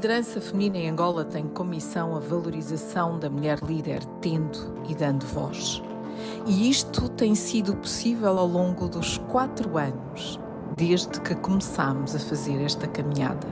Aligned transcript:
liderança 0.00 0.40
feminina 0.40 0.78
em 0.78 0.88
Angola 0.88 1.26
tem 1.26 1.46
como 1.46 1.72
missão 1.72 2.16
a 2.16 2.18
valorização 2.18 3.18
da 3.18 3.28
mulher 3.28 3.58
líder, 3.58 4.02
tendo 4.22 4.72
e 4.88 4.94
dando 4.94 5.26
voz. 5.26 5.82
E 6.46 6.70
isto 6.70 7.06
tem 7.10 7.34
sido 7.34 7.76
possível 7.76 8.38
ao 8.38 8.46
longo 8.46 8.88
dos 8.88 9.18
quatro 9.28 9.76
anos, 9.76 10.40
desde 10.74 11.20
que 11.20 11.34
começámos 11.34 12.16
a 12.16 12.18
fazer 12.18 12.62
esta 12.62 12.86
caminhada. 12.88 13.46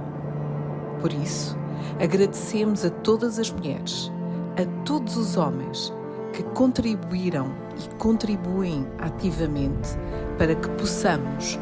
Por 1.03 1.13
isso, 1.13 1.55
agradecemos 2.03 2.83
a 2.83 2.89
todas 2.89 3.39
as 3.39 3.51
mulheres, 3.51 4.11
a 4.57 4.85
todos 4.87 5.19
os 5.19 5.37
homens 5.37 5.93
que 6.33 6.43
contribuíram 6.55 7.53
e 7.79 7.95
contribuem 7.97 8.87
ativamente 9.01 9.91
para 10.39 10.55
que 10.55 10.71
possamos 10.71 11.59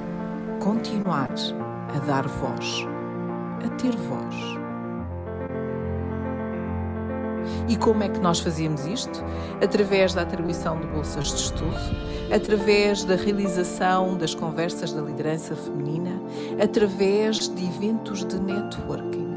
continuar 0.60 1.30
a 1.92 1.98
dar 2.06 2.28
voz, 2.28 2.86
a 3.64 3.68
ter 3.70 3.96
voz. 3.96 4.65
E 7.68 7.76
como 7.76 8.02
é 8.02 8.08
que 8.08 8.20
nós 8.20 8.40
fazíamos 8.40 8.86
isto? 8.86 9.24
Através 9.62 10.14
da 10.14 10.22
atribuição 10.22 10.78
de 10.80 10.86
bolsas 10.86 11.28
de 11.28 11.36
estudo, 11.36 11.76
através 12.34 13.04
da 13.04 13.14
realização 13.14 14.16
das 14.16 14.34
conversas 14.34 14.92
da 14.92 15.00
liderança 15.00 15.54
feminina, 15.54 16.20
através 16.62 17.48
de 17.48 17.64
eventos 17.64 18.24
de 18.24 18.40
networking, 18.40 19.34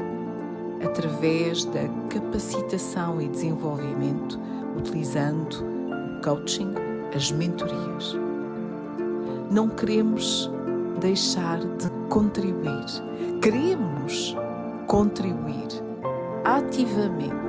através 0.84 1.64
da 1.64 1.88
capacitação 2.08 3.20
e 3.20 3.28
desenvolvimento, 3.28 4.38
utilizando 4.76 5.54
o 5.54 6.22
coaching, 6.22 6.74
as 7.14 7.30
mentorias. 7.30 8.16
Não 9.50 9.68
queremos 9.68 10.50
deixar 11.00 11.58
de 11.58 11.90
contribuir. 12.08 12.84
Queremos 13.42 14.36
contribuir 14.86 15.68
ativamente 16.44 17.39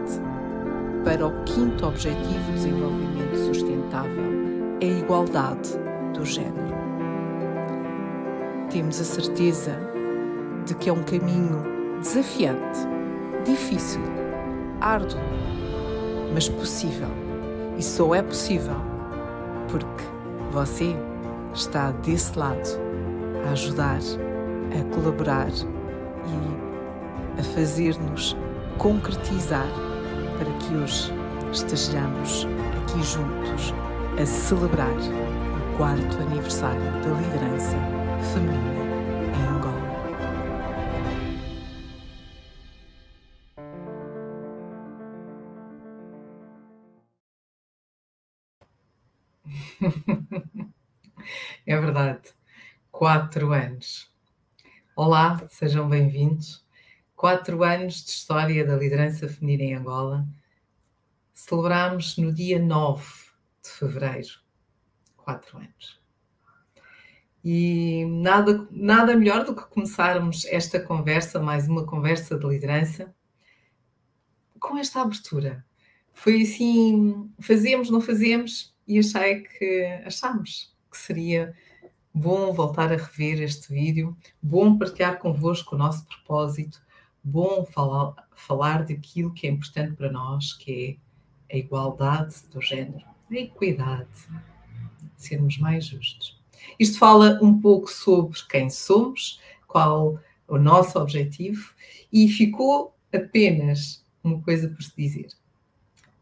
para 1.03 1.25
o 1.25 1.43
quinto 1.43 1.87
objetivo 1.87 2.43
de 2.45 2.51
desenvolvimento 2.53 3.35
sustentável, 3.37 4.23
a 4.81 4.85
igualdade 4.85 5.69
do 6.13 6.25
género. 6.25 6.71
Temos 8.69 9.01
a 9.01 9.03
certeza 9.03 9.77
de 10.65 10.75
que 10.75 10.89
é 10.89 10.93
um 10.93 11.03
caminho 11.03 11.63
desafiante, 12.01 12.79
difícil, 13.43 14.01
árduo, 14.79 15.19
mas 16.33 16.47
possível. 16.47 17.09
E 17.77 17.83
só 17.83 18.13
é 18.13 18.21
possível 18.21 18.75
porque 19.69 20.03
você 20.51 20.95
está 21.53 21.91
desse 21.91 22.37
lado 22.37 22.69
a 23.47 23.51
ajudar, 23.51 23.99
a 24.79 24.95
colaborar 24.95 25.49
e 25.49 27.39
a 27.39 27.43
fazer-nos 27.43 28.37
concretizar 28.77 29.67
para 30.41 30.57
que 30.57 30.73
hoje 30.75 31.11
estejamos 31.51 32.47
aqui 32.81 33.03
juntos 33.03 33.75
a 34.19 34.25
celebrar 34.25 34.89
o 34.89 35.77
quarto 35.77 36.17
aniversário 36.17 36.81
da 36.81 37.13
liderança 37.21 37.77
feminina 38.33 38.81
em 39.37 39.43
Angola. 39.47 39.91
É 51.67 51.79
verdade. 51.79 52.33
Quatro 52.91 53.53
anos. 53.53 54.11
Olá, 54.95 55.39
sejam 55.47 55.87
bem-vindos 55.87 56.60
quatro 57.21 57.63
anos 57.63 58.03
de 58.03 58.09
história 58.09 58.65
da 58.65 58.75
liderança 58.75 59.29
feminina 59.29 59.63
em 59.63 59.75
Angola, 59.75 60.27
celebramos 61.35 62.17
no 62.17 62.33
dia 62.33 62.57
9 62.57 63.05
de 63.63 63.69
fevereiro. 63.69 64.39
Quatro 65.15 65.59
anos. 65.59 66.01
E 67.43 68.05
nada, 68.05 68.67
nada 68.71 69.15
melhor 69.15 69.45
do 69.45 69.55
que 69.55 69.61
começarmos 69.65 70.45
esta 70.45 70.79
conversa, 70.79 71.39
mais 71.39 71.69
uma 71.69 71.85
conversa 71.85 72.39
de 72.39 72.47
liderança, 72.47 73.13
com 74.59 74.75
esta 74.79 75.01
abertura. 75.01 75.63
Foi 76.13 76.41
assim, 76.41 77.31
fazemos, 77.39 77.91
não 77.91 78.01
fazemos, 78.01 78.75
e 78.87 78.97
achei 78.97 79.41
que 79.41 80.03
que 80.89 80.97
seria 80.97 81.55
bom 82.11 82.51
voltar 82.51 82.91
a 82.91 82.97
rever 82.97 83.43
este 83.43 83.71
vídeo, 83.71 84.17
bom 84.41 84.75
partilhar 84.75 85.19
convosco 85.19 85.75
o 85.75 85.77
nosso 85.77 86.03
propósito, 86.07 86.81
bom 87.23 87.65
falar, 87.65 88.15
falar 88.35 88.85
daquilo 88.85 89.33
que 89.33 89.47
é 89.47 89.49
importante 89.49 89.95
para 89.95 90.11
nós, 90.11 90.53
que 90.53 90.99
é 91.49 91.55
a 91.55 91.57
igualdade 91.57 92.35
do 92.51 92.61
género, 92.61 93.05
a 93.29 93.35
equidade, 93.35 94.09
sermos 95.17 95.57
mais 95.57 95.85
justos. 95.85 96.39
Isto 96.79 96.97
fala 96.97 97.39
um 97.41 97.59
pouco 97.59 97.89
sobre 97.89 98.39
quem 98.49 98.69
somos, 98.69 99.39
qual 99.67 100.19
o 100.47 100.57
nosso 100.57 100.99
objetivo, 100.99 101.73
e 102.11 102.27
ficou 102.27 102.95
apenas 103.13 104.03
uma 104.23 104.41
coisa 104.41 104.69
por 104.69 104.81
se 104.81 104.95
dizer. 104.95 105.29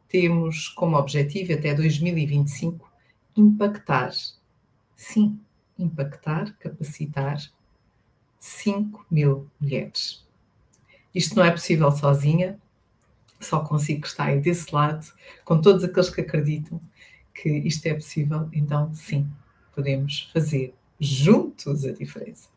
Temos 0.07 0.67
como 0.69 0.97
objetivo 0.97 1.53
até 1.53 1.73
2025 1.73 2.89
impactar, 3.35 4.11
sim, 4.95 5.39
impactar, 5.77 6.55
capacitar 6.57 7.37
5 8.39 9.05
mil 9.09 9.49
mulheres. 9.59 10.25
Isto 11.19 11.35
não 11.35 11.43
é 11.43 11.51
possível 11.51 11.91
sozinha, 11.91 12.57
só 13.41 13.59
consigo 13.59 14.05
estar 14.05 14.39
desse 14.39 14.73
lado, 14.73 15.05
com 15.43 15.59
todos 15.59 15.83
aqueles 15.83 16.09
que 16.09 16.21
acreditam 16.21 16.79
que 17.33 17.49
isto 17.49 17.85
é 17.87 17.93
possível, 17.93 18.47
então 18.53 18.89
sim, 18.93 19.27
podemos 19.75 20.29
fazer 20.33 20.73
juntos 20.97 21.83
a 21.83 21.91
diferença. 21.91 22.47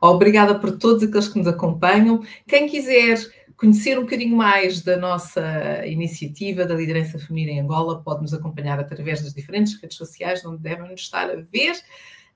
Obrigada 0.00 0.56
por 0.56 0.78
todos 0.78 1.02
aqueles 1.02 1.26
que 1.26 1.38
nos 1.38 1.48
acompanham. 1.48 2.24
Quem 2.46 2.68
quiser 2.68 3.18
conhecer 3.56 3.98
um 3.98 4.02
bocadinho 4.02 4.36
mais 4.36 4.82
da 4.82 4.96
nossa 4.96 5.84
iniciativa 5.84 6.64
da 6.64 6.76
liderança 6.76 7.18
feminina 7.18 7.50
em 7.50 7.60
Angola, 7.60 8.00
pode 8.04 8.22
nos 8.22 8.32
acompanhar 8.32 8.78
através 8.78 9.20
das 9.20 9.34
diferentes 9.34 9.80
redes 9.82 9.96
sociais, 9.96 10.44
onde 10.44 10.62
devem 10.62 10.88
nos 10.88 11.00
estar 11.00 11.28
a 11.28 11.40
ver, 11.40 11.74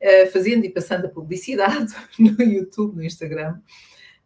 eh, 0.01 0.27
fazendo 0.27 0.65
e 0.65 0.69
passando 0.69 1.05
a 1.05 1.11
publicidade 1.11 1.95
no 2.19 2.43
YouTube, 2.43 2.97
no 2.97 3.05
Instagram 3.05 3.61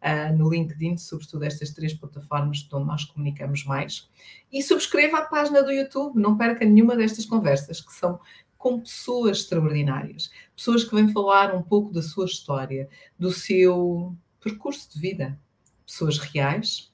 uh, 0.01 0.35
no 0.35 0.49
LinkedIn, 0.49 0.97
sobretudo 0.97 1.43
estas 1.43 1.71
três 1.71 1.93
plataformas 1.93 2.67
onde 2.71 2.85
nós 2.85 3.05
comunicamos 3.05 3.63
mais. 3.65 4.09
E 4.51 4.61
subscreva 4.61 5.19
a 5.19 5.25
página 5.25 5.63
do 5.63 5.71
YouTube, 5.71 6.19
não 6.19 6.37
perca 6.37 6.65
nenhuma 6.65 6.95
destas 6.95 7.25
conversas, 7.25 7.81
que 7.81 7.93
são 7.93 8.19
com 8.57 8.81
pessoas 8.81 9.39
extraordinárias, 9.39 10.29
pessoas 10.55 10.83
que 10.83 10.93
vêm 10.93 11.11
falar 11.13 11.55
um 11.55 11.61
pouco 11.61 11.93
da 11.93 12.01
sua 12.01 12.25
história, 12.25 12.89
do 13.17 13.31
seu 13.31 14.13
percurso 14.41 14.91
de 14.93 14.99
vida, 14.99 15.39
pessoas 15.85 16.17
reais, 16.17 16.91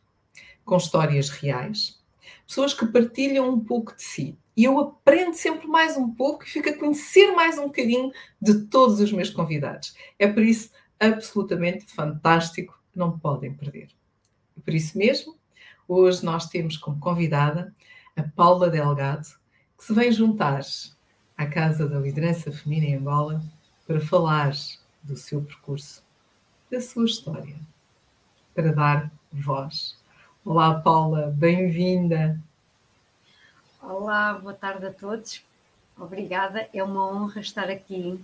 com 0.64 0.78
histórias 0.78 1.30
reais, 1.30 2.00
pessoas 2.46 2.74
que 2.74 2.86
partilham 2.86 3.50
um 3.50 3.60
pouco 3.60 3.96
de 3.96 4.04
si. 4.04 4.38
E 4.56 4.64
eu 4.64 4.80
aprendo 4.80 5.34
sempre 5.34 5.68
mais 5.68 5.98
um 5.98 6.10
pouco 6.12 6.44
e 6.44 6.50
fico 6.50 6.70
a 6.70 6.78
conhecer 6.78 7.32
mais 7.32 7.58
um 7.58 7.64
bocadinho 7.64 8.12
de 8.42 8.66
todos 8.66 9.00
os 9.00 9.12
meus 9.12 9.30
convidados. 9.30 9.96
É 10.18 10.28
por 10.28 10.44
isso 10.44 10.70
absolutamente 11.00 11.86
fantástico 11.86 12.75
não 12.96 13.18
podem 13.20 13.54
perder. 13.54 13.90
E 14.56 14.62
por 14.62 14.74
isso 14.74 14.98
mesmo, 14.98 15.36
hoje 15.88 16.24
nós 16.24 16.48
temos 16.48 16.78
como 16.78 17.00
convidada 17.00 17.74
a 18.16 18.24
Paula 18.24 18.70
Delgado, 18.70 19.28
que 19.78 19.84
se 19.84 19.94
vem 19.94 20.12
juntar 20.12 20.62
à 21.38 21.46
Casa 21.46 21.88
da 21.88 22.00
Liderança 22.00 22.52
Feminina 22.52 22.88
em 22.88 22.96
Angola 22.96 23.44
para 23.86 24.00
falar 24.00 24.54
do 25.04 25.18
seu 25.18 25.42
percurso, 25.42 26.02
da 26.72 26.80
sua 26.80 27.06
história, 27.06 27.56
para 28.54 28.72
dar 28.72 29.12
voz. 29.32 29.98
Olá, 30.44 30.80
Paula, 30.80 31.34
bem-vinda. 31.36 32.40
Olá, 33.82 34.34
boa 34.34 34.54
tarde 34.54 34.86
a 34.86 34.94
todos. 34.94 35.44
Obrigada, 35.98 36.68
é 36.74 36.84
uma 36.84 37.08
honra 37.08 37.42
estar 37.42 37.70
aqui 37.70 38.20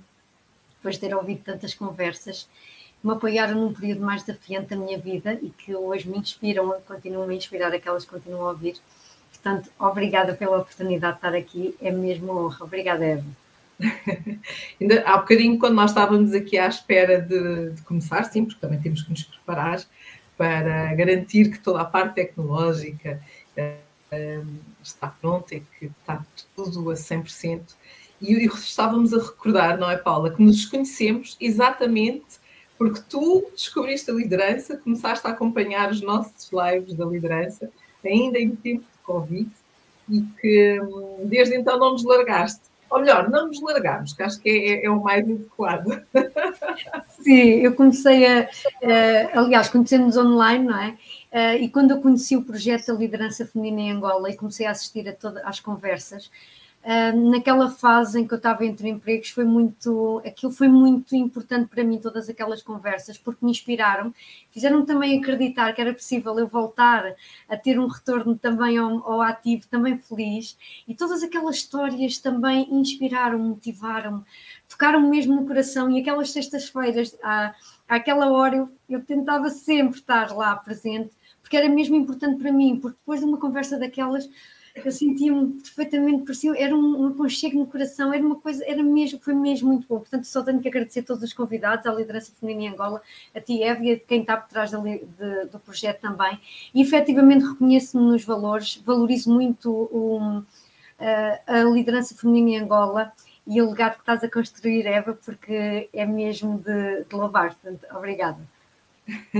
depois 0.75 0.95
de 0.95 1.01
ter 1.01 1.15
ouvido 1.15 1.43
tantas 1.43 1.73
conversas 1.73 2.47
me 3.03 3.13
apoiaram 3.13 3.55
num 3.55 3.73
período 3.73 4.01
mais 4.01 4.23
desafiante 4.23 4.69
da 4.69 4.75
minha 4.75 4.97
vida 4.97 5.33
e 5.41 5.49
que 5.49 5.75
hoje 5.75 6.07
me 6.07 6.17
inspiram 6.17 6.73
continuam 6.87 7.29
a 7.29 7.33
inspirar 7.33 7.73
aquelas 7.73 8.05
que 8.05 8.11
continuam 8.11 8.47
a 8.47 8.49
ouvir. 8.51 8.75
Portanto, 9.31 9.69
obrigada 9.79 10.33
pela 10.35 10.59
oportunidade 10.59 11.13
de 11.13 11.17
estar 11.17 11.35
aqui, 11.35 11.75
é 11.81 11.89
mesmo 11.89 12.31
uma 12.31 12.41
honra. 12.43 12.63
Obrigada, 12.63 13.03
Eva. 13.03 13.25
Ainda 14.79 15.01
há 15.01 15.17
bocadinho, 15.17 15.57
quando 15.57 15.73
nós 15.73 15.89
estávamos 15.89 16.33
aqui 16.33 16.57
à 16.57 16.67
espera 16.67 17.19
de, 17.19 17.71
de, 17.71 17.81
começar, 17.81 18.23
sim, 18.25 18.45
porque 18.45 18.61
também 18.61 18.79
temos 18.79 19.01
que 19.01 19.09
nos 19.09 19.23
preparar 19.23 19.81
para 20.37 20.93
garantir 20.93 21.49
que 21.51 21.59
toda 21.59 21.81
a 21.81 21.85
parte 21.85 22.15
tecnológica 22.15 23.19
uh, 23.57 24.47
está 24.83 25.07
pronta 25.07 25.55
e 25.55 25.61
que 25.61 25.85
está 25.85 26.23
tudo 26.55 26.91
a 26.91 26.93
100%. 26.93 27.61
E, 28.21 28.33
e 28.33 28.45
estávamos 28.45 29.13
a 29.13 29.17
recordar, 29.17 29.79
não 29.79 29.89
é, 29.89 29.97
Paula, 29.97 30.29
que 30.29 30.43
nos 30.43 30.65
conhecemos 30.65 31.35
exatamente 31.39 32.40
porque 32.81 33.01
tu 33.07 33.47
descobriste 33.55 34.09
a 34.09 34.13
liderança, 34.15 34.75
começaste 34.75 35.27
a 35.27 35.29
acompanhar 35.29 35.91
os 35.91 36.01
nossos 36.01 36.49
lives 36.51 36.95
da 36.95 37.05
liderança, 37.05 37.69
ainda 38.03 38.39
em 38.39 38.55
tempo 38.55 38.81
de 38.81 39.03
Covid, 39.03 39.47
e 40.09 40.21
que 40.41 40.81
hum, 40.81 41.19
desde 41.25 41.55
então 41.55 41.77
não 41.77 41.91
nos 41.91 42.03
largaste. 42.03 42.61
Ou 42.89 42.99
melhor, 42.99 43.29
não 43.29 43.45
nos 43.45 43.61
largamos, 43.61 44.13
que 44.13 44.23
acho 44.23 44.39
que 44.39 44.49
é, 44.49 44.85
é 44.85 44.89
o 44.89 44.99
mais 44.99 45.23
adequado. 45.23 46.01
Sim, 47.21 47.61
eu 47.61 47.75
comecei 47.75 48.25
a. 48.25 48.49
Aliás, 49.35 49.69
conhecemos 49.69 50.17
online, 50.17 50.65
não 50.65 50.81
é? 50.81 50.89
Uh, 51.31 51.61
e 51.61 51.69
quando 51.69 51.91
eu 51.91 52.01
conheci 52.01 52.35
o 52.35 52.43
projeto 52.43 52.87
da 52.87 52.93
liderança 52.93 53.45
feminina 53.45 53.81
em 53.81 53.91
Angola 53.91 54.31
e 54.31 54.35
comecei 54.35 54.65
a 54.65 54.71
assistir 54.71 55.07
a 55.07 55.13
todas 55.13 55.45
as 55.45 55.59
conversas, 55.59 56.31
naquela 57.13 57.69
fase 57.69 58.19
em 58.19 58.27
que 58.27 58.33
eu 58.33 58.37
estava 58.37 58.65
entre 58.65 58.89
empregos 58.89 59.29
foi 59.29 59.45
muito 59.45 60.19
aquilo 60.25 60.51
foi 60.51 60.67
muito 60.67 61.15
importante 61.15 61.67
para 61.67 61.83
mim 61.83 61.99
todas 61.99 62.27
aquelas 62.27 62.63
conversas 62.63 63.17
porque 63.19 63.45
me 63.45 63.51
inspiraram. 63.51 64.11
Fizeram 64.49 64.83
também 64.83 65.19
acreditar 65.19 65.73
que 65.73 65.81
era 65.81 65.93
possível 65.93 66.37
eu 66.39 66.47
voltar 66.47 67.15
a 67.47 67.55
ter 67.55 67.79
um 67.79 67.85
retorno 67.87 68.35
também 68.35 68.77
ao, 68.77 69.07
ao 69.07 69.21
ativo 69.21 69.67
também 69.67 69.97
feliz. 69.97 70.57
E 70.87 70.95
todas 70.95 71.21
aquelas 71.21 71.57
histórias 71.57 72.17
também 72.17 72.67
inspiraram 72.71 73.37
motivaram 73.37 74.25
tocaram 74.67 75.01
mesmo 75.01 75.35
no 75.35 75.45
coração. 75.45 75.89
E 75.91 76.01
aquelas 76.01 76.31
sextas-feiras 76.31 77.15
à, 77.21 77.53
àquela 77.87 78.31
hora 78.31 78.55
eu, 78.55 78.69
eu 78.89 79.03
tentava 79.03 79.49
sempre 79.51 79.99
estar 79.99 80.31
lá 80.35 80.55
presente 80.55 81.11
porque 81.41 81.57
era 81.57 81.69
mesmo 81.69 81.95
importante 81.95 82.41
para 82.41 82.51
mim 82.51 82.79
porque 82.81 82.97
depois 82.97 83.19
de 83.19 83.25
uma 83.25 83.37
conversa 83.37 83.77
daquelas 83.77 84.27
eu 84.75 84.91
sentia-me 84.91 85.61
perfeitamente, 85.61 86.23
parecia, 86.23 86.53
era 86.57 86.75
um, 86.75 87.03
um 87.03 87.07
aconchego 87.07 87.59
no 87.59 87.67
coração, 87.67 88.13
era 88.13 88.23
uma 88.23 88.35
coisa, 88.35 88.63
era 88.65 88.81
mesmo, 88.81 89.19
foi 89.19 89.33
mesmo 89.33 89.69
muito 89.69 89.87
bom. 89.87 89.99
Portanto, 89.99 90.25
só 90.25 90.41
tenho 90.41 90.61
que 90.61 90.67
agradecer 90.67 91.01
a 91.01 91.03
todos 91.03 91.23
os 91.23 91.33
convidados, 91.33 91.85
à 91.85 91.93
liderança 91.93 92.31
feminina 92.39 92.69
em 92.69 92.73
Angola, 92.73 93.01
a 93.35 93.41
ti, 93.41 93.61
Eve, 93.61 93.85
e 93.85 93.91
a 93.93 93.99
quem 93.99 94.21
está 94.21 94.37
por 94.37 94.49
trás 94.49 94.71
de, 94.71 94.77
de, 94.77 95.45
do 95.51 95.59
projeto 95.59 95.99
também. 95.99 96.39
E 96.73 96.81
efetivamente 96.81 97.45
reconheço-me 97.45 98.03
nos 98.03 98.23
valores, 98.23 98.77
valorizo 98.85 99.31
muito 99.31 99.69
o, 99.69 100.43
a, 100.99 101.59
a 101.59 101.63
liderança 101.63 102.15
feminina 102.15 102.49
em 102.51 102.63
Angola 102.63 103.11
e 103.45 103.61
o 103.61 103.69
legado 103.69 103.95
que 103.95 104.01
estás 104.01 104.23
a 104.23 104.29
construir, 104.29 104.85
Eva, 104.85 105.17
porque 105.25 105.89
é 105.91 106.05
mesmo 106.05 106.59
de, 106.59 107.03
de 107.03 107.15
louvar. 107.15 107.55
Portanto, 107.55 107.85
obrigada. 107.95 108.39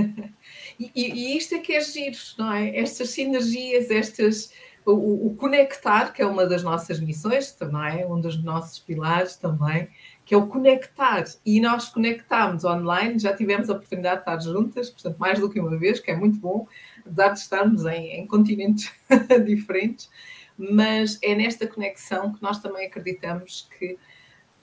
e, 0.78 0.90
e, 0.94 1.36
isto 1.36 1.54
é 1.54 1.58
que 1.58 1.72
é 1.72 1.80
giro, 1.80 2.18
não 2.36 2.52
é? 2.52 2.76
Estas 2.76 3.10
sinergias, 3.10 3.90
estas 3.90 4.52
o, 4.84 5.28
o, 5.28 5.36
conectar, 5.36 6.12
que 6.12 6.22
é 6.22 6.26
uma 6.26 6.46
das 6.46 6.62
nossas 6.62 6.98
missões 6.98 7.52
também, 7.52 8.04
um 8.04 8.20
dos 8.20 8.42
nossos 8.42 8.78
pilares 8.78 9.36
também, 9.36 9.88
que 10.24 10.34
é 10.34 10.36
o 10.36 10.46
conectar. 10.46 11.24
E 11.44 11.60
nós 11.60 11.88
conectámos 11.88 12.64
online, 12.64 13.18
já 13.18 13.34
tivemos 13.34 13.70
a 13.70 13.74
oportunidade 13.74 14.16
de 14.16 14.20
estar 14.22 14.40
juntas, 14.40 14.90
portanto, 14.90 15.16
mais 15.18 15.38
do 15.38 15.48
que 15.48 15.60
uma 15.60 15.76
vez, 15.76 16.00
que 16.00 16.10
é 16.10 16.16
muito 16.16 16.38
bom, 16.38 16.66
apesar 17.00 17.28
de 17.28 17.38
estarmos 17.38 17.84
em, 17.84 18.20
em 18.20 18.26
continentes 18.26 18.92
diferentes, 19.46 20.10
mas 20.58 21.18
é 21.22 21.34
nesta 21.34 21.66
conexão 21.66 22.32
que 22.32 22.42
nós 22.42 22.58
também 22.58 22.86
acreditamos 22.86 23.68
que, 23.78 23.98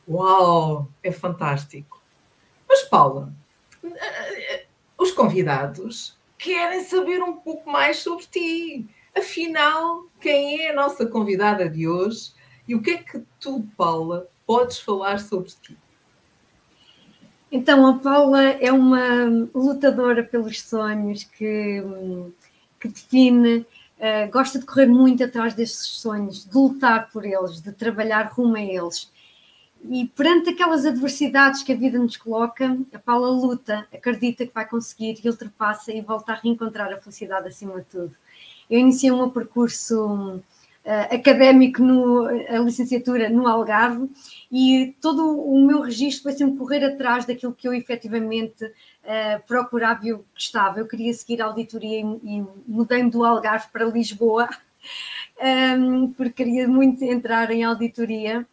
uau, 0.07 0.89
é 1.01 1.12
fantástico. 1.12 2.01
Mas, 2.68 2.83
Paula, 2.83 3.33
os 4.98 5.12
convidados 5.12 6.18
querem 6.38 6.83
saber 6.83 7.22
um 7.22 7.38
pouco 7.38 7.69
mais 7.69 7.98
sobre 7.98 8.25
ti 8.25 8.89
Afinal, 9.19 10.06
quem 10.21 10.62
é 10.62 10.71
a 10.71 10.75
nossa 10.75 11.06
convidada 11.06 11.69
de 11.69 11.86
hoje 11.86 12.31
e 12.66 12.74
o 12.74 12.81
que 12.81 12.92
é 12.92 12.98
que 13.00 13.21
tu, 13.38 13.66
Paula, 13.75 14.25
podes 14.48 14.80
falar 14.80 15.19
sobre 15.19 15.51
ti? 15.62 15.77
Então, 17.51 17.86
a 17.86 18.00
Paula 18.00 18.42
é 18.42 18.71
uma 18.71 19.25
lutadora 19.54 20.24
pelos 20.24 20.62
sonhos 20.62 21.25
que, 21.25 21.83
que 22.80 22.88
define, 22.88 23.57
uh, 23.98 24.31
gosta 24.31 24.57
de 24.57 24.66
correr 24.66 24.88
muito 24.88 25.22
atrás 25.22 25.54
destes 25.54 26.00
sonhos, 26.00 26.45
de 26.45 26.56
lutar 26.56 27.12
por 27.12 27.25
eles, 27.25 27.60
de 27.60 27.74
trabalhar 27.74 28.31
rumo 28.31 28.56
a 28.56 28.62
eles. 28.62 29.12
E 29.83 30.07
perante 30.15 30.51
aquelas 30.51 30.86
adversidades 30.86 31.62
que 31.62 31.74
a 31.74 31.75
vida 31.75 32.00
nos 32.00 32.15
coloca, 32.15 32.77
a 32.94 33.00
Paula 33.00 33.30
luta, 33.30 33.86
acredita 33.94 34.45
que 34.45 34.54
vai 34.54 34.65
conseguir 34.65 35.19
e 35.22 35.27
ultrapassa 35.27 35.92
e 35.92 36.00
volta 36.00 36.31
a 36.31 36.36
reencontrar 36.36 36.94
a 36.94 36.98
felicidade 36.98 37.50
acima 37.50 37.80
de 37.80 37.86
tudo. 37.86 38.15
Eu 38.69 38.80
iniciei 38.80 39.12
um 39.12 39.30
percurso 39.30 40.42
uh, 40.86 41.16
académico, 41.16 41.81
no, 41.81 42.25
a 42.25 42.60
licenciatura 42.60 43.30
no 43.30 43.48
Algarve, 43.48 44.10
e 44.51 44.95
todo 45.01 45.39
o 45.42 45.66
meu 45.66 45.81
registro 45.81 46.24
foi 46.24 46.33
sempre 46.33 46.57
correr 46.57 46.83
atrás 46.83 47.25
daquilo 47.25 47.54
que 47.54 47.68
eu 47.68 47.74
efetivamente 47.74 48.63
uh, 48.66 49.48
procurava 49.48 50.06
e 50.06 50.10
eu 50.10 50.25
gostava. 50.33 50.80
Eu 50.80 50.88
queria 50.88 51.13
seguir 51.13 51.42
a 51.42 51.45
auditoria 51.45 52.00
e, 52.00 52.04
e 52.04 52.45
mudei-me 52.68 53.10
do 53.10 53.24
Algarve 53.24 53.68
para 53.71 53.86
Lisboa, 53.86 54.50
um, 55.39 55.42
ehm, 55.45 56.07
porque 56.15 56.44
queria 56.44 56.68
muito 56.68 57.04
entrar 57.04 57.51
em 57.51 57.63
auditoria 57.63 58.45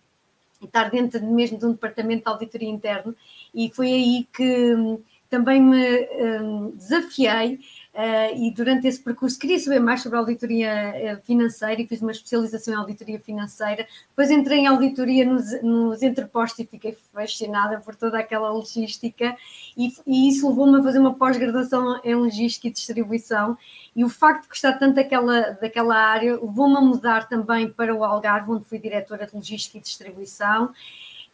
e 0.60 0.64
estar 0.64 0.90
dentro 0.90 1.22
mesmo 1.26 1.58
de 1.58 1.66
um 1.66 1.72
departamento 1.72 2.24
de 2.24 2.28
auditoria 2.30 2.70
interno, 2.70 3.14
e 3.54 3.70
foi 3.70 3.88
aí 3.88 4.26
que 4.32 4.74
hum, 4.74 4.98
também 5.28 5.60
me 5.60 6.08
um, 6.40 6.70
desafiei 6.70 7.60
Uh, 7.96 8.36
e 8.36 8.50
durante 8.50 8.86
esse 8.86 9.02
percurso 9.02 9.38
queria 9.38 9.58
saber 9.58 9.80
mais 9.80 10.02
sobre 10.02 10.18
auditoria 10.18 11.16
uh, 11.18 11.24
financeira 11.24 11.80
e 11.80 11.86
fiz 11.86 12.02
uma 12.02 12.10
especialização 12.10 12.74
em 12.74 12.76
auditoria 12.76 13.18
financeira. 13.18 13.86
Depois 14.10 14.30
entrei 14.30 14.58
em 14.58 14.66
auditoria 14.66 15.24
nos, 15.24 15.62
nos 15.62 16.02
entrepostos 16.02 16.58
e 16.58 16.66
fiquei 16.66 16.94
fascinada 17.10 17.80
por 17.80 17.96
toda 17.96 18.18
aquela 18.18 18.50
logística 18.50 19.34
e, 19.74 19.94
e 20.06 20.28
isso 20.28 20.46
levou-me 20.46 20.78
a 20.78 20.82
fazer 20.82 20.98
uma 20.98 21.14
pós-graduação 21.14 21.98
em 22.04 22.14
logística 22.14 22.68
e 22.68 22.70
distribuição. 22.70 23.56
E 23.94 24.04
o 24.04 24.10
facto 24.10 24.42
de 24.42 24.48
gostar 24.50 24.74
tanto 24.74 24.96
daquela, 24.96 25.52
daquela 25.52 25.96
área 25.96 26.34
levou-me 26.34 26.76
a 26.76 26.82
mudar 26.82 27.26
também 27.26 27.70
para 27.70 27.94
o 27.94 28.04
Algarve, 28.04 28.50
onde 28.50 28.66
fui 28.66 28.78
diretora 28.78 29.26
de 29.26 29.34
logística 29.34 29.78
e 29.78 29.80
distribuição. 29.80 30.70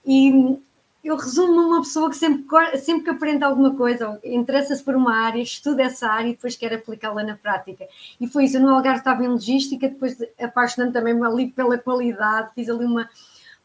E 0.06 0.60
eu 1.02 1.16
resumo 1.16 1.60
uma 1.60 1.80
pessoa 1.80 2.08
que 2.08 2.16
sempre, 2.16 2.44
sempre 2.78 3.04
que 3.04 3.10
aprende 3.10 3.42
alguma 3.42 3.74
coisa, 3.74 4.20
interessa-se 4.22 4.84
por 4.84 4.94
uma 4.94 5.14
área, 5.16 5.42
estuda 5.42 5.82
essa 5.82 6.06
área 6.06 6.28
e 6.28 6.32
depois 6.32 6.54
quer 6.54 6.72
aplicá-la 6.72 7.24
na 7.24 7.36
prática. 7.36 7.88
E 8.20 8.28
foi 8.28 8.44
isso, 8.44 8.56
eu 8.56 8.60
no 8.60 8.68
Algarve 8.68 8.98
estava 8.98 9.24
em 9.24 9.28
logística, 9.28 9.88
depois 9.88 10.16
apaixonando 10.40 10.92
também 10.92 11.20
ali 11.24 11.48
pela 11.50 11.76
qualidade, 11.76 12.52
fiz 12.54 12.68
ali 12.68 12.84
uma, 12.84 13.10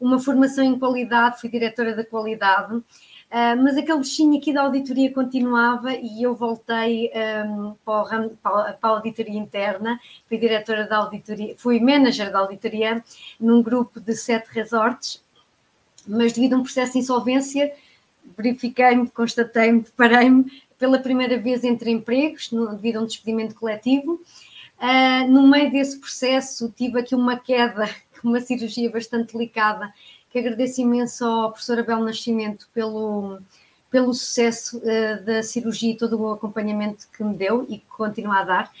uma 0.00 0.18
formação 0.18 0.64
em 0.64 0.76
qualidade, 0.76 1.40
fui 1.40 1.48
diretora 1.48 1.94
da 1.94 2.04
qualidade, 2.04 2.74
uh, 2.74 2.82
mas 3.62 3.76
aquele 3.76 3.98
bichinho 3.98 4.36
aqui 4.36 4.52
da 4.52 4.62
auditoria 4.62 5.12
continuava 5.12 5.92
e 5.92 6.20
eu 6.20 6.34
voltei 6.34 7.12
um, 7.46 7.76
para, 7.84 8.26
o, 8.26 8.30
para, 8.42 8.76
a 8.82 8.88
auditoria 8.88 9.38
interna, 9.38 10.00
fui 10.28 10.38
diretora 10.38 10.88
da 10.88 10.96
auditoria, 10.96 11.54
fui 11.56 11.78
manager 11.78 12.32
da 12.32 12.40
auditoria 12.40 13.00
num 13.38 13.62
grupo 13.62 14.00
de 14.00 14.16
sete 14.16 14.48
resorts, 14.50 15.22
mas 16.08 16.32
devido 16.32 16.54
a 16.54 16.56
um 16.56 16.62
processo 16.62 16.94
de 16.94 16.98
insolvência, 16.98 17.72
verifiquei-me, 18.36 19.08
constatei-me, 19.08 19.82
deparei-me 19.82 20.50
pela 20.78 20.98
primeira 20.98 21.38
vez 21.38 21.64
entre 21.64 21.90
empregos, 21.90 22.50
devido 22.76 22.96
a 22.96 23.02
um 23.02 23.06
despedimento 23.06 23.54
coletivo. 23.54 24.20
Uh, 24.80 25.28
no 25.28 25.48
meio 25.48 25.70
desse 25.70 25.98
processo, 25.98 26.72
tive 26.76 27.00
aqui 27.00 27.14
uma 27.14 27.36
queda, 27.36 27.88
uma 28.22 28.40
cirurgia 28.40 28.90
bastante 28.90 29.32
delicada, 29.32 29.92
que 30.30 30.38
agradeço 30.38 30.80
imenso 30.80 31.24
ao 31.24 31.50
professor 31.50 31.80
Abel 31.80 32.00
Nascimento 32.00 32.68
pelo, 32.72 33.38
pelo 33.90 34.14
sucesso 34.14 34.78
uh, 34.78 35.24
da 35.24 35.42
cirurgia 35.42 35.92
e 35.92 35.96
todo 35.96 36.20
o 36.20 36.32
acompanhamento 36.32 37.08
que 37.12 37.24
me 37.24 37.34
deu 37.34 37.66
e 37.68 37.78
que 37.78 37.86
continua 37.86 38.40
a 38.40 38.44
dar. 38.44 38.72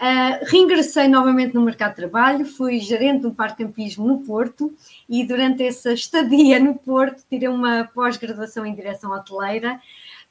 Uh, 0.00 1.08
novamente 1.10 1.54
no 1.54 1.62
mercado 1.62 1.90
de 1.90 1.96
trabalho, 1.96 2.46
fui 2.46 2.78
gerente 2.78 3.22
do 3.22 3.34
parque 3.34 3.64
campismo 3.64 4.06
no 4.06 4.20
Porto 4.20 4.72
e 5.08 5.24
durante 5.24 5.64
essa 5.64 5.92
estadia 5.92 6.60
no 6.60 6.76
Porto 6.76 7.24
tirei 7.28 7.48
uma 7.48 7.90
pós-graduação 7.92 8.64
em 8.64 8.74
direção 8.74 9.10
hoteleira. 9.10 9.80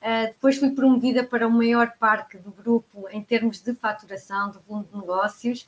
Uh, 0.02 0.28
depois 0.28 0.58
fui 0.58 0.70
promovida 0.70 1.22
para 1.22 1.46
o 1.46 1.52
maior 1.52 1.92
parque 2.00 2.38
do 2.38 2.50
grupo 2.50 3.10
em 3.12 3.22
termos 3.22 3.60
de 3.60 3.74
faturação, 3.74 4.52
de 4.52 4.58
volume 4.66 4.86
de 4.90 4.98
negócios. 4.98 5.68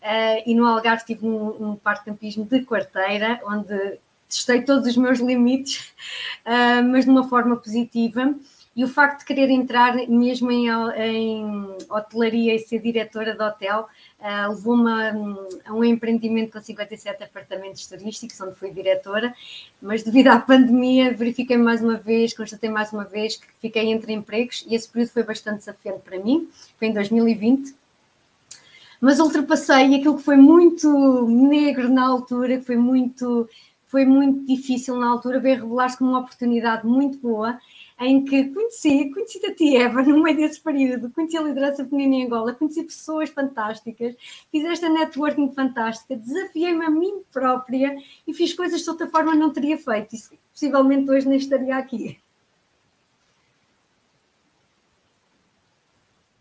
Uh, 0.00 0.42
e 0.46 0.54
no 0.54 0.64
Algarve 0.64 1.04
tive 1.04 1.26
um, 1.26 1.70
um 1.70 1.76
parque 1.76 2.04
campismo 2.04 2.44
de 2.44 2.64
quarteira, 2.64 3.40
onde 3.44 3.98
testei 4.28 4.62
todos 4.62 4.86
os 4.86 4.96
meus 4.96 5.18
limites, 5.18 5.92
mas 6.90 7.04
de 7.04 7.10
uma 7.10 7.28
forma 7.28 7.54
positiva 7.54 8.34
e 8.74 8.84
o 8.84 8.88
facto 8.88 9.20
de 9.20 9.26
querer 9.26 9.50
entrar 9.50 9.94
mesmo 10.08 10.50
em, 10.50 10.68
em 10.68 11.76
hotelaria 11.90 12.54
e 12.54 12.58
ser 12.58 12.80
diretora 12.80 13.34
de 13.34 13.42
hotel 13.42 13.86
uh, 14.18 14.50
levou-me 14.50 14.90
a, 14.90 15.14
a, 15.66 15.74
um 15.74 15.84
empreendimento 15.84 16.52
com 16.52 16.60
57 16.60 17.22
apartamentos 17.22 17.86
turísticos, 17.86 18.40
onde 18.40 18.54
fui 18.54 18.70
diretora, 18.70 19.34
mas 19.80 20.02
devido 20.02 20.28
à 20.28 20.38
pandemia 20.38 21.12
verifiquei 21.12 21.56
mais 21.56 21.82
uma 21.82 21.96
vez, 21.96 22.34
constatei 22.34 22.70
mais 22.70 22.92
uma 22.92 23.04
vez 23.04 23.36
que 23.36 23.46
fiquei 23.60 23.90
entre 23.90 24.12
empregos 24.12 24.64
e 24.66 24.74
esse 24.74 24.88
período 24.88 25.10
foi 25.10 25.22
bastante 25.22 25.58
desafiante 25.58 26.00
para 26.00 26.18
mim, 26.18 26.48
foi 26.78 26.88
em 26.88 26.92
2020. 26.92 27.74
Mas 29.00 29.18
ultrapassei 29.18 29.96
aquilo 29.96 30.16
que 30.16 30.22
foi 30.22 30.36
muito 30.36 31.26
negro 31.28 31.88
na 31.88 32.06
altura, 32.06 32.58
que 32.58 32.64
foi 32.64 32.76
muito 32.76 33.48
foi 33.92 34.06
muito 34.06 34.46
difícil 34.46 34.96
na 34.96 35.06
altura, 35.06 35.38
veio 35.38 35.56
revelar-se 35.56 35.98
como 35.98 36.12
uma 36.12 36.20
oportunidade 36.20 36.86
muito 36.86 37.18
boa 37.18 37.58
em 38.00 38.24
que 38.24 38.44
conheci, 38.46 39.10
conheci 39.12 39.44
a 39.44 39.54
ti, 39.54 39.76
Eva, 39.76 40.02
no 40.02 40.22
meio 40.22 40.34
desse 40.34 40.58
período, 40.58 41.10
conheci 41.10 41.36
a 41.36 41.42
liderança 41.42 41.84
feminina 41.84 42.14
em 42.14 42.26
Angola, 42.26 42.54
conheci 42.54 42.82
pessoas 42.82 43.28
fantásticas, 43.28 44.16
fiz 44.50 44.64
esta 44.64 44.88
networking 44.88 45.52
fantástica, 45.52 46.16
desafiei-me 46.16 46.86
a 46.86 46.90
mim 46.90 47.20
própria 47.30 47.94
e 48.26 48.32
fiz 48.32 48.54
coisas 48.54 48.78
que 48.78 48.84
de 48.84 48.90
outra 48.90 49.08
forma 49.08 49.34
não 49.34 49.52
teria 49.52 49.76
feito. 49.76 50.16
E 50.16 50.38
possivelmente 50.50 51.10
hoje 51.10 51.28
nem 51.28 51.36
estaria 51.36 51.76
aqui. 51.76 52.21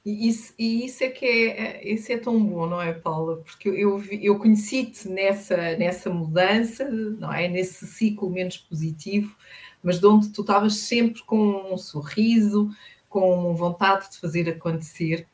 E 0.03 0.27
isso, 0.27 0.53
e 0.57 0.85
isso 0.85 1.03
é 1.03 1.09
que 1.09 1.25
é, 1.25 1.47
é, 1.47 1.93
isso 1.93 2.11
é 2.11 2.17
tão 2.17 2.43
bom, 2.43 2.65
não 2.65 2.81
é, 2.81 2.91
Paula? 2.91 3.37
Porque 3.37 3.69
eu, 3.69 4.03
eu 4.19 4.39
conheci-te 4.39 5.07
nessa, 5.07 5.55
nessa 5.77 6.09
mudança, 6.09 6.89
não 6.89 7.31
é? 7.31 7.47
Nesse 7.47 7.85
ciclo 7.85 8.29
menos 8.29 8.57
positivo, 8.57 9.35
mas 9.83 9.99
de 9.99 10.07
onde 10.07 10.29
tu 10.29 10.41
estavas 10.41 10.75
sempre 10.75 11.21
com 11.23 11.71
um 11.73 11.77
sorriso, 11.77 12.69
com 13.07 13.53
vontade 13.55 14.09
de 14.09 14.19
fazer 14.19 14.49
acontecer. 14.49 15.27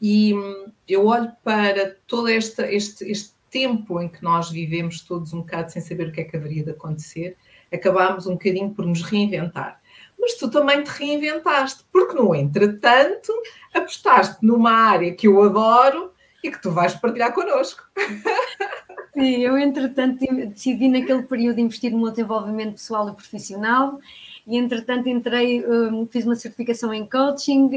E 0.00 0.34
hum, 0.34 0.70
eu 0.86 1.06
olho 1.06 1.32
para 1.42 1.96
todo 2.06 2.28
esta, 2.28 2.70
este, 2.70 3.04
este 3.10 3.34
tempo 3.50 4.00
em 4.00 4.08
que 4.08 4.22
nós 4.22 4.50
vivemos 4.50 5.00
todos 5.00 5.32
um 5.32 5.40
bocado 5.40 5.72
sem 5.72 5.80
saber 5.80 6.08
o 6.08 6.12
que 6.12 6.20
é 6.20 6.24
que 6.24 6.36
haveria 6.36 6.64
de 6.64 6.70
acontecer, 6.70 7.36
acabámos 7.72 8.26
um 8.26 8.32
bocadinho 8.32 8.70
por 8.70 8.84
nos 8.84 9.02
reinventar. 9.02 9.79
Mas 10.20 10.34
tu 10.34 10.50
também 10.50 10.82
te 10.82 10.88
reinventaste, 10.88 11.84
porque 11.90 12.14
no 12.14 12.34
entretanto 12.34 13.32
apostaste 13.74 14.44
numa 14.44 14.72
área 14.72 15.14
que 15.14 15.26
eu 15.26 15.42
adoro 15.42 16.12
e 16.44 16.50
que 16.50 16.60
tu 16.60 16.70
vais 16.70 16.94
partilhar 16.94 17.32
connosco. 17.32 17.82
Sim, 19.12 19.38
eu 19.38 19.58
entretanto 19.58 20.24
decidi 20.46 20.88
naquele 20.88 21.22
período 21.24 21.58
investir 21.58 21.90
no 21.90 21.98
meu 21.98 22.10
desenvolvimento 22.10 22.72
pessoal 22.72 23.08
e 23.08 23.12
profissional 23.12 23.98
e 24.46 24.56
entretanto 24.56 25.08
entrei, 25.08 25.64
um, 25.66 26.06
fiz 26.06 26.24
uma 26.24 26.36
certificação 26.36 26.94
em 26.94 27.06
coaching 27.06 27.70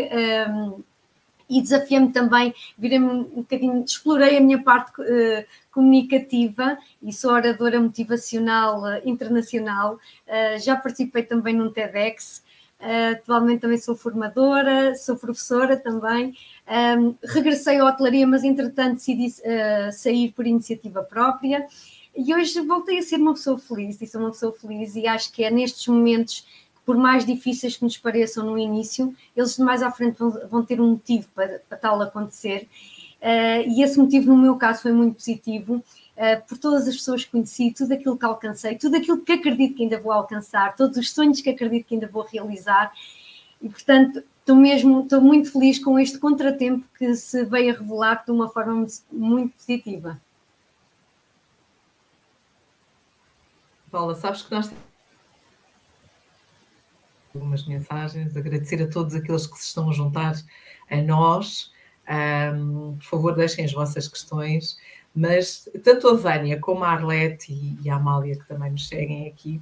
um, 0.50 0.83
e 1.53 1.62
desafiei-me 1.62 2.12
também, 2.12 2.53
virei-me 2.75 3.05
um 3.05 3.24
bocadinho, 3.24 3.83
explorei 3.83 4.38
a 4.38 4.41
minha 4.41 4.62
parte 4.62 5.00
uh, 5.00 5.45
comunicativa 5.72 6.77
e 7.01 7.13
sou 7.13 7.31
oradora 7.31 7.79
motivacional 7.79 8.81
uh, 8.81 9.07
internacional, 9.07 9.93
uh, 9.95 10.60
já 10.60 10.75
participei 10.75 11.22
também 11.22 11.55
num 11.55 11.72
TEDx, 11.72 12.41
atualmente 13.15 13.62
também 13.62 13.77
sou 13.77 13.95
formadora, 13.95 14.95
sou 14.95 15.15
professora 15.15 15.77
também, 15.77 16.36
um, 17.00 17.15
regressei 17.24 17.79
à 17.79 17.86
hotelaria, 17.86 18.27
mas 18.27 18.43
entretanto 18.43 18.95
decidi 18.95 19.33
sair 19.93 20.33
por 20.33 20.45
iniciativa 20.45 21.01
própria. 21.01 21.65
E 22.13 22.36
hoje 22.36 22.60
voltei 22.60 23.00
a 23.00 23.01
ser 23.01 23.15
uma 23.15 23.33
pessoa 23.33 23.57
feliz 23.57 24.01
e 24.01 24.05
sou 24.05 24.19
uma 24.19 24.31
pessoa 24.31 24.51
feliz 24.51 24.98
e 24.98 25.07
acho 25.07 25.31
que 25.31 25.45
é 25.45 25.50
nestes 25.50 25.88
momentos 25.88 26.45
por 26.85 26.97
mais 26.97 27.25
difíceis 27.25 27.77
que 27.77 27.83
nos 27.83 27.97
pareçam 27.97 28.45
no 28.45 28.57
início, 28.57 29.15
eles 29.35 29.57
mais 29.57 29.81
à 29.81 29.91
frente 29.91 30.17
vão, 30.17 30.31
vão 30.49 30.63
ter 30.63 30.81
um 30.81 30.91
motivo 30.91 31.27
para, 31.33 31.61
para 31.67 31.77
tal 31.77 32.01
acontecer. 32.01 32.67
Uh, 33.21 33.63
e 33.67 33.81
esse 33.81 33.97
motivo, 33.97 34.29
no 34.29 34.37
meu 34.37 34.57
caso, 34.57 34.81
foi 34.81 34.91
muito 34.91 35.15
positivo, 35.15 35.75
uh, 35.75 36.47
por 36.47 36.57
todas 36.57 36.87
as 36.87 36.95
pessoas 36.95 37.23
que 37.23 37.31
conheci, 37.31 37.71
tudo 37.71 37.93
aquilo 37.93 38.17
que 38.17 38.25
alcancei, 38.25 38.75
tudo 38.77 38.97
aquilo 38.97 39.21
que 39.21 39.31
acredito 39.31 39.75
que 39.75 39.83
ainda 39.83 39.99
vou 39.99 40.11
alcançar, 40.11 40.75
todos 40.75 40.97
os 40.97 41.11
sonhos 41.11 41.39
que 41.39 41.49
acredito 41.49 41.87
que 41.87 41.95
ainda 41.95 42.07
vou 42.07 42.23
realizar. 42.29 42.91
E, 43.61 43.69
portanto, 43.69 44.21
estou 44.39 44.57
mesmo, 44.57 45.03
estou 45.03 45.21
muito 45.21 45.51
feliz 45.51 45.79
com 45.79 45.97
este 45.97 46.17
contratempo 46.17 46.85
que 46.97 47.15
se 47.15 47.45
veio 47.45 47.73
a 47.73 47.77
revelar 47.79 48.25
de 48.25 48.31
uma 48.31 48.49
forma 48.49 48.73
muito, 48.73 48.93
muito 49.09 49.53
positiva. 49.55 50.19
Paula, 53.89 54.15
sabes 54.15 54.41
que 54.41 54.51
nós 54.51 54.69
algumas 57.33 57.65
mensagens, 57.65 58.35
agradecer 58.37 58.81
a 58.81 58.87
todos 58.87 59.15
aqueles 59.15 59.47
que 59.47 59.57
se 59.57 59.67
estão 59.67 59.89
a 59.89 59.93
juntar 59.93 60.35
a 60.89 60.97
nós. 60.97 61.71
Um, 62.55 62.95
por 62.97 63.05
favor, 63.05 63.35
deixem 63.35 63.65
as 63.65 63.73
vossas 63.73 64.07
questões. 64.07 64.77
Mas 65.15 65.67
tanto 65.83 66.07
a 66.07 66.15
Vânia 66.15 66.59
como 66.59 66.83
a 66.83 66.89
Arlete 66.89 67.51
e, 67.51 67.77
e 67.83 67.89
a 67.89 67.95
Amália, 67.95 68.37
que 68.37 68.47
também 68.47 68.71
nos 68.71 68.87
seguem 68.87 69.27
aqui, 69.27 69.61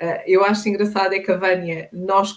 uh, 0.00 0.22
eu 0.26 0.44
acho 0.44 0.68
engraçado 0.68 1.14
é 1.14 1.20
que 1.20 1.30
a 1.30 1.36
Vânia, 1.36 1.88
nós 1.92 2.36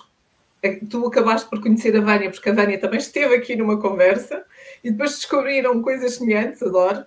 tu 0.89 1.05
acabaste 1.05 1.49
por 1.49 1.61
conhecer 1.61 1.95
a 1.97 2.01
Vânia, 2.01 2.31
porque 2.31 2.49
a 2.49 2.53
Vânia 2.53 2.79
também 2.79 2.97
esteve 2.97 3.35
aqui 3.35 3.53
numa 3.53 3.77
conversa 3.81 4.45
e 4.81 4.91
depois 4.91 5.11
descobriram 5.11 5.81
coisas 5.81 6.15
semelhantes, 6.15 6.63
adoro. 6.63 7.05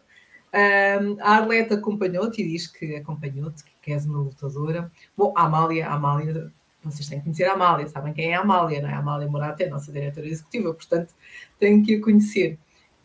Um, 0.53 1.17
a 1.21 1.37
Arleta 1.37 1.75
acompanhou-te 1.75 2.43
e 2.43 2.49
diz 2.49 2.67
que 2.67 2.97
acompanhou-te, 2.97 3.65
que 3.81 3.93
és 3.93 4.05
uma 4.05 4.19
lutadora. 4.19 4.91
Bom, 5.17 5.33
a 5.37 5.45
Amália, 5.45 5.89
a 5.89 5.95
Amália, 5.95 6.53
vocês 6.91 7.09
têm 7.09 7.19
que 7.19 7.25
conhecer 7.25 7.45
a 7.45 7.53
Amália, 7.53 7.89
sabem 7.89 8.13
quem 8.13 8.33
é 8.33 8.35
a 8.35 8.41
Amália, 8.41 8.81
não 8.81 8.89
é? 8.89 8.95
A 8.95 8.99
Amália 8.99 9.29
Morata 9.29 9.63
é 9.63 9.67
a 9.67 9.71
nossa 9.71 9.93
diretora 9.93 10.27
executiva, 10.27 10.73
portanto 10.73 11.15
têm 11.59 11.83
que 11.83 11.97
a 11.97 12.01
conhecer. 12.01 12.59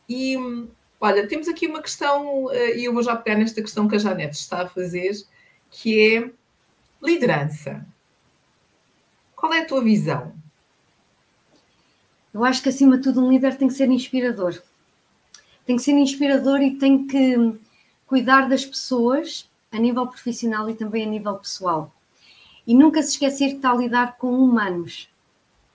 E 0.08 0.38
olha, 1.00 1.28
temos 1.28 1.48
aqui 1.48 1.68
uma 1.68 1.82
questão, 1.82 2.52
eh, 2.52 2.80
e 2.80 2.86
eu 2.86 2.94
vou 2.94 3.04
já 3.04 3.16
pegar 3.16 3.38
nesta 3.38 3.62
questão 3.62 3.88
que 3.88 3.96
a 3.96 4.00
Janete 4.00 4.38
está 4.38 4.64
a 4.64 4.68
fazer, 4.68 5.12
que 5.70 6.16
é 6.16 6.32
liderança. 7.02 7.86
Qual 9.36 9.54
é 9.54 9.62
a 9.62 9.66
tua 9.66 9.84
visão? 9.84 10.34
Eu 12.34 12.46
acho 12.46 12.62
que 12.62 12.70
acima 12.70 12.98
de 12.98 13.04
tudo 13.04 13.26
um 13.26 13.30
líder 13.30 13.58
tem 13.58 13.68
que 13.68 13.74
ser 13.74 13.90
inspirador. 13.90 14.62
Tem 15.66 15.76
que 15.76 15.82
ser 15.82 15.94
inspirador 15.94 16.62
e 16.62 16.78
tem 16.78 17.08
que 17.08 17.60
cuidar 18.06 18.48
das 18.48 18.66
pessoas 18.66 19.50
a 19.72 19.80
nível 19.80 20.06
profissional 20.08 20.70
e 20.70 20.76
também 20.76 21.04
a 21.04 21.10
nível 21.10 21.36
pessoal. 21.36 21.94
E 22.72 22.76
nunca 22.76 23.04
se 23.04 23.10
esquecer 23.12 23.50
que 23.50 23.56
está 23.56 23.72
a 23.72 23.76
lidar 23.76 24.18
com 24.18 24.32
humanos 24.34 25.10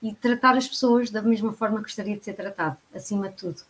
e 0.02 0.14
tratar 0.14 0.56
as 0.56 0.66
pessoas 0.66 1.10
da 1.10 1.20
mesma 1.20 1.52
forma 1.52 1.76
que 1.78 1.84
gostaria 1.84 2.16
de 2.16 2.24
ser 2.24 2.34
tratado, 2.34 2.76
acima 2.94 3.28
de 3.28 3.34
tudo. 3.34 3.60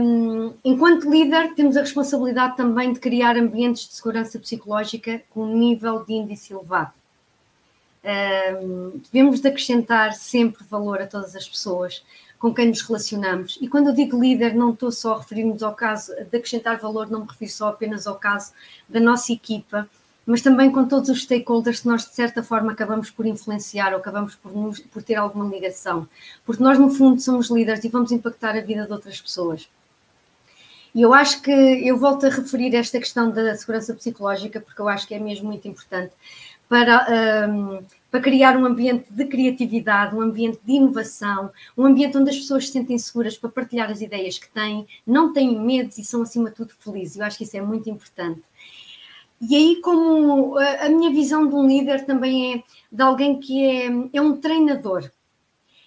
Um, 0.00 0.52
enquanto 0.64 1.10
líder, 1.10 1.54
temos 1.54 1.76
a 1.76 1.80
responsabilidade 1.80 2.56
também 2.56 2.92
de 2.92 3.00
criar 3.00 3.36
ambientes 3.36 3.88
de 3.88 3.94
segurança 3.94 4.38
psicológica 4.38 5.22
com 5.30 5.44
um 5.44 5.56
nível 5.56 6.04
de 6.04 6.12
índice 6.12 6.52
elevado 6.52 6.92
devemos 9.10 9.40
de 9.40 9.48
acrescentar 9.48 10.12
sempre 10.14 10.62
valor 10.64 11.00
a 11.00 11.06
todas 11.06 11.34
as 11.34 11.48
pessoas 11.48 12.04
com 12.38 12.52
quem 12.52 12.68
nos 12.68 12.82
relacionamos. 12.82 13.58
E 13.62 13.68
quando 13.68 13.88
eu 13.88 13.94
digo 13.94 14.20
líder, 14.20 14.54
não 14.54 14.70
estou 14.70 14.92
só 14.92 15.14
a 15.14 15.18
referir-nos 15.18 15.62
ao 15.62 15.74
caso 15.74 16.14
de 16.14 16.36
acrescentar 16.36 16.78
valor, 16.78 17.10
não 17.10 17.20
me 17.20 17.26
refiro 17.26 17.50
só 17.50 17.68
apenas 17.68 18.06
ao 18.06 18.16
caso 18.16 18.52
da 18.86 19.00
nossa 19.00 19.32
equipa, 19.32 19.88
mas 20.26 20.40
também 20.40 20.70
com 20.70 20.86
todos 20.86 21.08
os 21.08 21.22
stakeholders 21.22 21.80
que 21.80 21.88
nós, 21.88 22.06
de 22.06 22.14
certa 22.14 22.42
forma, 22.42 22.72
acabamos 22.72 23.10
por 23.10 23.26
influenciar 23.26 23.92
ou 23.92 23.98
acabamos 23.98 24.34
por, 24.34 24.54
nos, 24.54 24.80
por 24.80 25.02
ter 25.02 25.16
alguma 25.16 25.52
ligação. 25.52 26.08
Porque 26.46 26.62
nós, 26.62 26.78
no 26.78 26.90
fundo, 26.90 27.20
somos 27.20 27.50
líderes 27.50 27.84
e 27.84 27.88
vamos 27.88 28.12
impactar 28.12 28.56
a 28.56 28.60
vida 28.60 28.86
de 28.86 28.92
outras 28.92 29.20
pessoas. 29.20 29.68
E 30.94 31.02
eu 31.02 31.12
acho 31.12 31.42
que 31.42 31.50
eu 31.50 31.98
volto 31.98 32.24
a 32.24 32.30
referir 32.30 32.74
esta 32.74 33.00
questão 33.00 33.30
da 33.30 33.54
segurança 33.56 33.92
psicológica, 33.94 34.60
porque 34.60 34.80
eu 34.80 34.88
acho 34.88 35.06
que 35.08 35.14
é 35.14 35.18
mesmo 35.18 35.46
muito 35.46 35.66
importante 35.66 36.12
para, 36.68 37.48
um, 37.48 37.84
para 38.10 38.20
criar 38.20 38.56
um 38.56 38.64
ambiente 38.64 39.06
de 39.10 39.24
criatividade, 39.26 40.14
um 40.14 40.20
ambiente 40.20 40.60
de 40.64 40.72
inovação, 40.72 41.50
um 41.76 41.84
ambiente 41.84 42.16
onde 42.16 42.30
as 42.30 42.36
pessoas 42.36 42.66
se 42.66 42.72
sentem 42.72 42.96
seguras 42.96 43.36
para 43.36 43.50
partilhar 43.50 43.90
as 43.90 44.00
ideias 44.00 44.38
que 44.38 44.48
têm, 44.48 44.86
não 45.06 45.32
têm 45.32 45.58
medos 45.60 45.98
e 45.98 46.04
são, 46.04 46.22
acima 46.22 46.50
de 46.50 46.56
tudo, 46.56 46.72
felizes. 46.78 47.16
Eu 47.16 47.24
acho 47.24 47.38
que 47.38 47.44
isso 47.44 47.56
é 47.56 47.60
muito 47.60 47.90
importante. 47.90 48.42
E 49.48 49.56
aí, 49.56 49.80
como 49.80 50.58
a 50.58 50.88
minha 50.88 51.10
visão 51.10 51.46
de 51.48 51.54
um 51.54 51.66
líder 51.66 52.06
também 52.06 52.54
é 52.54 52.62
de 52.90 53.02
alguém 53.02 53.38
que 53.38 53.64
é, 53.64 53.88
é 54.12 54.20
um 54.22 54.36
treinador. 54.36 55.10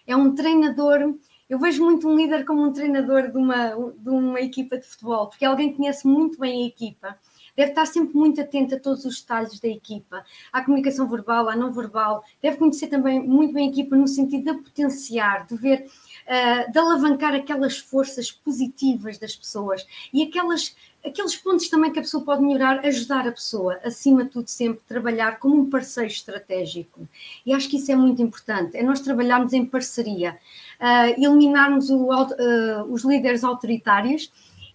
É 0.05 0.15
um 0.15 0.35
treinador. 0.35 1.15
Eu 1.49 1.59
vejo 1.59 1.83
muito 1.83 2.07
um 2.07 2.15
líder 2.15 2.45
como 2.45 2.61
um 2.63 2.73
treinador 2.73 3.31
de 3.31 3.37
uma, 3.37 3.69
de 3.97 4.09
uma 4.09 4.41
equipa 4.41 4.77
de 4.77 4.85
futebol, 4.85 5.27
porque 5.27 5.45
alguém 5.45 5.73
conhece 5.73 6.05
muito 6.05 6.39
bem 6.39 6.63
a 6.63 6.67
equipa 6.67 7.17
deve 7.57 7.71
estar 7.71 7.87
sempre 7.87 8.15
muito 8.15 8.39
atento 8.39 8.75
a 8.75 8.79
todos 8.79 9.03
os 9.03 9.19
detalhes 9.19 9.59
da 9.59 9.67
equipa, 9.67 10.23
à 10.53 10.63
comunicação 10.63 11.07
verbal, 11.09 11.49
à 11.49 11.55
não 11.55 11.73
verbal, 11.73 12.23
deve 12.39 12.57
conhecer 12.57 12.87
também 12.87 13.19
muito 13.19 13.51
bem 13.51 13.67
a 13.67 13.71
equipa 13.71 13.95
no 13.95 14.07
sentido 14.07 14.53
de 14.53 14.61
potenciar, 14.61 15.47
de 15.47 15.57
ver, 15.57 15.87
uh, 16.27 16.71
de 16.71 16.77
alavancar 16.77 17.33
aquelas 17.33 17.77
forças 17.77 18.31
positivas 18.31 19.17
das 19.17 19.35
pessoas 19.35 19.85
e 20.13 20.23
aquelas, 20.23 20.75
aqueles 21.03 21.35
pontos 21.35 21.69
também 21.69 21.91
que 21.91 21.99
a 21.99 22.01
pessoa 22.01 22.23
pode 22.23 22.43
melhorar, 22.43 22.85
ajudar 22.85 23.27
a 23.27 23.31
pessoa, 23.31 23.79
acima 23.83 24.23
de 24.25 24.31
tudo, 24.31 24.47
sempre 24.47 24.81
trabalhar 24.87 25.39
como 25.39 25.55
um 25.55 25.69
parceiro 25.69 26.11
estratégico. 26.11 27.07
E 27.45 27.53
acho 27.53 27.69
que 27.69 27.77
isso 27.77 27.91
é 27.91 27.95
muito 27.95 28.21
importante, 28.21 28.77
é 28.77 28.83
nós 28.83 28.99
trabalharmos 28.99 29.53
em 29.53 29.65
parceria, 29.65 30.37
uh, 30.79 31.21
eliminarmos 31.21 31.89
o, 31.89 32.11
uh, 32.11 32.83
os 32.91 33.03
líderes 33.03 33.43
autoritários 33.43 34.31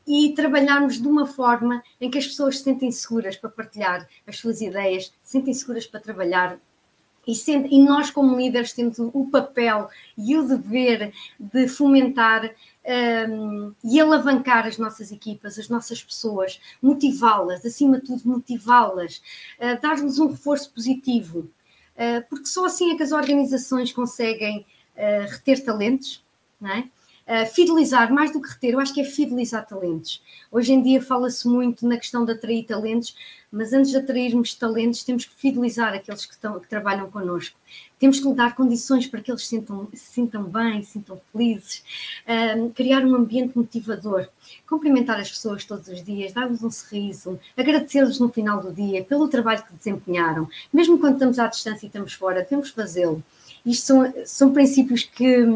e 0.06 0.32
trabalharmos 0.34 1.00
de 1.00 1.06
uma 1.06 1.26
forma 1.26 1.82
em 2.00 2.10
que 2.10 2.18
as 2.18 2.26
pessoas 2.26 2.58
se 2.58 2.64
sentem 2.64 2.90
seguras 2.90 3.36
para 3.36 3.50
partilhar 3.50 4.08
as 4.26 4.36
suas 4.36 4.60
ideias, 4.60 5.12
se 5.22 5.32
sentem 5.32 5.54
seguras 5.54 5.86
para 5.86 6.00
trabalhar 6.00 6.58
E, 7.26 7.34
sendo, 7.34 7.68
e, 7.68 7.80
nós, 7.82 8.10
como 8.10 8.36
líderes, 8.36 8.72
temos 8.72 8.98
o 8.98 9.28
papel 9.30 9.88
e 10.18 10.36
o 10.36 10.46
dever 10.46 11.12
de 11.38 11.68
fomentar 11.68 12.50
um, 13.30 13.72
e 13.84 14.00
alavancar 14.00 14.66
as 14.66 14.76
nossas 14.76 15.12
equipas, 15.12 15.58
as 15.58 15.68
nossas 15.68 16.02
pessoas, 16.02 16.60
motivá-las, 16.82 17.64
acima 17.64 18.00
de 18.00 18.06
tudo, 18.06 18.22
motivá-las, 18.24 19.22
uh, 19.58 19.80
dar-lhes 19.80 20.18
um 20.18 20.28
reforço 20.28 20.70
positivo, 20.72 21.40
uh, 21.40 22.28
porque 22.28 22.46
só 22.46 22.64
assim 22.64 22.92
é 22.92 22.96
que 22.96 23.02
as 23.02 23.12
organizações 23.12 23.92
conseguem 23.92 24.66
uh, 24.96 25.30
reter 25.30 25.64
talentos, 25.64 26.22
não 26.60 26.70
é? 26.70 26.88
Uh, 27.24 27.46
fidelizar, 27.54 28.12
mais 28.12 28.32
do 28.32 28.42
que 28.42 28.48
reter, 28.48 28.74
eu 28.74 28.80
acho 28.80 28.92
que 28.92 29.00
é 29.00 29.04
fidelizar 29.04 29.64
talentos. 29.64 30.20
Hoje 30.50 30.72
em 30.72 30.82
dia 30.82 31.00
fala-se 31.00 31.46
muito 31.46 31.86
na 31.86 31.96
questão 31.96 32.24
de 32.24 32.32
atrair 32.32 32.64
talentos, 32.64 33.14
mas 33.52 33.74
antes 33.74 33.90
de 33.90 33.98
atrairmos 33.98 34.54
talentos, 34.54 35.04
temos 35.04 35.26
que 35.26 35.34
fidelizar 35.34 35.92
aqueles 35.92 36.24
que, 36.24 36.32
estão, 36.32 36.58
que 36.58 36.66
trabalham 36.66 37.10
connosco. 37.10 37.54
Temos 37.98 38.18
que 38.18 38.32
dar 38.32 38.56
condições 38.56 39.06
para 39.06 39.20
que 39.20 39.30
eles 39.30 39.42
se 39.42 39.48
sintam, 39.48 39.86
se 39.92 40.12
sintam 40.12 40.44
bem, 40.44 40.82
se 40.82 40.92
sintam 40.92 41.20
felizes, 41.30 41.84
uh, 42.26 42.70
criar 42.70 43.04
um 43.04 43.14
ambiente 43.14 43.56
motivador, 43.56 44.26
cumprimentar 44.66 45.20
as 45.20 45.30
pessoas 45.30 45.66
todos 45.66 45.86
os 45.88 46.02
dias, 46.02 46.32
dar-lhes 46.32 46.62
um 46.62 46.70
sorriso, 46.70 47.38
agradecer-lhes 47.54 48.18
no 48.18 48.30
final 48.30 48.62
do 48.62 48.72
dia 48.72 49.04
pelo 49.04 49.28
trabalho 49.28 49.62
que 49.62 49.74
desempenharam. 49.74 50.48
Mesmo 50.72 50.98
quando 50.98 51.14
estamos 51.14 51.38
à 51.38 51.46
distância 51.46 51.84
e 51.84 51.88
estamos 51.88 52.14
fora, 52.14 52.42
temos 52.42 52.70
que 52.70 52.76
fazê-lo. 52.76 53.22
Isto 53.66 53.86
são, 53.86 54.14
são 54.24 54.52
princípios 54.52 55.02
que 55.02 55.46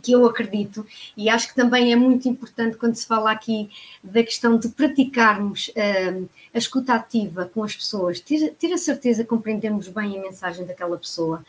que 0.00 0.12
eu 0.12 0.24
acredito, 0.24 0.86
e 1.16 1.28
acho 1.28 1.48
que 1.48 1.54
também 1.54 1.92
é 1.92 1.96
muito 1.96 2.28
importante 2.28 2.76
quando 2.76 2.94
se 2.94 3.06
fala 3.06 3.30
aqui 3.30 3.68
da 4.02 4.22
questão 4.22 4.58
de 4.58 4.68
praticarmos 4.68 5.68
uh, 5.68 6.28
a 6.54 6.58
escuta 6.58 6.94
ativa 6.94 7.50
com 7.52 7.62
as 7.62 7.76
pessoas, 7.76 8.20
ter, 8.20 8.54
ter, 8.54 8.72
a 8.72 8.78
certeza 8.78 9.22
que 9.22 9.28
compreendemos 9.28 9.88
bem 9.88 10.18
a 10.18 10.22
mensagem 10.22 10.64
daquela 10.64 10.96
pessoa. 10.96 11.44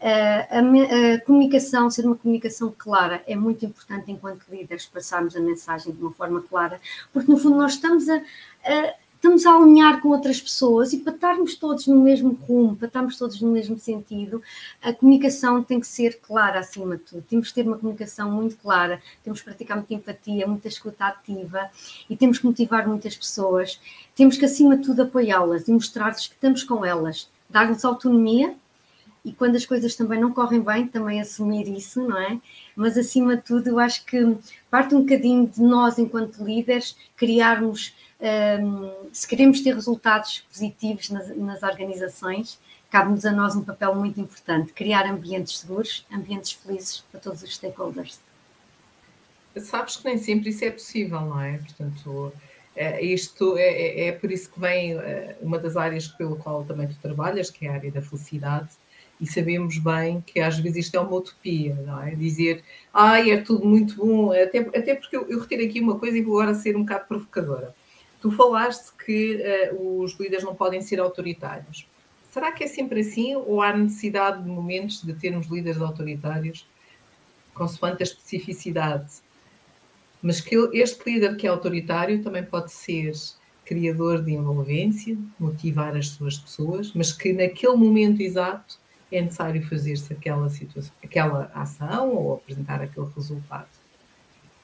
Uh, 0.00 0.04
a, 0.50 1.14
a, 1.14 1.20
comunicação, 1.20 1.90
ser 1.90 2.04
uma 2.04 2.16
comunicação 2.16 2.74
clara, 2.76 3.22
é 3.26 3.36
muito 3.36 3.64
importante 3.64 4.10
enquanto 4.10 4.42
líderes 4.50 4.86
passarmos 4.86 5.36
a 5.36 5.40
mensagem 5.40 5.92
de 5.92 6.02
uma 6.02 6.12
forma 6.12 6.42
clara, 6.42 6.80
porque 7.12 7.30
no 7.30 7.38
fundo 7.38 7.56
nós 7.56 7.74
estamos 7.74 8.08
a, 8.08 8.16
a 8.64 8.94
estamos 9.24 9.46
a 9.46 9.56
alinhar 9.56 10.02
com 10.02 10.10
outras 10.10 10.38
pessoas 10.38 10.92
e 10.92 10.98
para 10.98 11.14
estarmos 11.14 11.54
todos 11.54 11.86
no 11.86 11.98
mesmo 11.98 12.38
rumo, 12.46 12.76
para 12.76 12.88
estarmos 12.88 13.16
todos 13.16 13.40
no 13.40 13.50
mesmo 13.50 13.78
sentido, 13.78 14.42
a 14.82 14.92
comunicação 14.92 15.62
tem 15.62 15.80
que 15.80 15.86
ser 15.86 16.20
clara 16.20 16.60
acima 16.60 16.98
de 16.98 17.04
tudo. 17.04 17.22
Temos 17.22 17.48
que 17.48 17.54
ter 17.54 17.66
uma 17.66 17.78
comunicação 17.78 18.30
muito 18.30 18.54
clara, 18.56 19.00
temos 19.24 19.40
que 19.40 19.46
praticar 19.46 19.78
muita 19.78 19.94
empatia, 19.94 20.46
muita 20.46 20.68
escuta 20.68 21.06
ativa 21.06 21.70
e 22.08 22.14
temos 22.14 22.38
que 22.38 22.44
motivar 22.44 22.86
muitas 22.86 23.16
pessoas. 23.16 23.80
Temos 24.14 24.36
que, 24.36 24.44
acima 24.44 24.76
de 24.76 24.84
tudo, 24.84 25.00
apoiá-las 25.00 25.66
e 25.68 25.72
mostrar-lhes 25.72 26.26
que 26.26 26.34
estamos 26.34 26.62
com 26.62 26.84
elas, 26.84 27.26
dar-lhes 27.48 27.82
autonomia 27.82 28.54
e 29.24 29.32
quando 29.32 29.56
as 29.56 29.64
coisas 29.64 29.96
também 29.96 30.20
não 30.20 30.34
correm 30.34 30.60
bem, 30.60 30.86
também 30.86 31.18
assumir 31.18 31.66
isso, 31.66 32.06
não 32.06 32.18
é? 32.18 32.38
Mas 32.76 32.98
acima 32.98 33.36
de 33.38 33.42
tudo, 33.42 33.68
eu 33.68 33.78
acho 33.78 34.04
que 34.04 34.36
parte 34.70 34.94
um 34.94 35.00
bocadinho 35.00 35.46
de 35.46 35.62
nós, 35.62 35.98
enquanto 35.98 36.44
líderes, 36.44 36.94
criarmos 37.16 37.94
um, 38.24 38.90
se 39.12 39.28
queremos 39.28 39.60
ter 39.60 39.74
resultados 39.74 40.42
positivos 40.50 41.10
nas, 41.10 41.36
nas 41.36 41.62
organizações, 41.62 42.58
cabe-nos 42.90 43.26
a 43.26 43.32
nós 43.32 43.54
um 43.54 43.62
papel 43.62 43.94
muito 43.94 44.18
importante: 44.20 44.72
criar 44.72 45.06
ambientes 45.06 45.58
seguros, 45.58 46.06
ambientes 46.12 46.52
felizes 46.52 47.04
para 47.10 47.20
todos 47.20 47.42
os 47.42 47.54
stakeholders. 47.54 48.18
Sabes 49.58 49.96
que 49.96 50.04
nem 50.04 50.18
sempre 50.18 50.50
isso 50.50 50.64
é 50.64 50.70
possível, 50.70 51.20
não 51.20 51.40
é? 51.40 51.58
Portanto, 51.58 52.32
é, 52.74 53.04
isto 53.04 53.56
é, 53.56 53.62
é, 53.62 54.08
é 54.08 54.12
por 54.12 54.32
isso 54.32 54.50
que 54.50 54.58
vem 54.58 54.94
é, 54.94 55.36
uma 55.40 55.58
das 55.58 55.76
áreas 55.76 56.08
pelo 56.08 56.36
qual 56.36 56.64
também 56.64 56.88
tu 56.88 56.96
trabalhas, 57.00 57.50
que 57.50 57.66
é 57.66 57.70
a 57.70 57.74
área 57.74 57.92
da 57.92 58.02
felicidade, 58.02 58.68
e 59.20 59.26
sabemos 59.28 59.78
bem 59.78 60.20
que 60.26 60.40
às 60.40 60.58
vezes 60.58 60.86
isto 60.86 60.96
é 60.96 61.00
uma 61.00 61.14
utopia, 61.14 61.74
não 61.86 62.02
é? 62.02 62.16
Dizer, 62.16 62.64
ai, 62.92 63.30
é 63.30 63.36
tudo 63.36 63.64
muito 63.64 63.94
bom, 63.96 64.32
até, 64.32 64.58
até 64.58 64.94
porque 64.96 65.16
eu, 65.16 65.28
eu 65.28 65.38
retiro 65.38 65.62
aqui 65.62 65.78
uma 65.78 65.98
coisa 65.98 66.18
e 66.18 66.22
vou 66.22 66.40
agora 66.40 66.56
ser 66.56 66.76
um 66.76 66.80
bocado 66.80 67.04
provocadora 67.06 67.72
Tu 68.24 68.30
falaste 68.30 68.90
que 69.04 69.36
uh, 69.70 70.00
os 70.00 70.18
líderes 70.18 70.42
não 70.42 70.54
podem 70.54 70.80
ser 70.80 70.98
autoritários. 70.98 71.86
Será 72.32 72.50
que 72.52 72.64
é 72.64 72.66
sempre 72.66 73.00
assim 73.00 73.36
ou 73.36 73.60
há 73.60 73.76
necessidade 73.76 74.42
de 74.42 74.48
momentos 74.48 75.02
de 75.02 75.12
termos 75.12 75.46
líderes 75.48 75.78
autoritários, 75.78 76.66
consoante 77.52 78.02
a 78.02 78.04
especificidade? 78.04 79.16
Mas 80.22 80.40
que 80.40 80.56
este 80.72 81.04
líder 81.04 81.36
que 81.36 81.46
é 81.46 81.50
autoritário 81.50 82.22
também 82.22 82.42
pode 82.42 82.72
ser 82.72 83.12
criador 83.62 84.24
de 84.24 84.32
envolvência, 84.32 85.18
motivar 85.38 85.94
as 85.94 86.08
suas 86.08 86.38
pessoas, 86.38 86.92
mas 86.94 87.12
que 87.12 87.30
naquele 87.30 87.76
momento 87.76 88.22
exato 88.22 88.78
é 89.12 89.20
necessário 89.20 89.62
fazer-se 89.68 90.10
aquela 90.14 90.50
aquela 91.04 91.52
ação 91.54 92.08
ou 92.08 92.36
apresentar 92.36 92.80
aquele 92.80 93.06
resultado. 93.14 93.83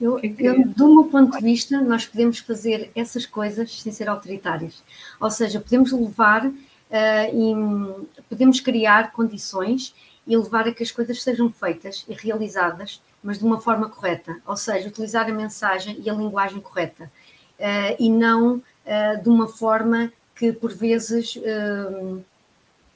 Eu, 0.00 0.18
eu, 0.38 0.66
do 0.66 0.94
meu 0.94 1.04
ponto 1.04 1.36
de 1.36 1.44
vista, 1.44 1.78
nós 1.82 2.06
podemos 2.06 2.38
fazer 2.38 2.90
essas 2.94 3.26
coisas 3.26 3.82
sem 3.82 3.92
ser 3.92 4.08
autoritários. 4.08 4.82
Ou 5.20 5.30
seja, 5.30 5.60
podemos 5.60 5.92
levar 5.92 6.46
uh, 6.46 6.54
e 6.90 8.22
podemos 8.26 8.60
criar 8.60 9.12
condições 9.12 9.94
e 10.26 10.34
levar 10.34 10.66
a 10.66 10.72
que 10.72 10.82
as 10.82 10.90
coisas 10.90 11.22
sejam 11.22 11.52
feitas 11.52 12.06
e 12.08 12.14
realizadas, 12.14 13.02
mas 13.22 13.38
de 13.38 13.44
uma 13.44 13.60
forma 13.60 13.90
correta. 13.90 14.40
Ou 14.46 14.56
seja, 14.56 14.88
utilizar 14.88 15.28
a 15.28 15.32
mensagem 15.32 16.00
e 16.02 16.08
a 16.08 16.14
linguagem 16.14 16.60
correta. 16.60 17.04
Uh, 17.58 17.96
e 17.98 18.08
não 18.08 18.54
uh, 18.56 19.22
de 19.22 19.28
uma 19.28 19.48
forma 19.48 20.10
que, 20.34 20.50
por 20.50 20.72
vezes, 20.72 21.34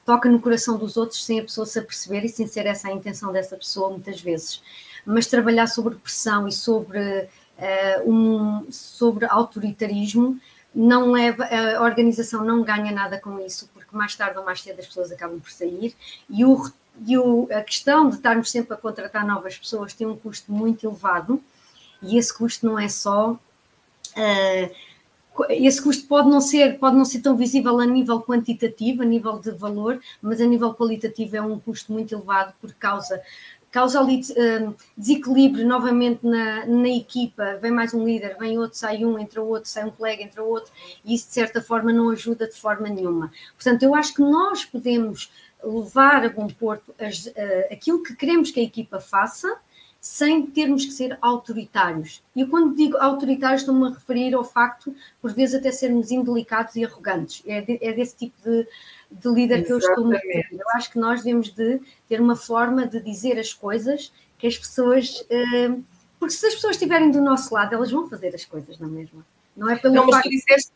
toca 0.03 0.27
no 0.27 0.39
coração 0.39 0.79
dos 0.79 0.97
outros 0.97 1.23
sem 1.23 1.39
a 1.39 1.43
pessoa 1.43 1.67
se 1.67 1.77
aperceber 1.77 2.25
e 2.25 2.29
sem 2.29 2.47
ser 2.47 2.65
essa 2.65 2.87
a 2.87 2.91
intenção 2.91 3.31
dessa 3.31 3.55
pessoa, 3.55 3.91
muitas 3.91 4.19
vezes 4.19 4.63
mas 5.05 5.27
trabalhar 5.27 5.67
sobre 5.67 5.95
pressão 5.95 6.47
e 6.47 6.51
sobre, 6.51 6.99
uh, 6.99 8.11
um, 8.11 8.67
sobre 8.71 9.25
autoritarismo 9.25 10.39
não 10.73 11.11
leva, 11.11 11.45
a 11.45 11.81
organização 11.81 12.43
não 12.43 12.61
ganha 12.61 12.91
nada 12.91 13.17
com 13.17 13.39
isso, 13.39 13.69
porque 13.73 13.95
mais 13.95 14.13
tarde 14.13 14.37
ou 14.37 14.43
mais 14.43 14.61
cedo 14.61 14.79
as 14.79 14.87
pessoas 14.87 15.09
acabam 15.09 15.39
por 15.39 15.49
sair 15.49 15.95
e, 16.29 16.43
o, 16.43 16.69
e 17.07 17.17
o, 17.17 17.47
a 17.49 17.61
questão 17.61 18.09
de 18.09 18.17
estarmos 18.17 18.51
sempre 18.51 18.73
a 18.73 18.77
contratar 18.77 19.25
novas 19.25 19.57
pessoas 19.57 19.93
tem 19.93 20.05
um 20.05 20.17
custo 20.17 20.51
muito 20.51 20.85
elevado 20.85 21.41
e 22.01 22.17
esse 22.17 22.33
custo 22.33 22.65
não 22.65 22.77
é 22.77 22.89
só. 22.89 23.31
Uh, 23.31 24.75
esse 25.49 25.81
custo 25.81 26.07
pode 26.07 26.29
não 26.29 26.39
ser 26.39 26.79
pode 26.79 26.95
não 26.95 27.03
ser 27.03 27.19
tão 27.19 27.35
visível 27.35 27.79
a 27.79 27.85
nível 27.85 28.21
quantitativo, 28.21 29.01
a 29.01 29.05
nível 29.05 29.39
de 29.39 29.51
valor, 29.51 29.99
mas 30.21 30.39
a 30.39 30.45
nível 30.45 30.73
qualitativo 30.73 31.35
é 31.35 31.41
um 31.41 31.59
custo 31.59 31.91
muito 31.91 32.15
elevado 32.15 32.53
por 32.61 32.73
causa 32.73 33.21
causa 33.75 33.99
ali 33.99 34.21
uh, 34.21 34.73
desequilíbrio 34.95 35.67
novamente 35.67 36.25
na, 36.25 36.65
na 36.65 36.87
equipa, 36.87 37.57
vem 37.61 37.71
mais 37.71 37.93
um 37.93 38.05
líder, 38.05 38.37
vem 38.39 38.57
outro, 38.57 38.77
sai 38.77 39.03
um, 39.03 39.19
entra 39.19 39.41
outro, 39.41 39.69
sai 39.69 39.83
um 39.83 39.91
colega, 39.91 40.23
entra 40.23 40.41
outro, 40.41 40.71
e 41.03 41.13
isso 41.13 41.27
de 41.27 41.33
certa 41.33 41.61
forma 41.61 41.91
não 41.91 42.09
ajuda 42.09 42.47
de 42.47 42.55
forma 42.55 42.87
nenhuma. 42.87 43.33
Portanto, 43.53 43.83
eu 43.83 43.93
acho 43.93 44.13
que 44.13 44.21
nós 44.21 44.63
podemos 44.63 45.29
levar 45.61 46.23
a 46.23 46.29
bom 46.29 46.47
porto 46.47 46.95
as, 46.97 47.25
uh, 47.25 47.33
aquilo 47.69 48.01
que 48.01 48.15
queremos 48.15 48.49
que 48.49 48.61
a 48.61 48.63
equipa 48.63 49.01
faça, 49.01 49.57
sem 49.99 50.45
termos 50.45 50.85
que 50.85 50.93
ser 50.93 51.17
autoritários. 51.19 52.21
E 52.33 52.41
eu, 52.41 52.47
quando 52.47 52.77
digo 52.77 52.95
autoritários, 52.95 53.63
estou-me 53.63 53.87
a 53.87 53.89
referir 53.89 54.35
ao 54.35 54.43
facto, 54.45 54.95
por 55.21 55.33
vezes, 55.33 55.55
até 55.55 55.69
sermos 55.69 56.11
indelicados 56.11 56.77
e 56.77 56.85
arrogantes. 56.85 57.43
É, 57.45 57.59
de, 57.59 57.77
é 57.81 57.91
desse 57.91 58.15
tipo 58.15 58.35
de, 58.41 58.67
de 59.19 59.29
líder 59.29 59.59
Exatamente. 59.59 59.65
que 59.65 59.71
eu 59.73 59.77
estou 59.77 60.11
a 60.11 60.15
referir. 60.15 60.47
Eu 60.51 60.69
acho 60.75 60.91
que 60.91 60.99
nós 60.99 61.23
devemos 61.23 61.49
de 61.51 61.81
ter 62.07 62.21
uma 62.21 62.35
forma 62.35 62.87
de 62.87 62.99
dizer 63.01 63.39
as 63.39 63.53
coisas 63.53 64.11
que 64.37 64.47
as 64.47 64.57
pessoas... 64.57 65.21
Uh, 65.21 65.83
porque 66.19 66.33
se 66.33 66.45
as 66.45 66.55
pessoas 66.55 66.75
estiverem 66.75 67.11
do 67.11 67.21
nosso 67.21 67.53
lado, 67.53 67.73
elas 67.73 67.91
vão 67.91 68.09
fazer 68.09 68.33
as 68.33 68.45
coisas 68.45 68.79
na 68.79 68.87
mesma. 68.87 69.25
Não 69.55 69.69
é 69.69 69.75
pelo 69.75 69.93
Não, 69.93 70.07
mas 70.07 70.23
tu 70.23 70.29
disseste... 70.29 70.71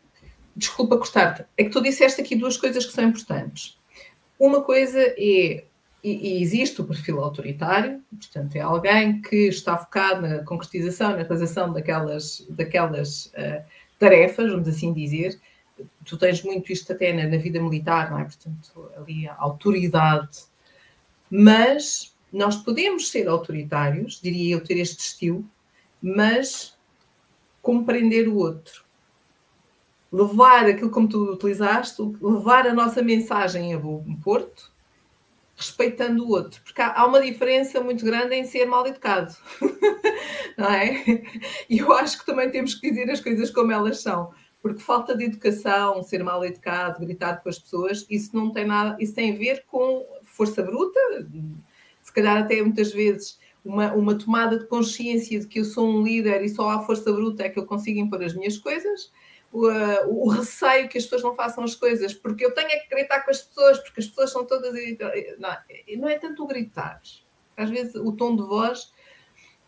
Desculpa 0.55 0.97
cortar-te. 0.97 1.45
É 1.57 1.63
que 1.63 1.69
tu 1.69 1.81
disseste 1.81 2.19
aqui 2.19 2.35
duas 2.35 2.57
coisas 2.57 2.85
que 2.85 2.91
são 2.91 3.03
importantes. 3.03 3.77
Uma 4.37 4.61
coisa 4.61 4.99
é 4.99 5.63
e, 6.03 6.37
e, 6.37 6.41
existe 6.41 6.79
o 6.79 6.85
perfil 6.85 7.21
autoritário, 7.21 8.01
portanto, 8.09 8.55
é 8.55 8.61
alguém 8.61 9.21
que 9.21 9.47
está 9.47 9.77
focado 9.77 10.21
na 10.21 10.43
concretização, 10.43 11.11
na 11.11 11.17
realização 11.17 11.73
daquelas, 11.73 12.45
daquelas 12.49 13.25
uh, 13.27 13.61
tarefas, 13.97 14.51
vamos 14.51 14.67
assim 14.67 14.93
dizer. 14.93 15.39
Tu 16.05 16.17
tens 16.17 16.43
muito 16.43 16.71
isto 16.71 16.91
até 16.91 17.13
na, 17.13 17.27
na, 17.27 17.37
vida 17.37 17.61
militar, 17.61 18.11
não 18.11 18.19
é? 18.19 18.23
Portanto, 18.23 18.91
ali 18.97 19.27
a 19.27 19.35
autoridade. 19.37 20.43
Mas 21.29 22.13
nós 22.31 22.55
podemos 22.57 23.09
ser 23.09 23.27
autoritários, 23.27 24.19
diria 24.21 24.55
eu 24.55 24.63
ter 24.63 24.77
este 24.79 24.99
estilo, 24.99 25.45
mas 26.01 26.75
compreender 27.61 28.27
o 28.27 28.37
outro. 28.37 28.83
Levar 30.11 30.65
aquilo 30.65 30.89
como 30.89 31.07
tu 31.07 31.33
utilizaste, 31.33 32.01
levar 32.21 32.65
a 32.65 32.73
nossa 32.73 33.01
mensagem 33.01 33.73
a 33.73 33.77
bom 33.77 34.03
porto, 34.23 34.71
respeitando 35.59 36.25
o 36.25 36.29
outro, 36.29 36.61
porque 36.63 36.81
há, 36.81 37.05
uma 37.05 37.21
diferença 37.21 37.81
muito 37.81 38.05
grande 38.05 38.33
em 38.33 38.45
ser 38.45 38.65
mal 38.65 38.87
educado, 38.87 39.35
não 40.57 40.69
é? 40.69 41.03
E 41.69 41.79
eu 41.79 41.91
acho 41.91 42.17
que 42.17 42.25
também 42.25 42.49
temos 42.49 42.75
que 42.75 42.89
dizer 42.89 43.11
as 43.11 43.19
coisas 43.19 43.51
como 43.51 43.71
elas 43.71 44.01
são, 44.01 44.33
porque 44.61 44.81
falta 44.81 45.15
de 45.15 45.25
educação, 45.25 46.01
ser 46.03 46.23
mal 46.23 46.43
educado, 46.43 46.99
gritar 46.99 47.41
com 47.41 47.49
as 47.49 47.59
pessoas, 47.59 48.05
isso 48.09 48.35
não 48.35 48.51
tem 48.51 48.65
nada, 48.65 48.97
isso 48.99 49.15
tem 49.15 49.33
a 49.33 49.37
ver 49.37 49.63
com 49.67 50.05
força 50.23 50.61
bruta, 50.61 50.99
se 52.03 52.11
calhar 52.11 52.37
até 52.37 52.61
muitas 52.61 52.91
vezes 52.91 53.39
uma, 53.63 53.93
uma 53.93 54.17
tomada 54.17 54.57
de 54.57 54.65
consciência 54.67 55.39
de 55.39 55.47
que 55.47 55.59
eu 55.59 55.65
sou 55.65 55.87
um 55.87 56.03
líder 56.03 56.43
e 56.43 56.49
só 56.49 56.69
à 56.69 56.81
força 56.81 57.11
bruta 57.11 57.43
é 57.43 57.49
que 57.49 57.59
eu 57.59 57.65
consigo 57.65 57.99
impor 57.99 58.23
as 58.23 58.33
minhas 58.33 58.57
coisas, 58.57 59.11
o, 59.51 59.67
uh, 59.67 60.07
o, 60.07 60.29
receio 60.29 60.87
que 60.87 60.97
as 60.97 61.05
pessoas 61.05 61.23
não 61.23 61.35
façam 61.35 61.63
as 61.63 61.75
coisas, 61.75 62.13
porque 62.13 62.45
eu 62.45 62.53
tenho 62.53 62.67
é 62.67 62.77
que 62.77 62.89
gritar 62.89 63.21
com 63.21 63.31
as 63.31 63.41
pessoas, 63.41 63.79
porque 63.79 63.99
as 63.99 64.07
pessoas 64.07 64.31
são 64.31 64.45
todas. 64.45 64.73
Não, 65.39 65.49
não 65.97 66.07
é 66.07 66.19
tanto 66.19 66.45
gritar. 66.45 67.01
Às 67.57 67.69
vezes 67.69 67.95
o 67.95 68.11
tom 68.11 68.35
de 68.35 68.43
voz 68.43 68.91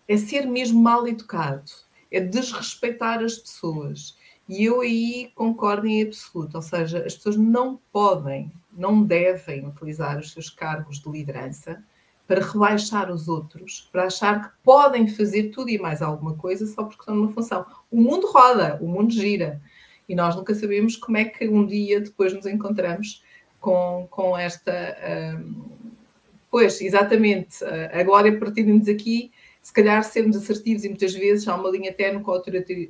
é 0.08 0.18
ser 0.18 0.46
mesmo 0.46 0.82
mal 0.82 1.08
educado, 1.08 1.72
é 2.12 2.20
desrespeitar 2.20 3.24
as 3.24 3.38
pessoas. 3.38 4.16
E 4.52 4.66
eu 4.66 4.82
aí 4.82 5.32
concordo 5.34 5.88
em 5.88 6.04
absoluto, 6.04 6.56
ou 6.58 6.62
seja, 6.62 7.06
as 7.06 7.16
pessoas 7.16 7.38
não 7.38 7.80
podem, 7.90 8.52
não 8.74 9.02
devem 9.02 9.66
utilizar 9.66 10.20
os 10.20 10.34
seus 10.34 10.50
cargos 10.50 11.00
de 11.00 11.10
liderança 11.10 11.82
para 12.28 12.46
rebaixar 12.46 13.10
os 13.10 13.30
outros, 13.30 13.88
para 13.94 14.08
achar 14.08 14.44
que 14.44 14.58
podem 14.62 15.08
fazer 15.08 15.52
tudo 15.52 15.70
e 15.70 15.80
mais 15.80 16.02
alguma 16.02 16.34
coisa 16.34 16.68
só 16.68 16.84
porque 16.84 17.00
estão 17.00 17.16
numa 17.16 17.32
função. 17.32 17.66
O 17.90 18.02
mundo 18.02 18.30
roda, 18.30 18.78
o 18.82 18.90
mundo 18.90 19.14
gira. 19.14 19.62
E 20.08 20.14
nós 20.14 20.36
nunca 20.36 20.54
sabemos 20.54 20.98
como 20.98 21.16
é 21.16 21.24
que 21.24 21.48
um 21.48 21.66
dia 21.66 22.02
depois 22.02 22.34
nos 22.34 22.46
encontramos 22.46 23.24
com, 23.62 24.06
com 24.12 24.38
esta. 24.38 24.98
Um, 25.40 25.64
pois, 26.52 26.82
exatamente, 26.82 27.64
a 27.64 28.04
glória 28.04 28.38
partir-nos 28.38 28.90
aqui, 28.90 29.32
se 29.62 29.72
calhar 29.72 30.04
sermos 30.04 30.36
assertivos 30.36 30.84
e 30.84 30.90
muitas 30.90 31.14
vezes 31.14 31.48
há 31.48 31.56
uma 31.56 31.70
linha 31.70 31.94
terno 31.94 32.22
com 32.22 32.32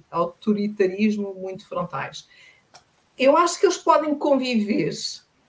autoritarismo 0.09 1.33
muito 1.35 1.67
frontais. 1.67 2.27
Eu 3.17 3.35
acho 3.37 3.59
que 3.59 3.65
eles 3.65 3.77
podem 3.77 4.15
conviver, 4.15 4.93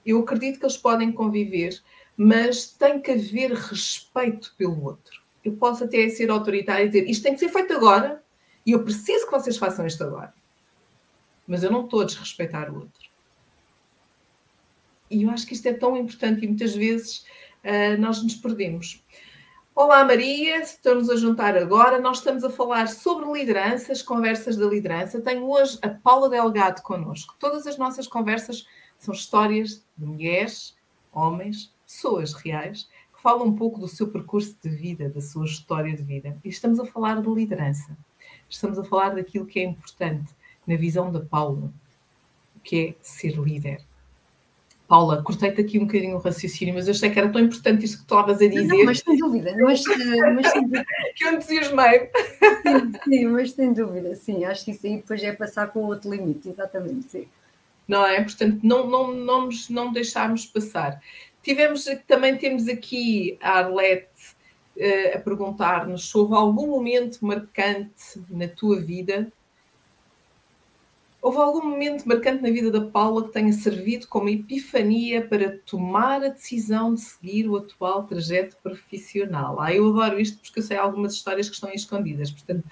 eu 0.04 0.20
acredito 0.20 0.58
que 0.58 0.64
eles 0.64 0.76
podem 0.76 1.12
conviver 1.12 1.80
mas 2.16 2.66
tem 2.66 3.00
que 3.00 3.10
haver 3.10 3.52
respeito 3.52 4.54
pelo 4.56 4.84
outro. 4.84 5.20
Eu 5.44 5.56
posso 5.56 5.84
até 5.84 6.08
ser 6.08 6.30
autoritário 6.30 6.86
e 6.86 6.88
dizer 6.88 7.08
isto 7.08 7.22
tem 7.22 7.34
que 7.34 7.40
ser 7.40 7.48
feito 7.48 7.72
agora 7.72 8.22
e 8.64 8.72
eu 8.72 8.84
preciso 8.84 9.26
que 9.26 9.32
vocês 9.32 9.56
façam 9.56 9.86
isto 9.86 10.04
agora. 10.04 10.32
Mas 11.46 11.62
eu 11.62 11.70
não 11.70 11.84
estou 11.84 12.02
a 12.02 12.04
desrespeitar 12.04 12.70
o 12.70 12.76
outro. 12.76 13.10
E 15.10 15.24
eu 15.24 15.30
acho 15.30 15.46
que 15.46 15.54
isto 15.54 15.66
é 15.66 15.72
tão 15.72 15.96
importante 15.96 16.44
e 16.44 16.48
muitas 16.48 16.74
vezes 16.74 17.24
uh, 17.64 18.00
nós 18.00 18.22
nos 18.22 18.34
perdemos. 18.36 19.02
Olá 19.74 20.04
Maria, 20.04 20.60
estamos 20.60 21.08
a 21.08 21.16
juntar 21.16 21.56
agora. 21.56 21.98
Nós 21.98 22.18
estamos 22.18 22.44
a 22.44 22.50
falar 22.50 22.88
sobre 22.88 23.24
lideranças, 23.32 24.02
conversas 24.02 24.54
da 24.54 24.66
liderança. 24.66 25.18
Tenho 25.22 25.50
hoje 25.50 25.78
a 25.80 25.88
Paula 25.88 26.28
Delgado 26.28 26.82
connosco. 26.82 27.34
Todas 27.38 27.66
as 27.66 27.78
nossas 27.78 28.06
conversas 28.06 28.66
são 28.98 29.14
histórias 29.14 29.82
de 29.96 30.04
mulheres, 30.04 30.76
homens, 31.10 31.72
pessoas 31.86 32.34
reais 32.34 32.86
que 33.16 33.22
falam 33.22 33.46
um 33.46 33.56
pouco 33.56 33.80
do 33.80 33.88
seu 33.88 34.08
percurso 34.08 34.54
de 34.62 34.68
vida, 34.68 35.08
da 35.08 35.22
sua 35.22 35.46
história 35.46 35.96
de 35.96 36.02
vida. 36.02 36.36
E 36.44 36.50
estamos 36.50 36.78
a 36.78 36.84
falar 36.84 37.22
de 37.22 37.30
liderança. 37.30 37.96
Estamos 38.50 38.78
a 38.78 38.84
falar 38.84 39.14
daquilo 39.14 39.46
que 39.46 39.58
é 39.58 39.64
importante 39.64 40.30
na 40.66 40.76
visão 40.76 41.10
da 41.10 41.20
Paula, 41.20 41.72
que 42.62 42.88
é 42.88 42.94
ser 43.02 43.38
líder. 43.38 43.82
Paula, 44.92 45.22
cortei-te 45.22 45.58
aqui 45.58 45.78
um 45.78 45.86
bocadinho 45.86 46.16
o 46.16 46.18
raciocínio, 46.18 46.74
mas 46.74 46.86
eu 46.86 46.92
achei 46.92 47.08
que 47.08 47.18
era 47.18 47.30
tão 47.30 47.40
importante 47.40 47.82
isto 47.82 48.00
que 48.00 48.04
tu 48.04 48.14
estavas 48.14 48.42
a 48.42 48.46
dizer. 48.46 48.66
Não, 48.66 48.84
mas 48.84 48.98
sem 48.98 49.16
dúvida. 49.16 49.56
Mas, 49.58 49.86
eh, 49.86 50.30
mas 50.34 50.50
sem 50.50 50.62
dúvida. 50.64 50.84
que 51.16 51.24
eu 51.24 51.32
entusiasmei. 51.32 52.10
Sim, 52.62 52.92
sim, 53.02 53.26
mas 53.28 53.52
sem 53.52 53.72
dúvida, 53.72 54.14
sim. 54.16 54.44
Acho 54.44 54.66
que 54.66 54.72
isso 54.72 54.86
aí 54.86 54.96
depois 54.96 55.22
é 55.22 55.32
passar 55.32 55.68
com 55.68 55.80
outro 55.86 56.14
limite, 56.14 56.46
exatamente, 56.46 57.08
sim. 57.08 57.26
Não 57.88 58.04
é? 58.04 58.22
Portanto, 58.22 58.60
não, 58.62 58.86
não, 58.86 59.14
não, 59.14 59.46
nos, 59.46 59.70
não 59.70 59.90
deixarmos 59.94 60.44
passar. 60.44 61.00
Tivemos, 61.42 61.86
também 62.06 62.36
temos 62.36 62.68
aqui 62.68 63.38
a 63.40 63.60
Arlete 63.60 64.36
uh, 64.76 65.16
a 65.16 65.20
perguntar-nos 65.20 66.10
se 66.10 66.18
houve 66.18 66.34
algum 66.34 66.66
momento 66.66 67.24
marcante 67.24 68.20
na 68.28 68.46
tua 68.46 68.78
vida. 68.78 69.26
Houve 71.22 71.38
algum 71.38 71.64
momento 71.64 72.04
marcante 72.04 72.42
na 72.42 72.50
vida 72.50 72.68
da 72.68 72.80
Paula 72.80 73.22
que 73.22 73.32
tenha 73.32 73.52
servido 73.52 74.08
como 74.08 74.28
epifania 74.28 75.24
para 75.24 75.56
tomar 75.64 76.20
a 76.24 76.28
decisão 76.28 76.94
de 76.94 77.00
seguir 77.00 77.48
o 77.48 77.56
atual 77.56 78.02
trajeto 78.02 78.56
profissional? 78.60 79.60
Ah, 79.60 79.72
eu 79.72 79.86
adoro 79.86 80.20
isto 80.20 80.40
porque 80.40 80.58
eu 80.58 80.64
sei 80.64 80.76
algumas 80.76 81.14
histórias 81.14 81.48
que 81.48 81.54
estão 81.54 81.70
escondidas. 81.70 82.32
Portanto, 82.32 82.64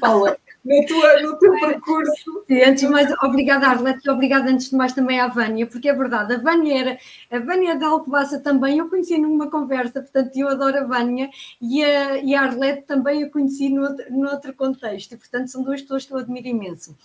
Paula, 0.00 0.38
no, 0.64 0.86
tua, 0.86 1.22
no 1.22 1.38
teu 1.38 1.50
percurso. 1.58 2.44
Sim, 2.46 2.62
antes 2.62 2.82
de 2.82 2.88
mais, 2.88 3.12
obrigada 3.20 3.66
Arlete 3.66 4.06
e 4.06 4.10
obrigada 4.10 4.48
antes 4.48 4.70
de 4.70 4.76
mais 4.76 4.92
também 4.92 5.18
à 5.18 5.26
Vânia, 5.26 5.66
porque 5.66 5.88
é 5.88 5.92
verdade, 5.92 6.34
a 6.34 6.38
Vânia 6.38 6.78
era, 6.78 6.98
a 7.32 7.40
Vânia 7.40 7.74
da 7.74 7.88
Alcobaça 7.88 8.38
também 8.38 8.78
eu 8.78 8.88
conheci 8.88 9.18
numa 9.18 9.50
conversa, 9.50 10.00
portanto 10.00 10.36
eu 10.36 10.48
adoro 10.48 10.78
a 10.78 10.84
Vânia 10.84 11.28
e 11.60 11.82
a, 11.82 12.18
e 12.18 12.32
a 12.32 12.42
Arlete 12.42 12.82
também 12.82 13.22
eu 13.22 13.30
conheci 13.30 13.68
no 13.70 13.82
outro, 13.82 14.04
no 14.12 14.30
outro 14.30 14.54
contexto, 14.54 15.14
e 15.14 15.16
portanto 15.16 15.48
são 15.48 15.64
duas 15.64 15.82
pessoas 15.82 16.06
que 16.06 16.12
eu 16.12 16.18
admiro 16.18 16.46
imenso. 16.46 16.96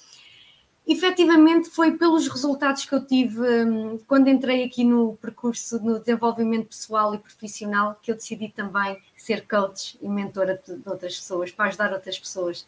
Efetivamente 0.86 1.70
foi 1.70 1.92
pelos 1.92 2.28
resultados 2.28 2.84
que 2.84 2.94
eu 2.94 3.06
tive 3.06 3.40
hum, 3.40 4.00
quando 4.06 4.28
entrei 4.28 4.66
aqui 4.66 4.84
no 4.84 5.18
percurso 5.22 5.80
no 5.82 5.98
desenvolvimento 5.98 6.68
pessoal 6.68 7.16
e 7.16 7.18
profissional 7.18 7.98
que 8.02 8.12
eu 8.12 8.16
decidi 8.16 8.50
também 8.50 8.98
ser 9.16 9.48
coach 9.48 9.98
e 10.02 10.10
mentora 10.10 10.62
de, 10.68 10.76
de 10.76 10.90
outras 10.90 11.16
pessoas, 11.16 11.52
para 11.52 11.66
ajudar 11.66 11.94
outras 11.94 12.20
pessoas. 12.20 12.66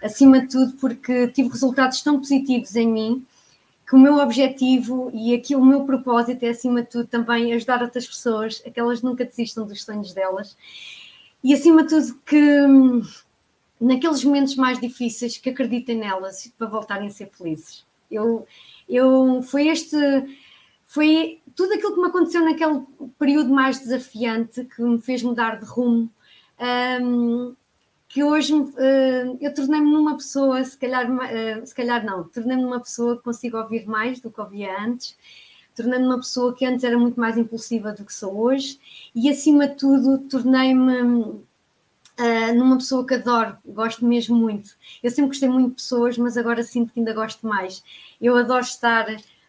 Acima 0.00 0.40
de 0.40 0.48
tudo 0.48 0.72
porque 0.74 1.26
tive 1.28 1.48
resultados 1.48 2.00
tão 2.00 2.18
positivos 2.18 2.76
em 2.76 2.86
mim 2.86 3.26
que 3.88 3.96
o 3.96 3.98
meu 3.98 4.18
objetivo 4.18 5.10
e 5.12 5.34
aqui 5.34 5.56
o 5.56 5.64
meu 5.64 5.84
propósito 5.84 6.44
é, 6.44 6.50
acima 6.50 6.82
de 6.82 6.90
tudo, 6.90 7.06
também 7.06 7.54
ajudar 7.54 7.82
outras 7.82 8.06
pessoas 8.06 8.62
a 8.66 8.70
que 8.70 8.78
elas 8.78 9.02
nunca 9.02 9.24
desistam 9.24 9.66
dos 9.66 9.82
sonhos 9.82 10.12
delas. 10.12 10.56
E, 11.42 11.54
acima 11.54 11.82
de 11.82 11.88
tudo, 11.88 12.14
que 12.26 12.62
hum, 12.62 13.02
naqueles 13.80 14.22
momentos 14.24 14.56
mais 14.56 14.80
difíceis 14.80 15.36
que 15.36 15.50
acreditem 15.50 15.96
nelas 15.96 16.52
para 16.58 16.66
voltarem 16.66 17.08
a 17.08 17.10
ser 17.10 17.30
felizes. 17.30 17.84
Eu, 18.10 18.46
eu 18.88 19.42
eu 19.42 19.58
este 19.58 19.96
foi 20.86 21.40
tudo 21.54 21.74
aquilo 21.74 21.94
que 21.94 22.00
me 22.00 22.08
aconteceu 22.08 22.42
naquele 22.42 22.82
período 23.18 23.50
mais 23.50 23.78
desafiante 23.78 24.64
que 24.64 24.82
me 24.82 25.00
fez 25.00 25.22
mudar 25.22 25.60
de 25.60 25.66
rumo. 25.66 26.10
Um, 27.00 27.54
que 28.08 28.24
hoje 28.24 28.54
uh, 28.54 29.38
eu 29.38 29.54
tornei-me 29.54 29.90
numa 29.90 30.16
pessoa, 30.16 30.64
se 30.64 30.76
calhar, 30.78 31.06
uh, 31.10 31.66
se 31.66 31.74
calhar 31.74 32.04
não, 32.04 32.24
tornei-me 32.24 32.62
numa 32.62 32.80
pessoa 32.80 33.18
que 33.18 33.22
consigo 33.22 33.58
ouvir 33.58 33.86
mais 33.86 34.18
do 34.18 34.30
que 34.30 34.40
ouvia 34.40 34.82
antes, 34.82 35.14
tornei-me 35.76 36.06
numa 36.06 36.16
pessoa 36.16 36.54
que 36.54 36.64
antes 36.64 36.84
era 36.84 36.98
muito 36.98 37.20
mais 37.20 37.36
impulsiva 37.36 37.92
do 37.92 38.06
que 38.06 38.14
sou 38.14 38.34
hoje 38.34 38.80
e, 39.14 39.28
acima 39.28 39.68
de 39.68 39.74
tudo, 39.74 40.18
tornei-me 40.26 41.42
uh, 42.18 42.54
numa 42.54 42.76
pessoa 42.76 43.06
que 43.06 43.14
adoro, 43.14 43.56
gosto 43.64 44.04
mesmo 44.04 44.36
muito. 44.36 44.70
Eu 45.02 45.10
sempre 45.10 45.28
gostei 45.28 45.48
muito 45.48 45.70
de 45.70 45.74
pessoas, 45.76 46.18
mas 46.18 46.36
agora 46.36 46.62
sinto 46.62 46.92
que 46.92 47.00
ainda 47.00 47.12
gosto 47.12 47.46
mais. 47.46 47.82
Eu 48.20 48.36
adoro 48.36 48.62
estar 48.62 49.06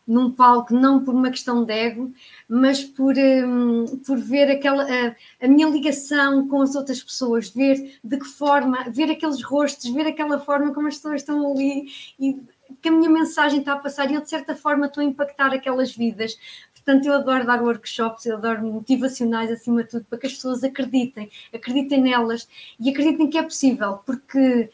num 0.10 0.32
palco, 0.32 0.74
não 0.74 1.04
por 1.06 1.14
uma 1.14 1.30
questão 1.30 1.64
de 1.64 1.72
ego, 1.72 2.12
mas 2.48 2.84
por, 2.84 3.14
um, 3.16 3.86
por 3.98 4.18
ver 4.18 4.50
aquela 4.50 4.84
a, 4.84 5.16
a, 5.46 5.48
minha 5.48 5.70
ligação 5.70 6.48
com 6.48 6.64
as 6.64 6.74
outras 6.74 7.04
pessoas, 7.04 7.50
ver 7.50 8.00
de 8.04 8.18
que 8.18 8.26
forma, 8.26 8.90
ver 8.90 9.12
aqueles 9.12 9.44
rostos, 9.44 9.92
ver 9.92 10.08
aquela 10.08 10.40
forma 10.40 10.74
como 10.74 10.88
as 10.88 10.96
pessoas 10.96 11.22
estão 11.22 11.52
ali 11.52 11.88
e 12.20 12.40
que 12.82 12.90
a 12.90 12.92
minha 12.92 13.10
mensagem 13.10 13.60
está 13.60 13.74
a 13.74 13.78
passar 13.78 14.10
e 14.10 14.16
eu 14.16 14.22
de 14.22 14.30
certa 14.30 14.56
forma 14.56 14.88
estou 14.88 15.02
a 15.02 15.06
impactar 15.06 15.54
aquelas 15.54 15.96
vidas. 15.96 16.38
Portanto, 16.84 17.06
eu 17.06 17.14
adoro 17.14 17.46
dar 17.46 17.62
workshops, 17.62 18.26
eu 18.26 18.38
adoro 18.38 18.64
motivacionais 18.64 19.52
acima 19.52 19.84
de 19.84 19.90
tudo, 19.90 20.06
para 20.06 20.18
que 20.18 20.28
as 20.28 20.34
pessoas 20.34 20.64
acreditem, 20.64 21.30
acreditem 21.54 22.02
nelas 22.02 22.48
e 22.80 22.90
acreditem 22.90 23.30
que 23.30 23.38
é 23.38 23.44
possível, 23.44 24.00
porque 24.06 24.70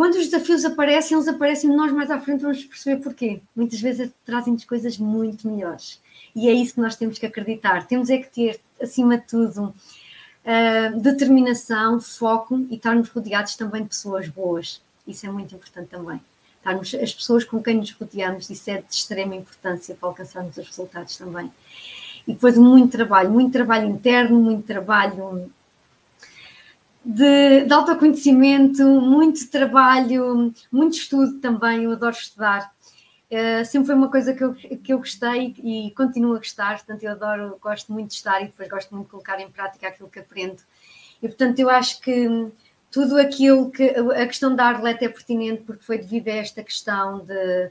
quando 0.00 0.14
os 0.14 0.28
desafios 0.28 0.64
aparecem, 0.64 1.14
eles 1.14 1.28
aparecem, 1.28 1.68
nós 1.76 1.92
mais 1.92 2.10
à 2.10 2.18
frente 2.18 2.40
vamos 2.40 2.64
perceber 2.64 3.02
porquê. 3.02 3.42
Muitas 3.54 3.80
vezes 3.82 4.10
trazem-nos 4.24 4.64
coisas 4.64 4.96
muito 4.96 5.46
melhores. 5.46 6.00
E 6.34 6.48
é 6.48 6.52
isso 6.54 6.72
que 6.72 6.80
nós 6.80 6.96
temos 6.96 7.18
que 7.18 7.26
acreditar. 7.26 7.86
Temos 7.86 8.08
é 8.08 8.16
que 8.16 8.30
ter, 8.30 8.60
acima 8.80 9.18
de 9.18 9.26
tudo, 9.26 9.74
uh, 10.44 11.00
determinação, 11.00 12.00
foco 12.00 12.66
e 12.70 12.76
estarmos 12.76 13.10
rodeados 13.10 13.56
também 13.56 13.82
de 13.82 13.88
pessoas 13.90 14.26
boas. 14.26 14.80
Isso 15.06 15.26
é 15.26 15.30
muito 15.30 15.54
importante 15.54 15.90
também. 15.90 16.18
Estarmos, 16.60 16.94
as 16.94 17.14
pessoas 17.14 17.42
com 17.42 17.62
quem 17.62 17.76
nos 17.76 17.90
rodeamos, 17.92 18.50
isso 18.50 18.70
é 18.70 18.76
de 18.76 18.94
extrema 18.94 19.34
importância 19.34 19.94
para 19.94 20.10
alcançarmos 20.10 20.56
os 20.58 20.66
resultados 20.66 21.16
também. 21.16 21.50
E 22.28 22.34
depois 22.34 22.56
muito 22.58 22.92
trabalho, 22.92 23.30
muito 23.30 23.52
trabalho 23.52 23.88
interno, 23.88 24.38
muito 24.38 24.66
trabalho 24.66 25.50
de, 27.02 27.64
de 27.64 27.72
autoconhecimento, 27.72 28.84
muito 28.84 29.48
trabalho, 29.50 30.54
muito 30.70 30.98
estudo 30.98 31.38
também, 31.40 31.84
eu 31.84 31.92
adoro 31.92 32.14
estudar. 32.14 32.70
Uh, 33.30 33.64
sempre 33.64 33.86
foi 33.86 33.94
uma 33.94 34.10
coisa 34.10 34.34
que 34.34 34.44
eu, 34.44 34.54
que 34.54 34.92
eu 34.92 34.98
gostei 34.98 35.54
e 35.62 35.92
continuo 35.96 36.34
a 36.34 36.38
gostar, 36.38 36.78
portanto 36.78 37.02
eu 37.04 37.12
adoro, 37.12 37.58
gosto 37.62 37.92
muito 37.92 38.08
de 38.08 38.16
estar 38.16 38.42
e 38.42 38.46
depois 38.46 38.68
gosto 38.68 38.94
muito 38.94 39.06
de 39.06 39.10
colocar 39.12 39.40
em 39.40 39.48
prática 39.48 39.88
aquilo 39.88 40.10
que 40.10 40.18
aprendo. 40.18 40.58
E 41.22 41.28
portanto 41.28 41.58
eu 41.58 41.70
acho 41.70 42.00
que 42.00 42.50
tudo 42.90 43.18
aquilo 43.18 43.70
que 43.70 43.88
a 43.88 44.26
questão 44.26 44.54
da 44.54 44.66
Arlete 44.66 45.04
é 45.04 45.08
pertinente 45.08 45.62
porque 45.62 45.84
foi 45.84 45.98
devido 45.98 46.28
a 46.28 46.32
esta 46.32 46.62
questão 46.62 47.24
de, 47.24 47.70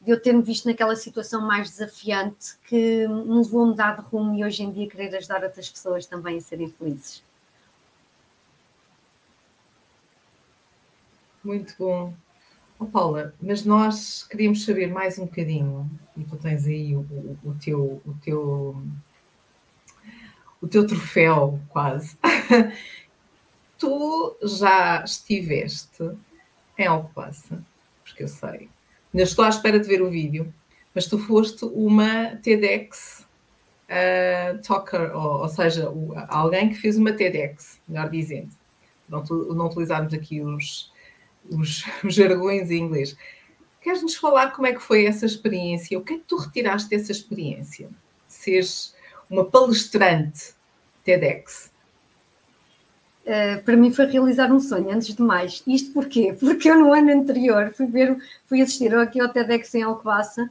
de 0.00 0.10
eu 0.12 0.20
ter-me 0.20 0.42
visto 0.42 0.66
naquela 0.66 0.94
situação 0.94 1.40
mais 1.40 1.70
desafiante 1.70 2.56
que 2.68 3.06
me 3.08 3.38
levou 3.38 3.64
a 3.64 3.66
mudar 3.66 3.96
de 3.96 4.02
rumo 4.02 4.34
e 4.34 4.44
hoje 4.44 4.62
em 4.62 4.70
dia 4.70 4.88
querer 4.88 5.14
ajudar 5.16 5.42
outras 5.42 5.68
pessoas 5.68 6.06
também 6.06 6.38
a 6.38 6.40
serem 6.40 6.70
felizes. 6.70 7.22
Muito 11.42 11.74
bom. 11.78 12.14
Oh, 12.78 12.86
Paula, 12.86 13.34
mas 13.40 13.64
nós 13.64 14.22
queríamos 14.22 14.64
saber 14.64 14.86
mais 14.86 15.18
um 15.18 15.26
bocadinho, 15.26 15.90
e 16.16 16.24
tu 16.24 16.36
tens 16.36 16.66
aí 16.66 16.94
o, 16.94 17.00
o, 17.00 17.38
o 17.44 17.54
teu, 17.62 18.00
o, 18.06 18.14
teu, 18.22 18.82
o 20.62 20.68
teu 20.68 20.86
troféu 20.86 21.60
quase. 21.68 22.16
tu 23.80 24.36
já 24.42 25.02
estiveste 25.02 26.12
em 26.78 26.86
Alcobaça, 26.86 27.64
porque 28.04 28.22
eu 28.22 28.28
sei. 28.28 28.68
Ainda 29.12 29.24
estou 29.24 29.44
à 29.44 29.48
espera 29.48 29.80
de 29.80 29.88
ver 29.88 30.02
o 30.02 30.10
vídeo, 30.10 30.52
mas 30.94 31.06
tu 31.06 31.18
foste 31.18 31.64
uma 31.64 32.36
TEDx 32.36 33.26
uh, 33.88 34.60
talker, 34.62 35.16
ou, 35.16 35.40
ou 35.40 35.48
seja, 35.48 35.90
o, 35.90 36.12
alguém 36.28 36.68
que 36.68 36.76
fez 36.76 36.96
uma 36.96 37.12
TEDx, 37.12 37.80
melhor 37.88 38.08
dizendo. 38.08 38.50
Não, 39.08 39.24
não 39.24 39.66
utilizarmos 39.66 40.14
aqui 40.14 40.40
os, 40.42 40.92
os, 41.50 41.84
os 42.04 42.14
jargões 42.14 42.70
em 42.70 42.78
inglês. 42.78 43.16
Queres-nos 43.80 44.14
falar 44.14 44.50
como 44.50 44.66
é 44.66 44.74
que 44.74 44.82
foi 44.82 45.06
essa 45.06 45.24
experiência? 45.24 45.98
O 45.98 46.04
que 46.04 46.12
é 46.12 46.18
que 46.18 46.24
tu 46.24 46.36
retiraste 46.36 46.90
dessa 46.90 47.10
experiência? 47.10 47.88
Seres 48.28 48.94
uma 49.28 49.44
palestrante 49.44 50.54
TEDx. 51.02 51.70
Uh, 53.24 53.62
para 53.64 53.76
mim 53.76 53.92
foi 53.92 54.06
realizar 54.06 54.50
um 54.50 54.58
sonho, 54.58 54.90
antes 54.90 55.14
de 55.14 55.22
mais. 55.22 55.62
Isto 55.66 55.92
porquê? 55.92 56.34
Porque 56.40 56.70
eu 56.70 56.78
no 56.78 56.92
ano 56.92 57.12
anterior 57.12 57.72
fui, 57.76 57.86
ver, 57.86 58.16
fui 58.46 58.62
assistir 58.62 58.94
aqui 58.94 59.20
ao 59.20 59.28
TEDx 59.28 59.74
em 59.74 59.82
Alcobaça 59.82 60.50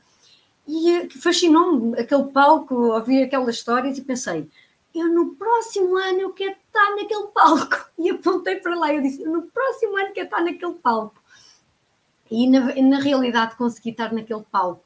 e 0.67 0.99
uh, 0.99 1.10
fascinou-me 1.19 1.99
aquele 1.99 2.25
palco, 2.25 2.75
ouvir 2.75 3.23
aquelas 3.23 3.55
histórias 3.55 3.97
e 3.97 4.01
pensei, 4.01 4.47
eu 4.93 5.08
no 5.08 5.36
próximo 5.36 5.97
ano 5.97 6.21
eu 6.21 6.29
quero 6.32 6.55
estar 6.67 6.95
naquele 6.95 7.27
palco. 7.27 7.89
E 7.99 8.12
apontei 8.12 8.55
para 8.55 8.75
lá, 8.75 8.93
eu 8.93 9.01
disse, 9.01 9.23
no 9.25 9.41
próximo 9.41 9.97
ano 9.97 10.13
quero 10.13 10.27
estar 10.27 10.41
naquele 10.41 10.73
palco. 10.75 11.21
E 12.32 12.47
na, 12.47 12.73
na 12.75 12.99
realidade 12.99 13.55
consegui 13.55 13.89
estar 13.89 14.13
naquele 14.13 14.43
palco. 14.49 14.84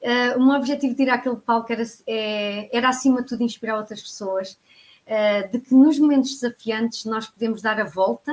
Uh, 0.00 0.38
o 0.38 0.44
meu 0.44 0.56
objetivo 0.56 0.94
de 0.94 1.02
ir 1.02 1.10
àquele 1.10 1.36
palco 1.36 1.72
era, 1.72 1.84
é, 2.06 2.76
era 2.76 2.88
acima 2.88 3.20
de 3.20 3.28
tudo 3.28 3.42
inspirar 3.42 3.76
outras 3.78 4.00
pessoas, 4.00 4.58
de 5.50 5.60
que 5.60 5.74
nos 5.74 5.98
momentos 5.98 6.32
desafiantes 6.32 7.04
nós 7.04 7.26
podemos 7.26 7.62
dar 7.62 7.80
a 7.80 7.84
volta 7.84 8.32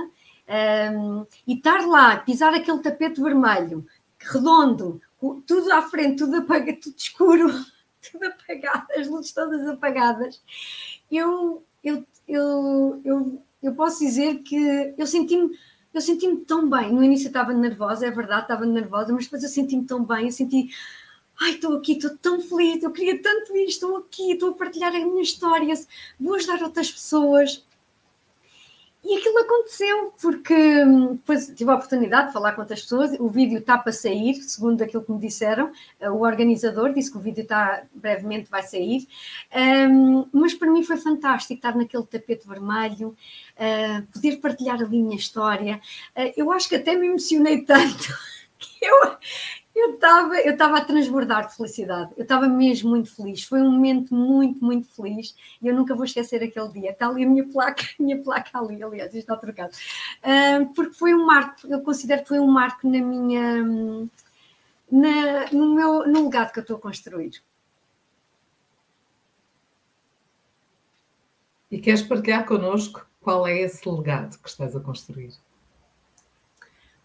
um, 0.93 1.25
e 1.47 1.53
estar 1.53 1.85
lá, 1.88 2.17
pisar 2.17 2.53
aquele 2.53 2.79
tapete 2.79 3.21
vermelho, 3.21 3.85
redondo, 4.19 5.01
tudo 5.47 5.71
à 5.71 5.81
frente, 5.81 6.17
tudo 6.17 6.38
apagado, 6.38 6.79
tudo 6.79 6.95
escuro, 6.97 7.47
tudo 8.11 8.25
apagado, 8.25 8.88
as 8.95 9.07
luzes 9.07 9.31
todas 9.31 9.67
apagadas 9.67 10.41
eu, 11.11 11.63
eu, 11.83 12.05
eu, 12.27 13.01
eu, 13.03 13.41
eu 13.61 13.73
posso 13.73 13.99
dizer 13.99 14.39
que 14.39 14.93
eu 14.97 15.07
senti-me 15.07 15.57
eu 15.93 16.01
senti-me 16.01 16.43
tão 16.43 16.69
bem. 16.69 16.91
No 16.91 17.01
início 17.01 17.27
eu 17.27 17.29
estava 17.29 17.53
nervosa, 17.53 18.05
é 18.05 18.11
verdade, 18.11 18.41
estava 18.41 18.65
nervosa, 18.65 19.13
mas 19.13 19.23
depois 19.23 19.43
eu 19.43 19.49
senti-me 19.49 19.85
tão 19.85 20.03
bem, 20.03 20.25
eu 20.25 20.31
senti, 20.31 20.69
ai, 21.41 21.51
estou 21.51 21.75
aqui, 21.75 21.93
estou 21.93 22.17
tão 22.17 22.41
feliz, 22.41 22.83
eu 22.83 22.91
queria 22.91 23.21
tanto 23.21 23.55
isto, 23.57 23.85
estou 23.85 23.97
aqui, 23.97 24.31
estou 24.31 24.49
a 24.49 24.53
partilhar 24.53 24.95
a 24.95 24.99
minha 24.99 25.21
história, 25.21 25.73
vou 26.19 26.35
ajudar 26.35 26.61
outras 26.63 26.91
pessoas. 26.91 27.63
E 29.07 29.17
aquilo 29.17 29.37
aconteceu, 29.37 30.13
porque 30.19 30.55
hum, 30.83 31.13
depois 31.13 31.53
tive 31.55 31.69
a 31.69 31.75
oportunidade 31.75 32.27
de 32.27 32.33
falar 32.33 32.53
com 32.53 32.61
outras 32.61 32.81
pessoas. 32.81 33.11
O 33.19 33.29
vídeo 33.29 33.59
está 33.59 33.77
para 33.77 33.91
sair, 33.91 34.33
segundo 34.41 34.81
aquilo 34.81 35.03
que 35.03 35.11
me 35.11 35.19
disseram. 35.19 35.71
Eh, 35.99 36.09
o 36.09 36.21
organizador 36.21 36.91
disse 36.91 37.11
que 37.11 37.17
o 37.17 37.21
vídeo 37.21 37.43
está 37.43 37.83
brevemente 37.93 38.49
vai 38.49 38.63
sair. 38.63 39.07
Um, 39.55 40.27
mas 40.33 40.55
para 40.55 40.71
mim 40.71 40.83
foi 40.83 40.97
fantástico 40.97 41.53
estar 41.53 41.75
naquele 41.75 42.03
tapete 42.03 42.47
vermelho, 42.47 43.09
uh, 43.09 44.07
poder 44.11 44.37
partilhar 44.37 44.77
ali 44.77 44.85
a 44.85 45.03
minha 45.03 45.15
história. 45.15 45.79
Uh, 46.17 46.33
eu 46.35 46.51
acho 46.51 46.67
que 46.67 46.75
até 46.75 46.95
me 46.95 47.05
emocionei 47.05 47.61
tanto 47.61 48.11
que 48.57 48.83
eu, 48.83 49.17
eu 49.75 49.95
estava 49.95 50.39
eu 50.39 50.75
a 50.75 50.81
transbordar 50.81 51.47
de 51.47 51.55
felicidade, 51.55 52.13
eu 52.15 52.23
estava 52.23 52.47
mesmo 52.47 52.89
muito 52.89 53.13
feliz, 53.13 53.43
foi 53.43 53.61
um 53.61 53.71
momento 53.71 54.15
muito, 54.15 54.63
muito 54.63 54.88
feliz 54.88 55.35
e 55.61 55.67
eu 55.67 55.75
nunca 55.75 55.93
vou 55.93 56.05
esquecer 56.05 56.41
aquele 56.41 56.69
dia. 56.69 56.91
Está 56.91 57.09
ali 57.09 57.25
a 57.25 57.27
minha 57.27 57.45
placa, 57.45 57.83
a 57.99 58.03
minha 58.03 58.21
placa 58.23 58.57
ali, 58.57 58.81
aliás, 58.81 59.13
está 59.13 59.35
trocado, 59.35 59.73
uh, 59.73 60.73
porque 60.73 60.93
foi 60.93 61.13
um 61.13 61.25
marco, 61.25 61.67
eu 61.67 61.81
considero 61.81 62.21
que 62.21 62.29
foi 62.29 62.39
um 62.39 62.47
marco 62.47 62.89
na 62.89 62.99
minha, 62.99 63.63
na, 64.89 65.51
no, 65.51 65.75
meu, 65.75 66.07
no 66.07 66.25
legado 66.25 66.53
que 66.53 66.59
eu 66.59 66.61
estou 66.61 66.77
a 66.77 66.81
construir. 66.81 67.43
E 71.69 71.79
queres 71.79 72.01
partilhar 72.01 72.45
connosco 72.45 73.05
qual 73.19 73.45
é 73.45 73.59
esse 73.59 73.89
legado 73.89 74.38
que 74.38 74.47
estás 74.47 74.75
a 74.75 74.79
construir? 74.79 75.33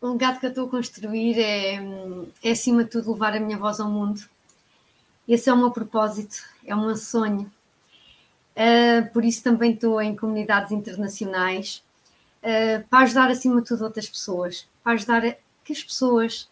O 0.01 0.13
legado 0.13 0.41
que 0.41 0.47
eu 0.47 0.51
estou 0.51 0.67
a 0.67 0.71
construir 0.71 1.39
é, 1.39 1.75
é, 2.43 2.51
acima 2.51 2.85
de 2.85 2.91
tudo, 2.91 3.13
levar 3.13 3.37
a 3.37 3.41
minha 3.41 3.59
voz 3.59 3.81
ao 3.81 3.91
mundo. 3.91 4.23
Esse 5.29 5.51
é 5.51 5.53
o 5.53 5.57
meu 5.57 5.71
propósito, 5.71 6.43
é 6.65 6.75
o 6.75 6.81
meu 6.81 6.97
sonho. 6.97 7.51
Uh, 8.57 9.09
por 9.13 9.25
isso 9.25 9.43
também 9.43 9.73
estou 9.73 10.01
em 10.01 10.17
comunidades 10.17 10.73
internacionais 10.73 11.83
uh, 12.43 12.87
para 12.89 13.01
ajudar, 13.01 13.31
acima 13.31 13.61
de 13.61 13.69
tudo, 13.69 13.85
outras 13.85 14.09
pessoas. 14.09 14.67
Para 14.83 14.95
ajudar 14.95 15.37
que 15.65 15.73
as 15.73 15.83
pessoas, 15.83 16.49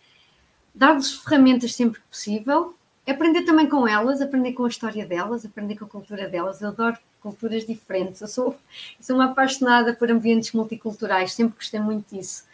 dar-lhes 0.74 1.12
ferramentas 1.12 1.74
sempre 1.74 2.00
que 2.00 2.06
possível, 2.06 2.74
aprender 3.06 3.42
também 3.42 3.68
com 3.68 3.88
elas, 3.88 4.20
aprender 4.20 4.52
com 4.52 4.64
a 4.64 4.68
história 4.68 5.06
delas, 5.06 5.44
aprender 5.44 5.76
com 5.76 5.86
a 5.86 5.88
cultura 5.88 6.28
delas. 6.28 6.60
Eu 6.60 6.68
adoro 6.68 6.98
culturas 7.20 7.66
diferentes. 7.66 8.20
Eu 8.20 8.28
sou, 8.28 8.46
eu 8.52 8.56
sou 9.00 9.16
uma 9.16 9.26
apaixonada 9.26 9.94
por 9.94 10.10
ambientes 10.10 10.52
multiculturais, 10.52 11.32
sempre 11.32 11.56
gostei 11.56 11.80
muito 11.80 12.14
disso. 12.14 12.44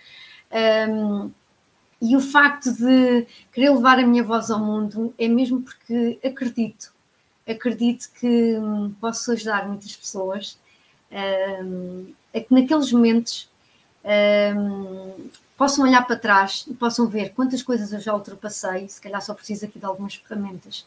Um, 0.54 1.32
e 2.00 2.16
o 2.16 2.20
facto 2.20 2.72
de 2.72 3.26
querer 3.52 3.70
levar 3.70 3.98
a 3.98 4.06
minha 4.06 4.22
voz 4.22 4.50
ao 4.50 4.58
mundo 4.58 5.12
é 5.18 5.26
mesmo 5.26 5.62
porque 5.62 6.18
acredito, 6.22 6.92
acredito 7.48 8.10
que 8.20 8.56
hum, 8.58 8.94
posso 9.00 9.32
ajudar 9.32 9.66
muitas 9.66 9.96
pessoas 9.96 10.58
um, 11.10 12.12
a 12.34 12.40
que 12.40 12.52
naqueles 12.52 12.92
momentos 12.92 13.48
um, 14.04 15.30
possam 15.56 15.84
olhar 15.84 16.06
para 16.06 16.16
trás 16.16 16.64
e 16.68 16.74
possam 16.74 17.06
ver 17.06 17.32
quantas 17.32 17.62
coisas 17.62 17.92
eu 17.92 18.00
já 18.00 18.12
ultrapassei, 18.12 18.88
se 18.88 19.00
calhar 19.00 19.22
só 19.22 19.32
preciso 19.32 19.64
aqui 19.64 19.78
de 19.78 19.86
algumas 19.86 20.14
ferramentas, 20.16 20.84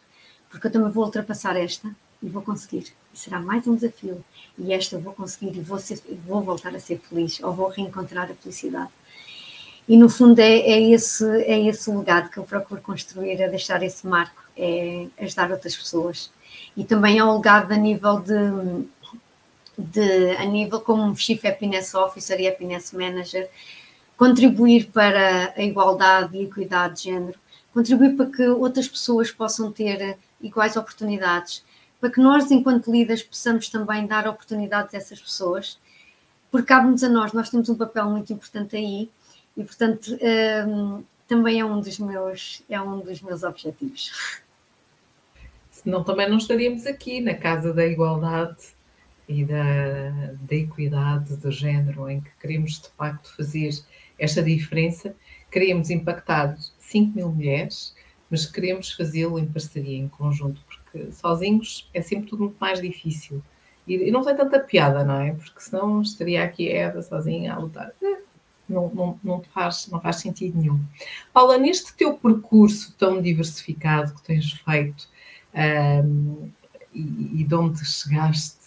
porque 0.49 0.67
eu 0.67 0.71
também 0.71 0.91
vou 0.91 1.05
ultrapassar 1.05 1.55
esta 1.55 1.89
e 2.21 2.29
vou 2.29 2.41
conseguir. 2.41 2.93
Será 3.13 3.39
mais 3.39 3.65
um 3.67 3.75
desafio. 3.75 4.23
E 4.57 4.73
esta 4.73 4.95
eu 4.95 4.99
vou 4.99 5.13
conseguir 5.13 5.55
e 5.55 5.61
vou, 5.61 5.79
ser, 5.79 6.01
vou 6.25 6.41
voltar 6.41 6.75
a 6.75 6.79
ser 6.79 6.99
feliz 6.99 7.41
ou 7.41 7.53
vou 7.53 7.69
reencontrar 7.69 8.29
a 8.29 8.35
felicidade. 8.35 8.91
E 9.87 9.95
no 9.95 10.09
fundo 10.09 10.39
é, 10.39 10.57
é, 10.59 10.81
esse, 10.91 11.25
é 11.43 11.65
esse 11.65 11.89
o 11.89 11.97
legado 11.97 12.29
que 12.29 12.37
eu 12.37 12.43
procuro 12.43 12.81
construir, 12.81 13.39
é 13.39 13.47
deixar 13.47 13.81
esse 13.83 14.05
marco, 14.05 14.43
é 14.57 15.07
ajudar 15.19 15.51
outras 15.51 15.75
pessoas. 15.75 16.29
E 16.75 16.83
também 16.83 17.19
é 17.19 17.23
um 17.23 17.37
legado 17.37 17.71
a 17.71 17.77
nível 17.77 18.19
de, 18.19 18.85
de 19.77 20.35
a 20.37 20.45
nível 20.45 20.81
como 20.81 21.15
Chief 21.15 21.43
Happiness 21.45 21.93
Officer 21.93 22.39
e 22.41 22.47
Happiness 22.47 22.91
Manager, 22.91 23.49
contribuir 24.17 24.87
para 24.91 25.53
a 25.55 25.61
igualdade 25.61 26.37
e 26.37 26.43
equidade 26.43 26.95
de 26.95 27.03
género, 27.03 27.39
contribuir 27.73 28.17
para 28.17 28.25
que 28.25 28.45
outras 28.47 28.87
pessoas 28.87 29.31
possam 29.31 29.71
ter 29.71 30.17
iguais 30.41 30.75
oportunidades, 30.75 31.63
para 31.99 32.09
que 32.09 32.19
nós, 32.19 32.51
enquanto 32.51 32.91
líderes, 32.91 33.23
possamos 33.23 33.69
também 33.69 34.05
dar 34.05 34.27
oportunidades 34.27 34.93
a 34.93 34.97
essas 34.97 35.21
pessoas, 35.21 35.79
porque 36.51 36.67
cabe-nos 36.67 37.03
a 37.03 37.09
nós, 37.09 37.31
nós 37.33 37.49
temos 37.49 37.69
um 37.69 37.75
papel 37.75 38.09
muito 38.09 38.33
importante 38.33 38.75
aí, 38.75 39.09
e 39.57 39.63
portanto 39.63 40.17
um, 40.67 41.03
também 41.27 41.59
é 41.59 41.65
um 41.65 41.81
dos 41.81 41.97
meus 41.99 42.61
é 42.69 42.79
um 42.79 42.99
dos 42.99 43.21
meus 43.21 43.43
objetivos. 43.43 44.39
Senão 45.71 46.03
também 46.03 46.29
não 46.29 46.37
estaríamos 46.37 46.85
aqui 46.85 47.19
na 47.19 47.33
casa 47.33 47.73
da 47.73 47.85
igualdade 47.85 48.57
e 49.27 49.43
da, 49.43 50.09
da 50.41 50.55
equidade 50.55 51.35
do 51.35 51.51
género, 51.51 52.09
em 52.09 52.21
que 52.21 52.29
queremos 52.39 52.79
de 52.79 52.89
facto 52.89 53.35
fazer 53.35 53.71
esta 54.17 54.41
diferença, 54.41 55.15
queremos 55.51 55.89
impactar 55.89 56.57
5 56.79 57.15
mil 57.15 57.29
mulheres, 57.29 57.95
mas 58.29 58.45
queremos 58.45 58.91
fazê-lo 58.93 59.37
em 59.39 59.45
parceria, 59.45 59.97
em 59.97 60.07
conjunto, 60.07 60.61
porque 60.65 61.11
sozinhos 61.11 61.89
é 61.93 62.01
sempre 62.01 62.29
tudo 62.29 62.43
muito 62.43 62.57
mais 62.59 62.81
difícil. 62.81 63.41
E, 63.87 63.95
e 63.95 64.11
não 64.11 64.23
tem 64.23 64.35
tanta 64.35 64.59
piada, 64.59 65.03
não 65.03 65.21
é? 65.21 65.33
Porque 65.33 65.59
senão 65.59 66.01
estaria 66.01 66.43
aqui 66.43 66.69
Eva 66.69 67.01
sozinha 67.01 67.53
a 67.53 67.59
lutar 67.59 67.91
não, 68.67 68.93
não, 68.93 69.19
não, 69.23 69.41
faz, 69.41 69.87
não 69.87 69.99
faz 69.99 70.17
sentido 70.17 70.59
nenhum. 70.59 70.83
Paula, 71.33 71.57
neste 71.57 71.93
teu 71.93 72.13
percurso 72.13 72.93
tão 72.97 73.21
diversificado 73.21 74.13
que 74.13 74.23
tens 74.23 74.51
feito 74.51 75.07
um, 76.05 76.49
e, 76.93 77.41
e 77.41 77.43
de 77.43 77.55
onde 77.55 77.85
chegaste, 77.85 78.57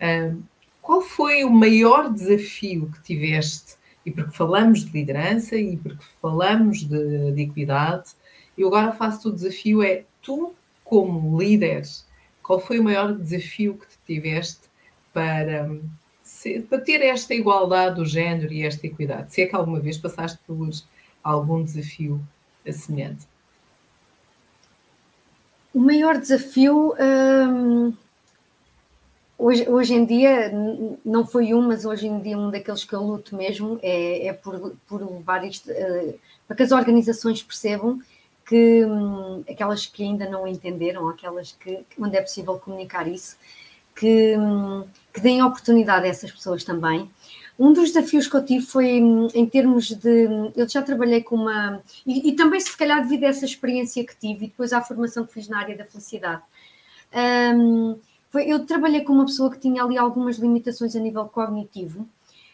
um, 0.00 0.42
qual 0.80 1.00
foi 1.00 1.44
o 1.44 1.50
maior 1.50 2.12
desafio 2.12 2.90
que 2.92 3.02
tiveste? 3.02 3.76
E 4.04 4.10
porque 4.12 4.30
falamos 4.36 4.84
de 4.84 4.92
liderança 4.92 5.56
e 5.56 5.76
porque 5.76 6.04
falamos 6.22 6.84
de, 6.84 7.32
de 7.32 7.42
equidade 7.42 8.10
E 8.56 8.62
agora 8.62 8.92
faço 8.92 9.28
o 9.28 9.32
desafio 9.32 9.82
é 9.82 10.04
tu, 10.22 10.54
como 10.84 11.36
líder, 11.40 11.82
qual 12.40 12.60
foi 12.60 12.78
o 12.78 12.84
maior 12.84 13.12
desafio 13.12 13.74
que 13.74 13.88
te 13.88 13.98
tiveste 14.06 14.60
para, 15.12 15.68
para 16.68 16.80
ter 16.80 17.02
esta 17.02 17.34
igualdade 17.34 17.96
do 17.96 18.06
género 18.06 18.52
e 18.52 18.64
esta 18.64 18.86
equidade? 18.86 19.32
Se 19.32 19.42
é 19.42 19.46
que 19.46 19.56
alguma 19.56 19.80
vez 19.80 19.98
passaste 19.98 20.38
por 20.46 20.68
algum 21.22 21.62
desafio 21.62 22.20
semelhante? 22.72 23.26
O 25.74 25.80
maior 25.80 26.18
desafio 26.18 26.94
hum, 26.98 27.92
hoje, 29.38 29.68
hoje 29.68 29.94
em 29.94 30.04
dia 30.04 30.50
não 31.04 31.26
foi 31.26 31.52
um, 31.52 31.60
mas 31.60 31.84
hoje 31.84 32.06
em 32.06 32.18
dia 32.20 32.38
um 32.38 32.50
daqueles 32.50 32.84
que 32.84 32.94
eu 32.94 33.02
luto 33.02 33.36
mesmo 33.36 33.78
é, 33.82 34.28
é 34.28 34.32
por, 34.32 34.74
por 34.88 35.02
levar 35.02 35.44
isto 35.44 35.70
uh, 35.70 36.18
para 36.46 36.56
que 36.56 36.62
as 36.62 36.72
organizações 36.72 37.42
percebam 37.42 38.00
que 38.46 38.84
hum, 38.84 39.44
aquelas 39.50 39.86
que 39.86 40.02
ainda 40.02 40.28
não 40.30 40.46
entenderam, 40.46 41.08
aquelas 41.08 41.52
que, 41.52 41.80
onde 41.98 42.16
é 42.16 42.22
possível 42.22 42.58
comunicar 42.58 43.06
isso, 43.08 43.36
que, 43.96 44.36
hum, 44.36 44.84
que 45.12 45.20
deem 45.20 45.42
oportunidade 45.42 46.06
a 46.06 46.08
essas 46.08 46.30
pessoas 46.30 46.62
também. 46.62 47.10
Um 47.58 47.72
dos 47.72 47.90
desafios 47.90 48.28
que 48.28 48.36
eu 48.36 48.44
tive 48.44 48.66
foi 48.66 49.02
hum, 49.02 49.28
em 49.34 49.46
termos 49.46 49.88
de. 49.88 50.28
Eu 50.54 50.68
já 50.68 50.82
trabalhei 50.82 51.22
com 51.22 51.36
uma. 51.36 51.82
E, 52.06 52.28
e, 52.28 52.32
também, 52.36 52.60
se 52.60 52.76
calhar, 52.76 53.02
devido 53.02 53.24
a 53.24 53.28
essa 53.28 53.46
experiência 53.46 54.04
que 54.04 54.14
tive 54.16 54.44
e 54.44 54.48
depois 54.48 54.72
à 54.72 54.82
formação 54.82 55.24
que 55.24 55.32
fiz 55.32 55.48
na 55.48 55.58
área 55.58 55.76
da 55.76 55.84
felicidade. 55.84 56.42
Um, 57.56 57.98
foi, 58.30 58.44
eu 58.44 58.66
trabalhei 58.66 59.00
com 59.02 59.14
uma 59.14 59.24
pessoa 59.24 59.50
que 59.50 59.58
tinha 59.58 59.82
ali 59.82 59.96
algumas 59.96 60.36
limitações 60.36 60.94
a 60.94 61.00
nível 61.00 61.24
cognitivo, 61.26 62.06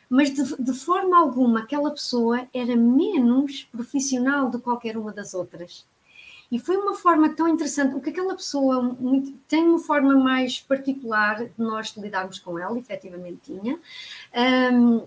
mas 0.08 0.32
de, 0.32 0.62
de 0.62 0.72
forma 0.72 1.18
alguma 1.18 1.60
aquela 1.60 1.90
pessoa 1.90 2.46
era 2.54 2.76
menos 2.76 3.66
profissional 3.72 4.50
do 4.50 4.58
que 4.58 4.64
qualquer 4.64 4.96
uma 4.96 5.10
das 5.10 5.34
outras. 5.34 5.84
E 6.52 6.58
foi 6.58 6.76
uma 6.76 6.94
forma 6.94 7.30
tão 7.30 7.48
interessante, 7.48 7.92
porque 7.92 8.10
aquela 8.10 8.34
pessoa 8.34 8.82
muito, 8.82 9.32
tem 9.48 9.64
uma 9.64 9.78
forma 9.78 10.14
mais 10.14 10.60
particular 10.60 11.46
de 11.46 11.50
nós 11.56 11.96
lidarmos 11.96 12.38
com 12.38 12.58
ela, 12.58 12.78
efetivamente 12.78 13.40
tinha, 13.46 13.78
um, 14.74 15.02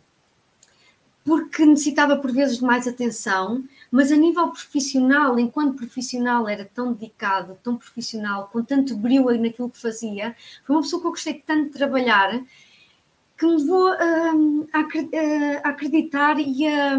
porque 1.23 1.63
necessitava 1.63 2.17
por 2.17 2.31
vezes 2.31 2.57
de 2.57 2.63
mais 2.63 2.87
atenção, 2.87 3.63
mas 3.91 4.11
a 4.11 4.15
nível 4.15 4.49
profissional, 4.49 5.37
enquanto 5.37 5.77
profissional, 5.77 6.49
era 6.49 6.65
tão 6.65 6.93
dedicado, 6.93 7.55
tão 7.63 7.77
profissional, 7.77 8.49
com 8.51 8.63
tanto 8.63 8.97
brilho 8.97 9.39
naquilo 9.39 9.69
que 9.69 9.79
fazia, 9.79 10.35
foi 10.65 10.75
uma 10.75 10.81
pessoa 10.81 10.99
que 10.99 11.07
eu 11.07 11.11
gostei 11.11 11.43
tanto 11.45 11.65
de 11.65 11.77
trabalhar 11.77 12.43
que 13.37 13.45
me 13.45 13.57
levou 13.57 13.91
um, 13.91 14.67
a, 14.73 15.69
acreditar 15.69 16.39
e 16.39 16.65
a, 16.65 16.97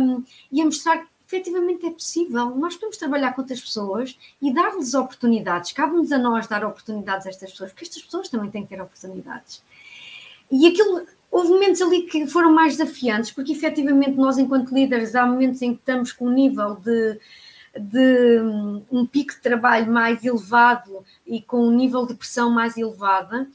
e 0.52 0.62
a 0.62 0.64
mostrar 0.64 1.04
efetivamente 1.26 1.84
é 1.86 1.90
possível. 1.90 2.50
Nós 2.54 2.74
podemos 2.74 2.96
trabalhar 2.96 3.32
com 3.32 3.42
outras 3.42 3.60
pessoas 3.60 4.16
e 4.40 4.52
dar-lhes 4.52 4.94
oportunidades. 4.94 5.72
Cabe-nos 5.72 6.12
a 6.12 6.18
nós 6.18 6.46
dar 6.46 6.64
oportunidades 6.64 7.26
a 7.26 7.30
estas 7.30 7.50
pessoas, 7.50 7.72
porque 7.72 7.84
estas 7.84 8.02
pessoas 8.02 8.28
também 8.28 8.50
têm 8.50 8.62
que 8.62 8.68
ter 8.68 8.80
oportunidades. 8.80 9.62
E 10.50 10.68
aquilo, 10.68 11.04
houve 11.30 11.50
momentos 11.50 11.82
ali 11.82 12.02
que 12.02 12.26
foram 12.28 12.52
mais 12.52 12.76
desafiantes, 12.76 13.32
porque 13.32 13.52
efetivamente 13.52 14.16
nós, 14.16 14.38
enquanto 14.38 14.72
líderes, 14.72 15.14
há 15.14 15.26
momentos 15.26 15.60
em 15.62 15.74
que 15.74 15.80
estamos 15.80 16.12
com 16.12 16.26
um 16.28 16.32
nível 16.32 16.76
de, 16.76 17.18
de 17.76 18.40
um 18.90 19.04
pico 19.04 19.34
de 19.34 19.40
trabalho 19.40 19.90
mais 19.92 20.24
elevado 20.24 21.04
e 21.26 21.42
com 21.42 21.66
um 21.66 21.72
nível 21.72 22.06
de 22.06 22.14
pressão 22.14 22.50
mais 22.50 22.76
elevada. 22.76 23.48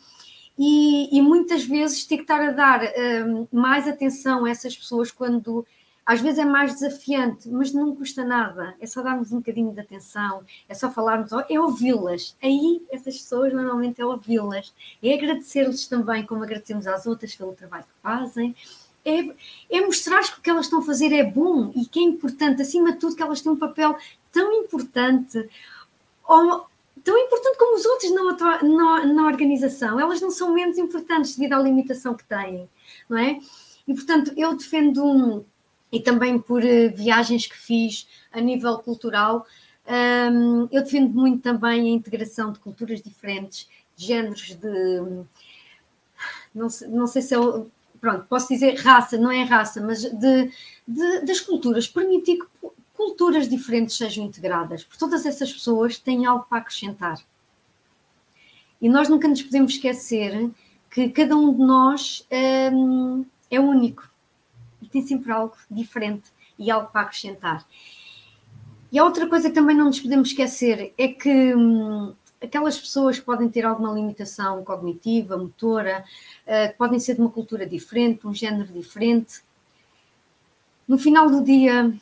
E, 0.59 1.17
e 1.17 1.21
muitas 1.21 1.63
vezes 1.63 2.05
ter 2.05 2.17
que 2.17 2.23
estar 2.23 2.41
a 2.41 2.51
dar 2.51 2.81
um, 3.25 3.47
mais 3.51 3.87
atenção 3.87 4.45
a 4.45 4.49
essas 4.49 4.75
pessoas 4.75 5.09
quando 5.09 5.65
às 6.05 6.19
vezes 6.19 6.39
é 6.39 6.45
mais 6.45 6.73
desafiante, 6.73 7.47
mas 7.47 7.71
não 7.73 7.95
custa 7.95 8.23
nada. 8.23 8.75
É 8.79 8.87
só 8.87 9.01
darmos 9.01 9.31
um 9.31 9.37
bocadinho 9.37 9.71
de 9.71 9.79
atenção, 9.79 10.43
é 10.67 10.73
só 10.73 10.91
falarmos, 10.91 11.31
é 11.49 11.59
ouvi-las. 11.59 12.35
Aí, 12.41 12.81
essas 12.91 13.17
pessoas 13.17 13.53
normalmente 13.53 14.01
é 14.01 14.05
ouvi-las. 14.05 14.73
É 15.01 15.13
agradecer-lhes 15.13 15.87
também, 15.87 16.25
como 16.25 16.43
agradecemos 16.43 16.87
às 16.87 17.05
outras 17.05 17.35
pelo 17.35 17.53
trabalho 17.53 17.83
que 17.83 18.01
fazem. 18.01 18.55
É, 19.05 19.77
é 19.77 19.81
mostrar 19.81 20.21
que 20.23 20.39
o 20.39 20.41
que 20.41 20.49
elas 20.49 20.65
estão 20.65 20.79
a 20.79 20.83
fazer 20.83 21.13
é 21.13 21.23
bom 21.23 21.71
e 21.75 21.85
que 21.85 21.99
é 21.99 22.03
importante, 22.03 22.61
acima 22.61 22.91
de 22.91 22.99
tudo, 22.99 23.15
que 23.15 23.23
elas 23.23 23.41
têm 23.41 23.51
um 23.51 23.57
papel 23.57 23.95
tão 24.31 24.53
importante, 24.53 25.49
ou, 26.27 26.65
tão 27.03 27.17
importante 27.17 27.57
como 27.57 27.75
os 27.75 27.85
outros 27.85 28.11
na, 28.11 28.63
na, 28.63 29.05
na 29.05 29.25
organização. 29.27 29.99
Elas 29.99 30.21
não 30.21 30.31
são 30.31 30.53
menos 30.53 30.77
importantes 30.77 31.35
devido 31.35 31.53
à 31.53 31.59
limitação 31.59 32.13
que 32.15 32.23
têm, 32.23 32.67
não 33.09 33.17
é? 33.17 33.39
E, 33.87 33.93
portanto, 33.93 34.31
eu 34.37 34.55
defendo 34.55 35.03
um, 35.03 35.43
e 35.91 35.99
também 35.99 36.39
por 36.39 36.63
uh, 36.63 36.95
viagens 36.95 37.45
que 37.45 37.57
fiz 37.57 38.07
a 38.31 38.39
nível 38.39 38.77
cultural. 38.79 39.45
Eu 40.71 40.83
defendo 40.83 41.09
muito 41.09 41.41
também 41.41 41.81
a 41.81 41.89
integração 41.89 42.53
de 42.53 42.59
culturas 42.59 43.01
diferentes, 43.01 43.67
géneros 43.97 44.55
de. 44.55 45.23
Não 46.55 46.69
sei, 46.69 46.87
não 46.87 47.07
sei 47.07 47.21
se 47.21 47.35
eu. 47.35 47.69
Pronto, 47.99 48.25
posso 48.29 48.47
dizer 48.47 48.75
raça, 48.75 49.17
não 49.17 49.31
é 49.31 49.43
raça, 49.43 49.81
mas 49.81 50.01
de, 50.01 50.51
de 50.87 51.25
das 51.25 51.41
culturas, 51.41 51.87
permitir 51.87 52.37
que 52.37 52.69
culturas 52.95 53.49
diferentes 53.49 53.97
sejam 53.97 54.23
integradas, 54.23 54.83
porque 54.83 54.99
todas 54.99 55.25
essas 55.25 55.51
pessoas 55.51 55.97
têm 55.97 56.25
algo 56.25 56.45
para 56.47 56.59
acrescentar. 56.59 57.19
E 58.81 58.87
nós 58.87 59.09
nunca 59.09 59.27
nos 59.27 59.41
podemos 59.41 59.73
esquecer 59.73 60.49
que 60.89 61.09
cada 61.09 61.35
um 61.35 61.51
de 61.51 61.59
nós 61.59 62.25
um, 62.73 63.25
é 63.49 63.59
único 63.59 64.10
tem 64.87 65.05
sempre 65.05 65.31
algo 65.31 65.55
diferente 65.69 66.23
e 66.57 66.69
algo 66.71 66.91
para 66.91 67.01
acrescentar. 67.01 67.65
E 68.91 68.99
a 68.99 69.05
outra 69.05 69.27
coisa 69.27 69.49
que 69.49 69.55
também 69.55 69.75
não 69.75 69.85
nos 69.85 69.99
podemos 69.99 70.29
esquecer 70.29 70.93
é 70.97 71.07
que 71.07 71.55
hum, 71.55 72.13
aquelas 72.41 72.77
pessoas 72.77 73.19
que 73.19 73.25
podem 73.25 73.47
ter 73.47 73.65
alguma 73.65 73.93
limitação 73.93 74.63
cognitiva, 74.63 75.37
motora, 75.37 76.03
uh, 76.45 76.77
podem 76.77 76.99
ser 76.99 77.15
de 77.15 77.21
uma 77.21 77.29
cultura 77.29 77.65
diferente, 77.65 78.27
um 78.27 78.33
género 78.33 78.71
diferente. 78.73 79.41
No 80.87 80.97
final 80.97 81.29
do 81.29 81.43
dia, 81.43 81.93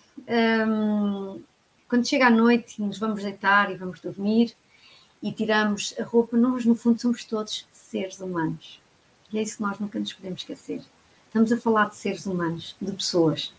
um, 0.68 1.42
quando 1.88 2.08
chega 2.08 2.28
a 2.28 2.32
noite 2.32 2.76
e 2.80 2.82
nos 2.82 2.98
vamos 2.98 3.22
deitar 3.22 3.72
e 3.72 3.76
vamos 3.76 4.00
dormir 4.00 4.56
e 5.22 5.32
tiramos 5.32 5.94
a 6.00 6.04
roupa, 6.04 6.38
nós 6.38 6.65
no 6.65 6.74
fundo 6.74 7.00
somos 7.00 7.24
todos 7.26 7.68
seres 7.72 8.20
humanos. 8.20 8.80
E 9.32 9.38
é 9.38 9.42
isso 9.44 9.58
que 9.58 9.62
nós 9.62 9.78
nunca 9.78 10.00
nos 10.00 10.13
podemos 10.13 10.42
esquecer. 10.42 10.82
Estamos 11.30 11.52
a 11.52 11.58
falar 11.58 11.89
de 11.89 11.96
seres 11.96 12.26
humanos, 12.26 12.76
de 12.82 12.92
pessoas, 12.92 13.54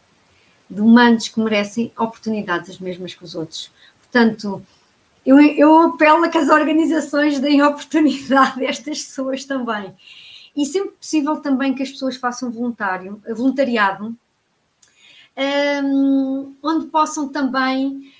de 0.68 0.80
humanos 0.80 1.28
que 1.28 1.38
merecem 1.38 1.92
oportunidades 1.96 2.68
as 2.68 2.80
mesmas 2.80 3.14
que 3.14 3.22
os 3.22 3.36
outros. 3.36 3.70
Portanto, 4.00 4.60
eu, 5.24 5.40
eu 5.40 5.82
apelo 5.82 6.24
a 6.24 6.28
que 6.28 6.36
as 6.36 6.48
organizações 6.48 7.38
deem 7.38 7.62
oportunidade 7.62 8.66
a 8.66 8.68
estas 8.68 9.04
pessoas 9.04 9.44
também. 9.44 9.94
E 10.56 10.66
sempre 10.66 10.90
possível 10.96 11.36
também 11.36 11.72
que 11.72 11.84
as 11.84 11.92
pessoas 11.92 12.16
façam 12.16 12.50
voluntário, 12.50 13.22
voluntariado, 13.36 14.16
um, 15.84 16.56
onde 16.60 16.86
possam 16.86 17.28
também 17.28 18.12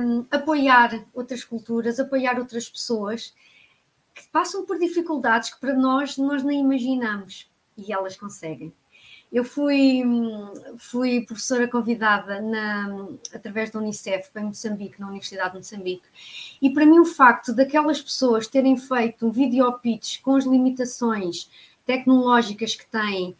um, 0.00 0.24
apoiar 0.30 1.04
outras 1.12 1.44
culturas, 1.44 2.00
apoiar 2.00 2.38
outras 2.38 2.66
pessoas 2.66 3.34
que 4.14 4.26
passam 4.28 4.64
por 4.64 4.78
dificuldades 4.78 5.52
que 5.52 5.60
para 5.60 5.74
nós 5.74 6.16
nós 6.16 6.42
nem 6.42 6.62
imaginamos 6.62 7.52
e 7.76 7.92
elas 7.92 8.16
conseguem. 8.16 8.72
Eu 9.32 9.42
fui, 9.42 10.02
fui 10.78 11.22
professora 11.22 11.66
convidada 11.66 12.40
na, 12.40 13.08
através 13.34 13.70
da 13.70 13.80
Unicef 13.80 14.30
para 14.30 14.42
Moçambique, 14.42 15.00
na 15.00 15.08
Universidade 15.08 15.52
de 15.52 15.58
Moçambique, 15.58 16.04
e 16.62 16.70
para 16.70 16.86
mim 16.86 17.00
o 17.00 17.04
facto 17.04 17.52
daquelas 17.52 18.00
pessoas 18.00 18.46
terem 18.46 18.76
feito 18.76 19.26
um 19.26 19.32
video 19.32 19.72
pitch 19.78 20.20
com 20.22 20.36
as 20.36 20.44
limitações 20.44 21.50
tecnológicas 21.84 22.76
que 22.76 22.86
têm 22.86 23.30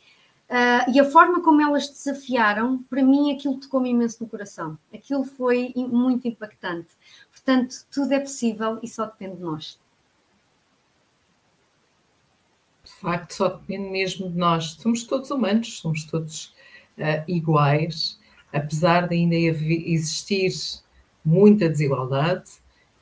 uh, 0.50 0.90
e 0.92 0.98
a 0.98 1.04
forma 1.04 1.40
como 1.42 1.62
elas 1.62 1.88
desafiaram, 1.88 2.82
para 2.90 3.02
mim 3.02 3.32
aquilo 3.32 3.60
tocou-me 3.60 3.90
imenso 3.90 4.22
no 4.22 4.28
coração. 4.28 4.76
Aquilo 4.92 5.24
foi 5.24 5.72
muito 5.76 6.26
impactante. 6.26 6.88
Portanto, 7.30 7.84
tudo 7.92 8.12
é 8.12 8.18
possível 8.18 8.80
e 8.82 8.88
só 8.88 9.04
depende 9.04 9.36
de 9.36 9.42
nós. 9.42 9.78
Facto 13.04 13.32
só 13.32 13.48
depende 13.48 13.90
mesmo 13.90 14.30
de 14.30 14.36
nós. 14.36 14.76
Somos 14.80 15.04
todos 15.04 15.30
humanos, 15.30 15.78
somos 15.78 16.04
todos 16.04 16.46
uh, 16.98 17.22
iguais, 17.28 18.18
apesar 18.52 19.06
de 19.06 19.14
ainda 19.14 19.36
existir 19.36 20.52
muita 21.24 21.68
desigualdade, 21.68 22.44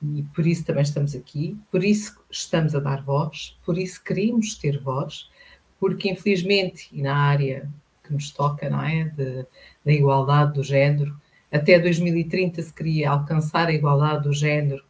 e 0.02 0.22
por 0.34 0.46
isso 0.46 0.64
também 0.64 0.82
estamos 0.82 1.14
aqui, 1.14 1.56
por 1.70 1.84
isso 1.84 2.18
estamos 2.30 2.74
a 2.74 2.80
dar 2.80 3.02
voz, 3.02 3.56
por 3.64 3.78
isso 3.78 4.02
queremos 4.02 4.56
ter 4.56 4.80
voz, 4.80 5.30
porque 5.78 6.10
infelizmente, 6.10 6.88
e 6.92 7.02
na 7.02 7.16
área 7.16 7.68
que 8.02 8.12
nos 8.12 8.30
toca, 8.30 8.68
não 8.68 8.82
é, 8.82 9.04
de, 9.04 9.46
da 9.84 9.92
igualdade 9.92 10.54
do 10.54 10.64
género, 10.64 11.16
até 11.52 11.78
2030 11.78 12.62
se 12.62 12.72
queria 12.72 13.10
alcançar 13.10 13.68
a 13.68 13.72
igualdade 13.72 14.24
do 14.24 14.32
género 14.32 14.82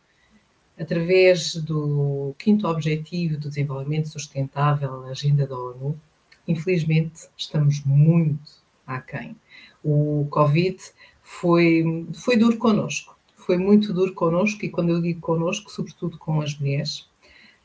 através 0.83 1.55
do 1.57 2.35
quinto 2.39 2.67
objetivo 2.67 3.39
do 3.39 3.49
desenvolvimento 3.49 4.09
sustentável, 4.09 5.05
a 5.05 5.11
agenda 5.11 5.47
da 5.47 5.57
ONU, 5.57 5.99
infelizmente 6.47 7.29
estamos 7.37 7.85
muito 7.85 8.51
aquém. 8.87 9.37
O 9.83 10.27
Covid 10.31 10.79
foi, 11.23 12.07
foi 12.15 12.37
duro 12.37 12.57
connosco, 12.57 13.17
foi 13.37 13.57
muito 13.57 13.93
duro 13.93 14.13
connosco, 14.13 14.65
e 14.65 14.69
quando 14.69 14.91
eu 14.91 15.01
digo 15.01 15.21
connosco, 15.21 15.71
sobretudo 15.71 16.19
com 16.19 16.41
as 16.41 16.59
mulheres, 16.59 17.09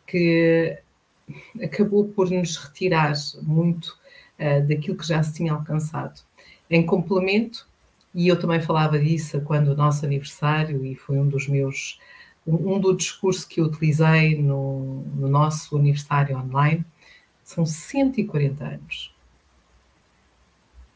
que 0.06 0.78
acabou 1.62 2.08
por 2.08 2.30
nos 2.30 2.56
retirar 2.56 3.14
muito 3.42 3.98
uh, 4.40 4.66
daquilo 4.68 4.98
que 4.98 5.08
já 5.08 5.22
se 5.22 5.34
tinha 5.34 5.54
alcançado. 5.54 6.22
Em 6.70 6.86
complemento, 6.86 7.68
e 8.14 8.28
eu 8.28 8.40
também 8.40 8.62
falava 8.62 8.98
disso 8.98 9.42
quando 9.42 9.70
o 9.70 9.76
nosso 9.76 10.06
aniversário, 10.06 10.86
e 10.86 10.96
foi 10.96 11.18
um 11.20 11.28
dos 11.28 11.48
meus, 11.48 12.00
um, 12.48 12.80
do 12.80 12.96
discurso 12.96 13.48
que 13.48 13.60
eu 13.60 13.66
utilizei 13.66 14.42
no, 14.42 15.04
no 15.16 15.28
nosso 15.28 15.78
aniversário 15.78 16.38
online, 16.38 16.86
são 17.44 17.66
140 17.66 18.64
anos. 18.64 19.14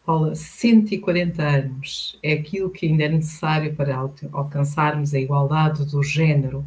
Paula, 0.05 0.33
140 0.33 1.43
anos 1.43 2.17
é 2.23 2.33
aquilo 2.33 2.69
que 2.69 2.87
ainda 2.87 3.03
é 3.03 3.09
necessário 3.09 3.75
para 3.75 3.95
alcançarmos 4.31 5.13
a 5.13 5.19
igualdade 5.19 5.85
do 5.85 6.01
género 6.01 6.65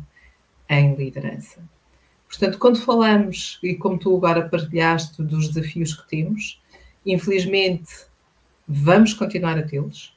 em 0.68 0.94
liderança. 0.94 1.62
Portanto, 2.28 2.58
quando 2.58 2.80
falamos, 2.80 3.58
e 3.62 3.74
como 3.74 3.98
tu 3.98 4.16
agora 4.16 4.48
partilhaste 4.48 5.22
dos 5.22 5.48
desafios 5.48 5.94
que 5.94 6.08
temos, 6.08 6.60
infelizmente 7.04 7.92
vamos 8.66 9.12
continuar 9.12 9.58
a 9.58 9.62
tê-los, 9.62 10.16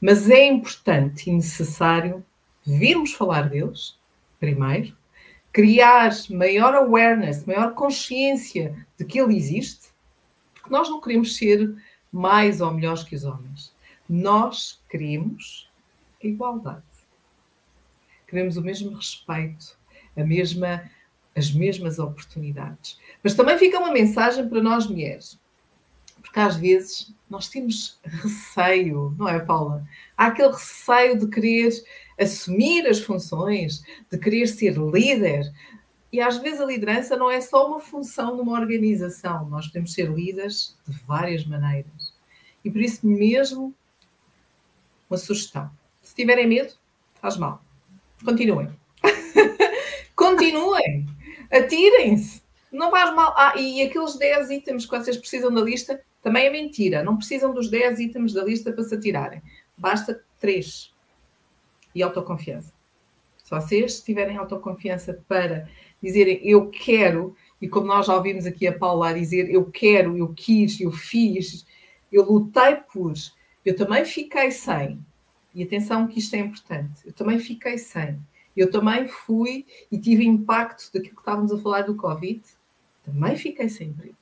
mas 0.00 0.28
é 0.28 0.46
importante 0.46 1.30
e 1.30 1.32
necessário 1.32 2.24
virmos 2.66 3.12
falar 3.12 3.48
deles, 3.48 3.96
primeiro, 4.38 4.96
criar 5.52 6.12
maior 6.30 6.74
awareness, 6.74 7.44
maior 7.44 7.74
consciência 7.74 8.86
de 8.98 9.04
que 9.04 9.20
ele 9.20 9.36
existe, 9.36 9.88
porque 10.54 10.70
nós 10.70 10.88
não 10.88 11.00
queremos 11.00 11.36
ser 11.36 11.74
mais 12.12 12.60
ou 12.60 12.72
melhores 12.72 13.02
que 13.02 13.14
os 13.14 13.24
homens. 13.24 13.72
Nós 14.08 14.80
queremos 14.88 15.70
a 16.22 16.26
igualdade. 16.26 16.82
Queremos 18.28 18.56
o 18.56 18.62
mesmo 18.62 18.94
respeito, 18.94 19.76
a 20.16 20.24
mesma 20.24 20.82
as 21.36 21.52
mesmas 21.52 21.98
oportunidades. 21.98 22.98
Mas 23.22 23.34
também 23.34 23.58
fica 23.58 23.78
uma 23.78 23.92
mensagem 23.92 24.48
para 24.48 24.62
nós 24.62 24.86
mulheres, 24.86 25.38
porque 26.22 26.40
às 26.40 26.56
vezes 26.56 27.14
nós 27.28 27.48
temos 27.48 28.00
receio, 28.02 29.14
não 29.18 29.28
é, 29.28 29.38
Paula? 29.38 29.86
Há 30.16 30.26
aquele 30.28 30.52
receio 30.52 31.18
de 31.18 31.28
querer 31.28 31.70
assumir 32.18 32.86
as 32.86 33.00
funções, 33.00 33.82
de 34.10 34.18
querer 34.18 34.46
ser 34.46 34.76
líder. 34.76 35.52
E 36.12 36.20
às 36.20 36.38
vezes 36.38 36.60
a 36.60 36.66
liderança 36.66 37.16
não 37.16 37.30
é 37.30 37.40
só 37.40 37.66
uma 37.66 37.80
função 37.80 38.36
numa 38.36 38.58
organização, 38.58 39.48
nós 39.48 39.66
podemos 39.66 39.92
ser 39.92 40.10
líderes 40.10 40.76
de 40.86 40.96
várias 41.06 41.44
maneiras. 41.44 42.14
E 42.64 42.70
por 42.70 42.80
isso 42.80 43.06
mesmo, 43.06 43.74
uma 45.10 45.16
sugestão. 45.16 45.70
Se 46.02 46.14
tiverem 46.14 46.46
medo, 46.46 46.72
faz 47.20 47.36
mal. 47.36 47.62
Continuem. 48.24 48.70
Continuem 50.16 51.06
atirem-se. 51.50 52.42
Não 52.72 52.90
faz 52.90 53.14
mal. 53.14 53.32
Ah, 53.36 53.54
e 53.56 53.82
aqueles 53.82 54.16
10 54.16 54.50
itens 54.50 54.84
que 54.84 54.96
vocês 54.96 55.16
precisam 55.16 55.52
da 55.52 55.60
lista 55.60 56.00
também 56.22 56.46
é 56.46 56.50
mentira. 56.50 57.02
Não 57.02 57.16
precisam 57.16 57.54
dos 57.54 57.70
10 57.70 58.00
itens 58.00 58.32
da 58.32 58.44
lista 58.44 58.72
para 58.72 58.84
se 58.84 58.94
atirarem. 58.94 59.42
Basta 59.76 60.20
3. 60.40 60.92
E 61.96 62.02
autoconfiança. 62.02 62.72
Se 63.42 63.50
vocês 63.50 64.00
tiverem 64.00 64.36
autoconfiança 64.36 65.22
para 65.26 65.68
dizerem 66.02 66.40
eu 66.42 66.68
quero, 66.68 67.34
e 67.60 67.68
como 67.68 67.86
nós 67.86 68.06
já 68.06 68.14
ouvimos 68.14 68.44
aqui 68.44 68.66
a 68.66 68.76
Paula 68.76 69.14
dizer 69.14 69.48
eu 69.48 69.64
quero, 69.70 70.16
eu 70.16 70.28
quis, 70.34 70.80
eu 70.80 70.90
fiz, 70.90 71.66
eu 72.12 72.24
lutei 72.24 72.76
por, 72.92 73.14
eu 73.64 73.74
também 73.74 74.04
fiquei 74.04 74.50
sem. 74.50 75.00
E 75.54 75.62
atenção 75.62 76.06
que 76.06 76.18
isto 76.18 76.36
é 76.36 76.40
importante. 76.40 77.06
Eu 77.06 77.12
também 77.12 77.38
fiquei 77.38 77.78
sem 77.78 78.20
eu 78.56 78.70
também 78.70 79.06
fui 79.06 79.66
e 79.92 79.98
tive 79.98 80.24
impacto 80.24 80.90
daquilo 80.92 81.14
que 81.14 81.20
estávamos 81.20 81.52
a 81.52 81.58
falar 81.58 81.82
do 81.82 81.94
Covid. 81.94 82.42
Também 83.04 83.36
fiquei 83.36 83.68
sem 83.68 83.88
emprego. 83.88 84.16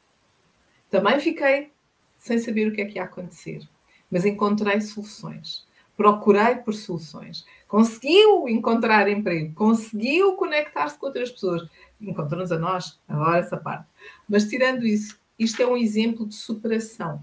Também 0.91 1.21
fiquei 1.21 1.71
sem 2.19 2.39
saber 2.39 2.67
o 2.67 2.73
que 2.73 2.81
é 2.81 2.85
que 2.85 2.97
ia 2.97 3.05
acontecer. 3.05 3.63
Mas 4.11 4.25
encontrei 4.25 4.81
soluções. 4.81 5.65
Procurei 5.97 6.57
por 6.57 6.75
soluções. 6.75 7.47
Conseguiu 7.75 8.49
encontrar 8.49 9.09
emprego. 9.09 9.53
Conseguiu 9.55 10.35
conectar-se 10.35 10.99
com 10.99 11.07
outras 11.07 11.31
pessoas. 11.31 11.69
Encontrou-nos 12.01 12.53
a 12.53 12.59
nós. 12.59 12.99
Agora 13.09 13.39
essa 13.39 13.57
parte. 13.57 13.87
Mas 14.29 14.45
tirando 14.45 14.87
isso, 14.87 15.19
isto 15.39 15.61
é 15.61 15.67
um 15.67 15.77
exemplo 15.77 16.27
de 16.27 16.35
superação. 16.35 17.21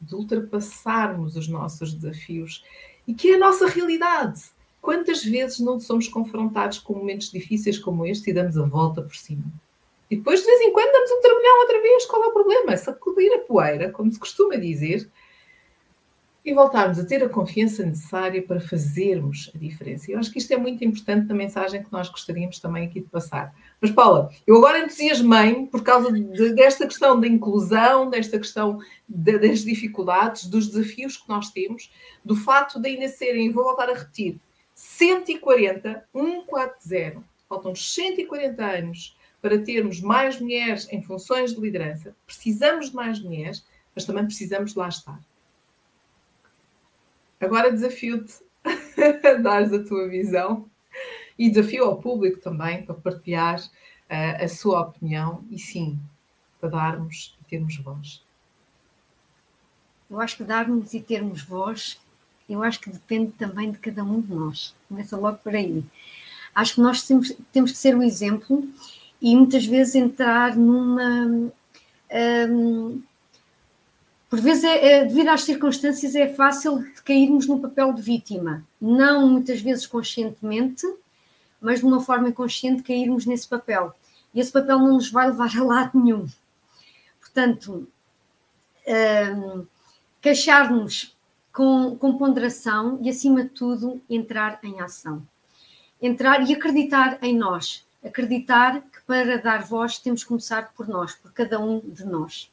De 0.00 0.14
ultrapassarmos 0.14 1.36
os 1.36 1.46
nossos 1.46 1.92
desafios. 1.92 2.64
E 3.06 3.14
que 3.14 3.30
é 3.30 3.34
a 3.36 3.38
nossa 3.38 3.66
realidade 3.68 4.42
Quantas 4.86 5.24
vezes 5.24 5.58
não 5.58 5.80
somos 5.80 6.06
confrontados 6.06 6.78
com 6.78 6.94
momentos 6.94 7.32
difíceis 7.32 7.76
como 7.76 8.06
este 8.06 8.30
e 8.30 8.32
damos 8.32 8.56
a 8.56 8.64
volta 8.64 9.02
por 9.02 9.16
cima? 9.16 9.42
E 10.08 10.14
depois, 10.14 10.38
de 10.38 10.46
vez 10.46 10.60
em 10.60 10.72
quando, 10.72 10.92
damos 10.92 11.10
um 11.10 11.20
trabalhão 11.20 11.60
outra 11.60 11.82
vez. 11.82 12.06
Qual 12.06 12.22
é 12.22 12.26
o 12.28 12.32
problema? 12.32 12.76
Sacudir 12.76 13.32
a 13.34 13.38
poeira, 13.40 13.90
como 13.90 14.12
se 14.12 14.18
costuma 14.20 14.54
dizer, 14.54 15.10
e 16.46 16.54
voltarmos 16.54 16.96
a 17.00 17.04
ter 17.04 17.24
a 17.24 17.28
confiança 17.28 17.84
necessária 17.84 18.40
para 18.40 18.60
fazermos 18.60 19.50
a 19.52 19.58
diferença. 19.58 20.08
Eu 20.08 20.20
acho 20.20 20.30
que 20.30 20.38
isto 20.38 20.52
é 20.52 20.56
muito 20.56 20.84
importante 20.84 21.26
na 21.26 21.34
mensagem 21.34 21.82
que 21.82 21.92
nós 21.92 22.08
gostaríamos 22.08 22.60
também 22.60 22.86
aqui 22.86 23.00
de 23.00 23.08
passar. 23.08 23.52
Mas, 23.80 23.90
Paula, 23.90 24.30
eu 24.46 24.56
agora 24.56 24.78
entusiasmei-me 24.78 25.66
por 25.66 25.82
causa 25.82 26.12
de, 26.12 26.52
desta 26.54 26.86
questão 26.86 27.18
da 27.18 27.26
inclusão, 27.26 28.08
desta 28.08 28.38
questão 28.38 28.78
de, 29.08 29.38
das 29.40 29.64
dificuldades, 29.64 30.46
dos 30.46 30.68
desafios 30.68 31.16
que 31.16 31.28
nós 31.28 31.50
temos, 31.50 31.90
do 32.24 32.36
fato 32.36 32.78
de 32.78 32.90
ainda 32.90 33.08
serem, 33.08 33.50
vou 33.50 33.64
voltar 33.64 33.90
a 33.90 33.94
repetir, 33.94 34.38
140, 34.72 36.04
140, 36.12 37.22
faltam 37.48 37.74
140 37.74 38.64
anos 38.64 39.16
para 39.42 39.58
termos 39.58 40.00
mais 40.00 40.40
mulheres 40.40 40.86
em 40.92 41.02
funções 41.02 41.52
de 41.52 41.60
liderança. 41.60 42.14
Precisamos 42.24 42.90
de 42.90 42.94
mais 42.94 43.18
mulheres, 43.18 43.64
mas 43.96 44.04
também 44.04 44.24
precisamos 44.24 44.74
de 44.74 44.78
lá 44.78 44.88
estar. 44.88 45.18
Agora 47.40 47.72
desafio-te 47.72 48.34
a 48.64 49.34
dares 49.34 49.72
a 49.72 49.82
tua 49.82 50.08
visão 50.08 50.68
e 51.38 51.50
desafio 51.50 51.84
ao 51.84 51.98
público 51.98 52.40
também 52.40 52.82
para 52.82 52.94
partilhar 52.94 53.60
uh, 53.60 54.44
a 54.44 54.48
sua 54.48 54.80
opinião 54.80 55.44
e 55.50 55.58
sim, 55.58 55.98
para 56.60 56.70
darmos 56.70 57.36
e 57.40 57.44
termos 57.44 57.76
voz. 57.76 58.22
Eu 60.10 60.20
acho 60.20 60.36
que 60.36 60.44
darmos 60.44 60.94
e 60.94 61.00
termos 61.00 61.42
voz 61.42 61.98
eu 62.48 62.62
acho 62.62 62.80
que 62.80 62.90
depende 62.90 63.32
também 63.32 63.72
de 63.72 63.78
cada 63.78 64.04
um 64.04 64.20
de 64.20 64.32
nós. 64.32 64.74
Começa 64.88 65.16
logo 65.16 65.38
por 65.38 65.54
aí. 65.54 65.84
Acho 66.54 66.74
que 66.74 66.80
nós 66.80 67.02
temos, 67.02 67.32
temos 67.52 67.72
que 67.72 67.78
ser 67.78 67.96
o 67.96 68.02
exemplo 68.02 68.66
e 69.20 69.34
muitas 69.34 69.66
vezes 69.66 69.94
entrar 69.94 70.56
numa. 70.56 71.50
Um, 72.48 73.02
por 74.28 74.40
vezes, 74.40 74.64
é, 74.64 74.86
é, 74.86 75.04
devido 75.04 75.28
às 75.28 75.44
circunstâncias, 75.44 76.14
é 76.14 76.28
fácil 76.28 76.84
cairmos 77.04 77.46
no 77.46 77.60
papel 77.60 77.92
de 77.92 78.02
vítima. 78.02 78.64
Não 78.80 79.28
muitas 79.28 79.60
vezes 79.60 79.86
conscientemente, 79.86 80.86
mas 81.60 81.78
de 81.80 81.86
uma 81.86 82.00
forma 82.00 82.28
inconsciente 82.28 82.82
cairmos 82.82 83.24
nesse 83.24 83.46
papel. 83.46 83.94
E 84.34 84.40
esse 84.40 84.50
papel 84.50 84.78
não 84.78 84.94
nos 84.94 85.10
vai 85.10 85.28
levar 85.28 85.56
a 85.56 85.62
lado 85.62 85.98
nenhum. 85.98 86.28
Portanto, 87.20 87.88
um, 88.86 89.64
queixar-nos 90.20 91.14
com, 91.52 91.96
com 91.96 92.18
ponderação 92.18 92.98
e, 93.02 93.08
acima 93.08 93.44
de 93.44 93.50
tudo, 93.50 94.00
entrar 94.10 94.58
em 94.62 94.80
ação. 94.80 95.22
Entrar 96.02 96.48
e 96.48 96.52
acreditar 96.52 97.18
em 97.22 97.34
nós. 97.36 97.84
Acreditar 98.04 98.80
que 98.80 99.00
para 99.06 99.38
dar 99.38 99.62
voz 99.62 99.98
temos 99.98 100.22
que 100.22 100.28
começar 100.28 100.72
por 100.76 100.88
nós, 100.88 101.14
por 101.14 101.32
cada 101.32 101.60
um 101.60 101.78
de 101.80 102.04
nós. 102.04 102.50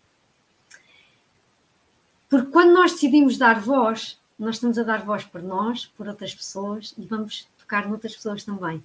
Porque 2.34 2.49
quando 2.49 2.73
nós 2.73 2.93
decidimos 2.93 3.38
dar 3.38 3.59
voz, 3.59 4.17
nós 4.39 4.55
estamos 4.55 4.79
a 4.79 4.84
dar 4.84 5.05
voz 5.05 5.23
por 5.23 5.43
nós, 5.43 5.86
por 5.95 6.07
outras 6.07 6.34
pessoas 6.34 6.91
e 6.97 7.05
vamos 7.05 7.47
tocar 7.59 7.88
noutras 7.88 8.15
pessoas 8.15 8.43
também. 8.43 8.84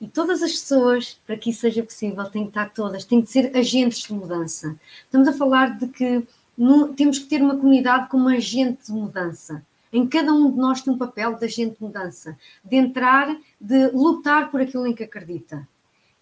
E 0.00 0.08
todas 0.08 0.42
as 0.42 0.52
pessoas, 0.52 1.18
para 1.26 1.36
que 1.36 1.50
isso 1.50 1.60
seja 1.60 1.82
possível, 1.82 2.24
têm 2.30 2.44
que 2.44 2.48
estar 2.48 2.70
todas, 2.70 3.04
têm 3.04 3.20
que 3.20 3.30
ser 3.30 3.54
agentes 3.54 4.04
de 4.04 4.14
mudança. 4.14 4.74
Estamos 5.04 5.28
a 5.28 5.34
falar 5.34 5.78
de 5.78 5.86
que 5.88 6.26
no, 6.56 6.94
temos 6.94 7.18
que 7.18 7.26
ter 7.26 7.42
uma 7.42 7.58
comunidade 7.58 8.08
como 8.08 8.30
agente 8.30 8.86
de 8.86 8.92
mudança. 8.92 9.62
Em 9.92 10.06
cada 10.06 10.32
um 10.32 10.50
de 10.50 10.56
nós 10.56 10.80
tem 10.80 10.94
um 10.94 10.96
papel 10.96 11.34
de 11.34 11.44
agente 11.44 11.76
de 11.76 11.82
mudança, 11.82 12.38
de 12.64 12.74
entrar, 12.74 13.36
de 13.60 13.88
lutar 13.88 14.50
por 14.50 14.62
aquilo 14.62 14.86
em 14.86 14.94
que 14.94 15.04
acredita, 15.04 15.68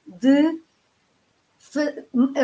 de 0.05 0.59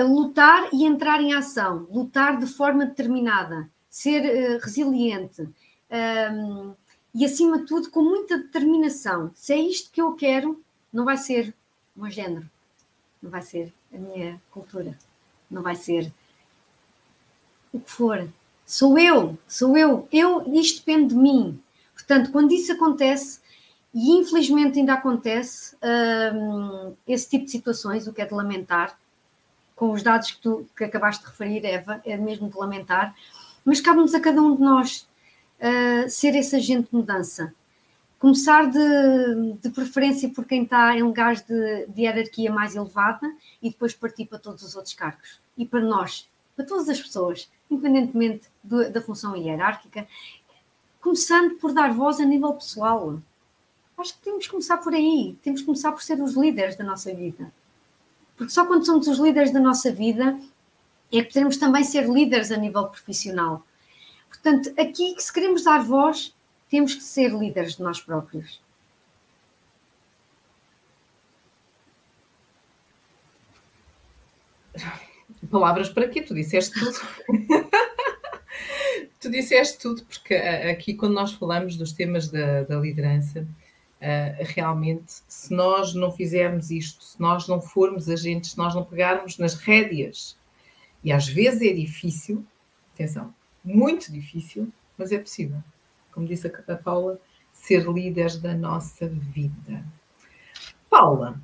lutar 0.04 0.68
e 0.72 0.84
entrar 0.84 1.20
em 1.20 1.34
ação, 1.34 1.86
lutar 1.90 2.38
de 2.38 2.46
forma 2.46 2.86
determinada, 2.86 3.68
ser 3.88 4.22
uh, 4.22 4.58
resiliente 4.62 5.42
um, 5.42 6.74
e, 7.14 7.24
acima 7.24 7.58
de 7.58 7.66
tudo, 7.66 7.90
com 7.90 8.02
muita 8.02 8.38
determinação. 8.38 9.30
Se 9.34 9.52
é 9.52 9.58
isto 9.58 9.90
que 9.90 10.00
eu 10.00 10.14
quero, 10.14 10.60
não 10.92 11.04
vai 11.04 11.16
ser 11.16 11.54
o 11.96 12.02
meu 12.02 12.10
género, 12.10 12.48
não 13.22 13.30
vai 13.30 13.42
ser 13.42 13.72
a 13.92 13.96
minha 13.96 14.40
cultura, 14.50 14.98
não 15.50 15.62
vai 15.62 15.76
ser 15.76 16.12
o 17.72 17.78
que 17.78 17.90
for. 17.90 18.28
Sou 18.66 18.98
eu, 18.98 19.38
sou 19.46 19.76
eu, 19.76 20.08
eu, 20.10 20.42
isto 20.54 20.78
depende 20.78 21.14
de 21.14 21.20
mim. 21.20 21.60
Portanto, 21.94 22.32
quando 22.32 22.52
isso 22.52 22.72
acontece, 22.72 23.40
E 23.94 24.10
infelizmente 24.18 24.80
ainda 24.80 24.94
acontece 24.94 25.76
um, 26.34 26.96
esse 27.06 27.30
tipo 27.30 27.44
de 27.44 27.52
situações, 27.52 28.08
o 28.08 28.12
que 28.12 28.20
é 28.20 28.26
de 28.26 28.34
lamentar, 28.34 28.98
com 29.74 29.90
os 29.90 30.02
dados 30.02 30.30
que 30.30 30.40
tu 30.40 30.66
que 30.76 30.84
acabaste 30.84 31.24
de 31.24 31.30
referir, 31.30 31.64
Eva, 31.64 32.00
é 32.04 32.16
mesmo 32.16 32.48
de 32.48 32.56
lamentar, 32.56 33.14
mas 33.64 33.80
cabe-nos 33.80 34.14
a 34.14 34.20
cada 34.20 34.40
um 34.40 34.54
de 34.54 34.62
nós 34.62 35.06
uh, 35.60 36.08
ser 36.08 36.34
esse 36.34 36.56
agente 36.56 36.90
de 36.90 36.96
mudança. 36.96 37.52
Começar 38.18 38.70
de, 38.70 39.52
de 39.62 39.70
preferência 39.70 40.28
por 40.30 40.44
quem 40.44 40.62
está 40.62 40.96
em 40.96 41.02
lugares 41.02 41.42
de, 41.42 41.86
de 41.86 42.02
hierarquia 42.02 42.50
mais 42.50 42.74
elevada 42.74 43.30
e 43.62 43.70
depois 43.70 43.92
partir 43.92 44.26
para 44.26 44.38
todos 44.38 44.62
os 44.62 44.74
outros 44.74 44.94
cargos. 44.94 45.38
E 45.58 45.66
para 45.66 45.80
nós, 45.80 46.26
para 46.56 46.64
todas 46.64 46.88
as 46.88 47.00
pessoas, 47.00 47.48
independentemente 47.70 48.44
do, 48.62 48.90
da 48.90 49.02
função 49.02 49.36
hierárquica, 49.36 50.06
começando 51.02 51.56
por 51.56 51.72
dar 51.72 51.92
voz 51.92 52.18
a 52.18 52.24
nível 52.24 52.52
pessoal 52.54 53.20
Acho 53.96 54.14
que 54.14 54.24
temos 54.24 54.44
que 54.44 54.50
começar 54.50 54.78
por 54.78 54.92
aí, 54.92 55.36
temos 55.42 55.60
que 55.60 55.66
começar 55.66 55.92
por 55.92 56.02
ser 56.02 56.20
os 56.20 56.34
líderes 56.34 56.76
da 56.76 56.84
nossa 56.84 57.14
vida. 57.14 57.52
Porque 58.36 58.52
só 58.52 58.66
quando 58.66 58.84
somos 58.84 59.06
os 59.06 59.18
líderes 59.18 59.52
da 59.52 59.60
nossa 59.60 59.92
vida 59.92 60.38
é 61.12 61.22
que 61.22 61.32
podemos 61.32 61.56
também 61.56 61.84
ser 61.84 62.08
líderes 62.08 62.50
a 62.50 62.56
nível 62.56 62.86
profissional. 62.88 63.64
Portanto, 64.28 64.72
aqui 64.78 65.14
se 65.18 65.32
queremos 65.32 65.62
dar 65.62 65.82
voz, 65.82 66.34
temos 66.68 66.94
que 66.94 67.02
ser 67.02 67.32
líderes 67.32 67.76
de 67.76 67.82
nós 67.82 68.00
próprios. 68.00 68.60
Palavras 75.50 75.88
para 75.88 76.08
quê? 76.08 76.20
Tu 76.20 76.34
disseste 76.34 76.78
tudo. 76.78 76.98
tu 79.20 79.30
disseste 79.30 79.78
tudo, 79.78 80.04
porque 80.04 80.34
aqui, 80.34 80.94
quando 80.94 81.14
nós 81.14 81.32
falamos 81.32 81.76
dos 81.76 81.92
temas 81.92 82.28
da, 82.28 82.64
da 82.64 82.76
liderança, 82.76 83.46
realmente, 84.38 85.22
se 85.26 85.52
nós 85.52 85.94
não 85.94 86.12
fizermos 86.12 86.70
isto, 86.70 87.02
se 87.02 87.20
nós 87.20 87.48
não 87.48 87.60
formos 87.60 88.08
agentes, 88.08 88.50
se 88.50 88.58
nós 88.58 88.74
não 88.74 88.84
pegarmos 88.84 89.38
nas 89.38 89.54
rédeas, 89.54 90.36
e 91.02 91.12
às 91.12 91.26
vezes 91.26 91.62
é 91.62 91.72
difícil, 91.72 92.44
atenção, 92.94 93.34
muito 93.64 94.12
difícil, 94.12 94.70
mas 94.98 95.10
é 95.10 95.18
possível. 95.18 95.58
Como 96.12 96.26
disse 96.26 96.46
a, 96.46 96.72
a 96.72 96.76
Paula, 96.76 97.18
ser 97.52 97.86
líderes 97.86 98.36
da 98.36 98.54
nossa 98.54 99.08
vida. 99.08 99.82
Paula, 100.90 101.40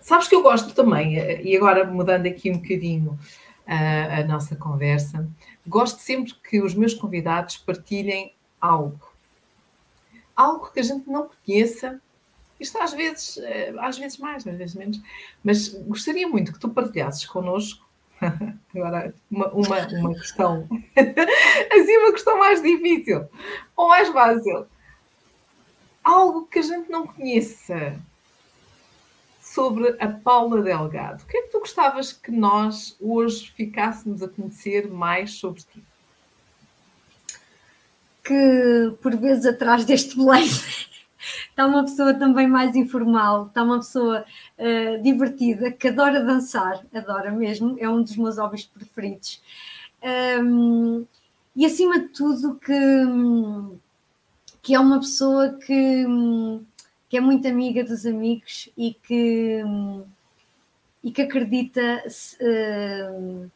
sabes 0.00 0.28
que 0.28 0.34
eu 0.34 0.42
gosto 0.42 0.72
também, 0.72 1.18
eh, 1.18 1.42
e 1.42 1.56
agora 1.56 1.84
mudando 1.84 2.26
aqui 2.26 2.50
um 2.50 2.58
bocadinho 2.58 3.18
a, 3.66 3.74
eh, 3.74 4.20
a 4.22 4.24
nossa 4.24 4.54
conversa, 4.54 5.28
gosto 5.66 5.98
sempre 6.00 6.34
que 6.48 6.62
os 6.62 6.74
meus 6.74 6.94
convidados 6.94 7.56
partilhem 7.56 8.32
algo 8.60 9.13
algo 10.36 10.70
que 10.72 10.80
a 10.80 10.82
gente 10.82 11.08
não 11.08 11.28
conheça. 11.28 12.00
Isto 12.58 12.78
às 12.78 12.92
vezes, 12.92 13.38
eh, 13.38 13.74
às 13.78 13.98
vezes 13.98 14.18
mais, 14.18 14.46
às 14.46 14.56
vezes 14.56 14.74
menos, 14.74 15.00
mas 15.42 15.68
gostaria 15.68 16.28
muito 16.28 16.52
que 16.52 16.58
tu 16.58 16.68
partilhasses 16.68 17.26
connosco 17.26 17.84
agora 18.74 19.14
uma, 19.30 19.48
uma, 19.48 19.88
uma 19.88 20.14
questão, 20.14 20.68
assim 20.96 21.96
uma 21.98 22.12
questão 22.12 22.38
mais 22.38 22.62
difícil 22.62 23.26
ou 23.76 23.88
mais 23.88 24.08
fácil. 24.08 24.66
Algo 26.02 26.46
que 26.46 26.58
a 26.58 26.62
gente 26.62 26.90
não 26.90 27.06
conheça 27.06 27.98
sobre 29.40 29.96
a 30.00 30.08
Paula 30.08 30.60
Delgado. 30.60 31.22
O 31.22 31.26
que 31.26 31.36
é 31.36 31.42
que 31.42 31.48
tu 31.48 31.60
gostavas 31.60 32.12
que 32.12 32.30
nós 32.30 32.96
hoje 33.00 33.52
ficássemos 33.52 34.22
a 34.22 34.28
conhecer 34.28 34.90
mais 34.90 35.34
sobre 35.34 35.62
ti? 35.62 35.82
Que 38.24 38.96
por 39.02 39.14
vezes 39.16 39.44
atrás 39.44 39.84
deste 39.84 40.16
blazer 40.16 40.88
está 41.48 41.66
uma 41.66 41.84
pessoa 41.84 42.14
também 42.14 42.48
mais 42.48 42.74
informal, 42.74 43.46
está 43.46 43.62
uma 43.62 43.78
pessoa 43.78 44.24
uh, 44.58 45.02
divertida, 45.02 45.70
que 45.70 45.88
adora 45.88 46.24
dançar, 46.24 46.84
adora 46.92 47.30
mesmo, 47.30 47.76
é 47.78 47.88
um 47.88 48.02
dos 48.02 48.16
meus 48.16 48.38
hobbies 48.38 48.64
preferidos. 48.64 49.40
Um, 50.42 51.06
e 51.54 51.64
acima 51.64 52.00
de 52.00 52.08
tudo 52.08 52.56
que, 52.56 52.74
que 54.62 54.74
é 54.74 54.80
uma 54.80 54.98
pessoa 54.98 55.50
que, 55.54 56.04
que 57.08 57.16
é 57.16 57.20
muito 57.20 57.46
amiga 57.46 57.84
dos 57.84 58.04
amigos 58.04 58.68
e 58.76 58.94
que, 58.94 59.62
e 61.02 61.12
que 61.12 61.22
acredita 61.22 62.02
uh, 62.40 63.50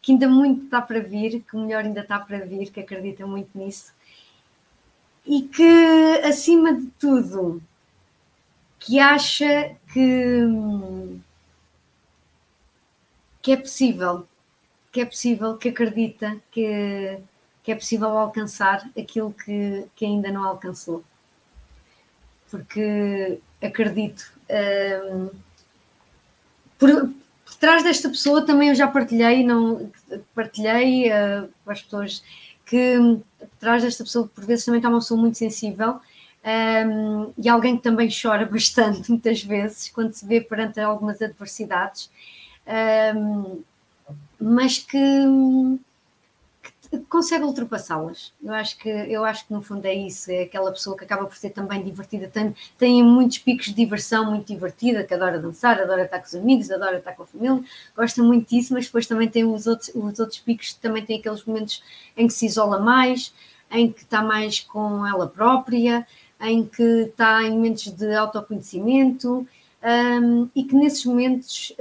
que 0.00 0.12
ainda 0.12 0.28
muito 0.28 0.64
está 0.64 0.80
para 0.80 1.00
vir, 1.00 1.42
que 1.42 1.56
o 1.56 1.60
melhor 1.60 1.84
ainda 1.84 2.00
está 2.00 2.18
para 2.18 2.38
vir, 2.38 2.70
que 2.70 2.80
acredita 2.80 3.26
muito 3.26 3.56
nisso 3.56 3.92
e 5.26 5.42
que, 5.42 6.20
acima 6.24 6.74
de 6.74 6.86
tudo, 6.98 7.62
que 8.78 8.98
acha 8.98 9.74
que, 9.92 10.40
que 13.40 13.52
é 13.52 13.56
possível, 13.56 14.26
que 14.92 15.00
é 15.00 15.06
possível, 15.06 15.56
que 15.56 15.70
acredita 15.70 16.36
que, 16.50 17.18
que 17.62 17.72
é 17.72 17.74
possível 17.74 18.08
alcançar 18.08 18.88
aquilo 18.98 19.32
que, 19.32 19.86
que 19.96 20.04
ainda 20.04 20.30
não 20.30 20.44
alcançou. 20.44 21.02
Porque 22.50 23.40
acredito. 23.62 24.32
Um, 24.50 25.30
por, 26.78 27.08
por 27.44 27.54
trás 27.54 27.82
desta 27.82 28.08
pessoa 28.10 28.44
também 28.44 28.68
eu 28.68 28.74
já 28.74 28.86
partilhei, 28.86 29.44
não 29.44 29.90
partilhei 30.34 31.10
uh, 31.10 31.48
as 31.66 31.82
pessoas 31.82 32.22
que 32.66 32.96
por 33.38 33.48
trás 33.60 33.82
desta 33.82 34.04
pessoa, 34.04 34.28
por 34.32 34.44
vezes, 34.44 34.64
também 34.64 34.78
está 34.78 34.88
uma 34.88 34.98
pessoa 34.98 35.20
muito 35.20 35.38
sensível 35.38 36.00
um, 36.44 37.32
e 37.38 37.48
alguém 37.48 37.76
que 37.76 37.82
também 37.82 38.08
chora 38.10 38.44
bastante, 38.50 39.10
muitas 39.10 39.42
vezes, 39.42 39.88
quando 39.88 40.12
se 40.12 40.26
vê 40.26 40.40
perante 40.40 40.80
algumas 40.80 41.20
adversidades, 41.22 42.10
um, 43.16 43.62
mas 44.38 44.78
que, 44.78 44.98
que 44.98 45.80
consegue 47.08 47.44
ultrapassá-las. 47.44 48.32
Eu 48.42 48.52
acho 48.52 48.78
que 48.78 48.88
eu 48.88 49.24
acho 49.24 49.46
que 49.46 49.52
no 49.52 49.62
fundo 49.62 49.86
é 49.86 49.94
isso, 49.94 50.30
é 50.30 50.42
aquela 50.42 50.70
pessoa 50.70 50.96
que 50.96 51.04
acaba 51.04 51.26
por 51.26 51.36
ser 51.36 51.50
também 51.50 51.82
divertida, 51.82 52.28
tem, 52.28 52.54
tem 52.78 53.02
muitos 53.02 53.38
picos 53.38 53.66
de 53.66 53.74
diversão, 53.74 54.30
muito 54.30 54.46
divertida, 54.46 55.04
que 55.04 55.14
adora 55.14 55.38
dançar, 55.38 55.80
adora 55.80 56.04
estar 56.04 56.18
com 56.18 56.26
os 56.26 56.34
amigos, 56.34 56.70
adora 56.70 56.98
estar 56.98 57.12
com 57.12 57.22
a 57.22 57.26
família, 57.26 57.62
gosta 57.96 58.22
muito 58.22 58.48
disso, 58.48 58.72
mas 58.72 58.86
depois 58.86 59.06
também 59.06 59.28
tem 59.28 59.44
os 59.44 59.66
outros, 59.66 59.90
os 59.94 60.18
outros 60.18 60.38
picos, 60.38 60.74
também 60.74 61.04
tem 61.04 61.18
aqueles 61.18 61.44
momentos 61.44 61.82
em 62.16 62.26
que 62.26 62.32
se 62.32 62.46
isola 62.46 62.78
mais, 62.78 63.32
em 63.70 63.90
que 63.90 64.00
está 64.00 64.22
mais 64.22 64.60
com 64.60 65.06
ela 65.06 65.26
própria, 65.26 66.06
em 66.40 66.64
que 66.64 66.82
está 66.82 67.42
em 67.42 67.52
momentos 67.52 67.86
de 67.90 68.14
autoconhecimento 68.14 69.46
um, 69.84 70.48
e 70.54 70.64
que 70.64 70.74
nesses 70.74 71.04
momentos 71.04 71.72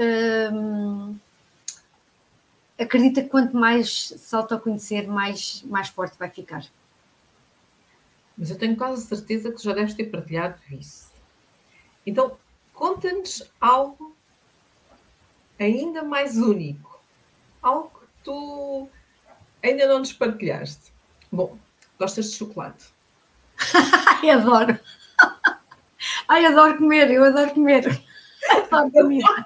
um, 0.51 1.15
acredita 2.83 3.21
que 3.21 3.29
quanto 3.29 3.55
mais 3.55 4.09
se 4.09 4.35
autoconhecer, 4.35 5.07
mais, 5.07 5.63
mais 5.63 5.89
forte 5.89 6.17
vai 6.17 6.29
ficar. 6.29 6.65
Mas 8.37 8.49
eu 8.49 8.57
tenho 8.57 8.75
quase 8.75 9.05
certeza 9.05 9.51
que 9.51 9.63
já 9.63 9.73
deves 9.73 9.93
ter 9.93 10.05
partilhado 10.05 10.59
isso. 10.71 11.11
Então, 12.05 12.37
conta-nos 12.73 13.43
algo 13.59 14.15
ainda 15.59 16.03
mais 16.03 16.37
único, 16.37 16.99
algo 17.61 17.89
que 17.89 18.23
tu 18.23 18.89
ainda 19.61 19.87
não 19.87 19.99
nos 19.99 20.13
partilhaste. 20.13 20.91
Bom, 21.31 21.57
Gostas 21.99 22.31
de 22.31 22.37
chocolate? 22.37 22.85
Ai, 24.21 24.29
adoro! 24.31 24.77
Ai, 26.27 26.45
adoro 26.45 26.77
comer, 26.77 27.09
eu 27.11 27.23
adoro 27.23 27.51
comer. 27.51 27.85
Adoro 28.71 28.91
comida. 28.91 29.45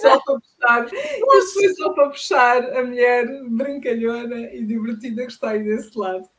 Só 0.00 0.20
para 0.20 0.86
foi 0.88 1.74
só 1.74 1.92
para 1.92 2.10
puxar 2.10 2.62
a 2.76 2.82
mulher 2.84 3.26
brincalhona 3.48 4.40
e 4.52 4.64
divertida 4.64 5.26
que 5.26 5.32
está 5.32 5.50
aí 5.50 5.62
desse 5.62 5.98
lado. 5.98 6.28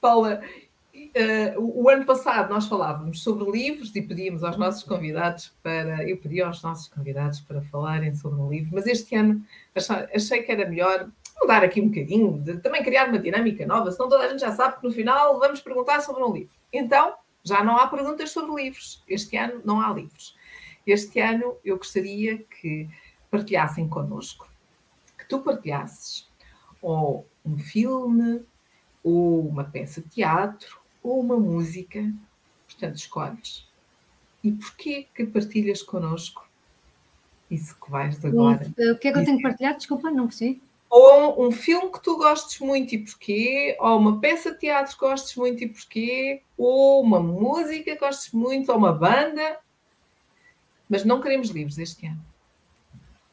Paula, 0.00 0.40
Uh, 1.08 1.82
o 1.82 1.88
ano 1.88 2.04
passado 2.04 2.50
nós 2.52 2.66
falávamos 2.66 3.22
sobre 3.22 3.50
livros 3.50 3.94
e 3.96 4.02
pedíamos 4.02 4.44
aos 4.44 4.56
nossos 4.56 4.82
convidados 4.82 5.52
para. 5.62 6.08
Eu 6.08 6.16
pedi 6.16 6.40
aos 6.40 6.62
nossos 6.62 6.88
convidados 6.88 7.40
para 7.40 7.62
falarem 7.62 8.14
sobre 8.14 8.40
um 8.40 8.48
livro, 8.48 8.70
mas 8.74 8.86
este 8.86 9.16
ano 9.16 9.42
achei, 9.74 9.96
achei 10.14 10.42
que 10.42 10.52
era 10.52 10.68
melhor 10.68 11.08
mudar 11.40 11.64
aqui 11.64 11.80
um 11.80 11.88
bocadinho, 11.88 12.38
de, 12.38 12.58
também 12.58 12.82
criar 12.82 13.08
uma 13.08 13.18
dinâmica 13.18 13.64
nova, 13.66 13.90
senão 13.90 14.08
toda 14.08 14.24
a 14.24 14.28
gente 14.28 14.40
já 14.40 14.52
sabe 14.52 14.78
que 14.78 14.84
no 14.84 14.92
final 14.92 15.38
vamos 15.38 15.60
perguntar 15.60 16.00
sobre 16.00 16.22
um 16.22 16.32
livro. 16.32 16.54
Então, 16.72 17.14
já 17.48 17.64
não 17.64 17.76
há 17.76 17.86
perguntas 17.86 18.30
sobre 18.30 18.62
livros. 18.62 19.02
Este 19.08 19.36
ano 19.36 19.60
não 19.64 19.80
há 19.80 19.92
livros. 19.92 20.36
Este 20.86 21.20
ano 21.20 21.56
eu 21.64 21.76
gostaria 21.76 22.38
que 22.38 22.88
partilhassem 23.30 23.88
connosco, 23.88 24.48
que 25.18 25.28
tu 25.28 25.40
partilhasses 25.40 26.26
ou 26.80 27.26
um 27.44 27.58
filme, 27.58 28.42
ou 29.02 29.46
uma 29.48 29.64
peça 29.64 30.00
de 30.00 30.08
teatro, 30.08 30.78
ou 31.02 31.20
uma 31.20 31.36
música, 31.36 32.10
portanto, 32.66 32.96
escolhes. 32.96 33.66
E 34.42 34.52
porquê 34.52 35.06
que 35.14 35.26
partilhas 35.26 35.82
connosco 35.82 36.46
isso 37.50 37.74
que 37.80 37.90
vais 37.90 38.22
agora? 38.24 38.66
O 38.92 38.98
que 38.98 39.08
é 39.08 39.12
que 39.12 39.18
eu 39.18 39.24
tenho 39.24 39.36
que 39.38 39.42
partilhar? 39.42 39.76
Desculpa, 39.76 40.10
não 40.10 40.26
percebi. 40.26 40.62
Ou 40.90 41.46
um 41.46 41.50
filme 41.50 41.92
que 41.92 42.02
tu 42.02 42.16
gostes 42.16 42.58
muito 42.60 42.94
e 42.94 42.98
porquê, 42.98 43.76
ou 43.78 43.98
uma 43.98 44.20
peça 44.20 44.52
de 44.52 44.60
teatro 44.60 44.94
que 44.94 45.00
gostes 45.00 45.36
muito 45.36 45.62
e 45.62 45.68
porquê, 45.68 46.42
ou 46.56 47.02
uma 47.02 47.20
música 47.20 47.92
que 47.92 47.96
gostes 47.96 48.32
muito, 48.32 48.72
ou 48.72 48.78
uma 48.78 48.92
banda. 48.92 49.58
Mas 50.88 51.04
não 51.04 51.20
queremos 51.20 51.50
livros 51.50 51.78
este 51.78 52.06
ano. 52.06 52.20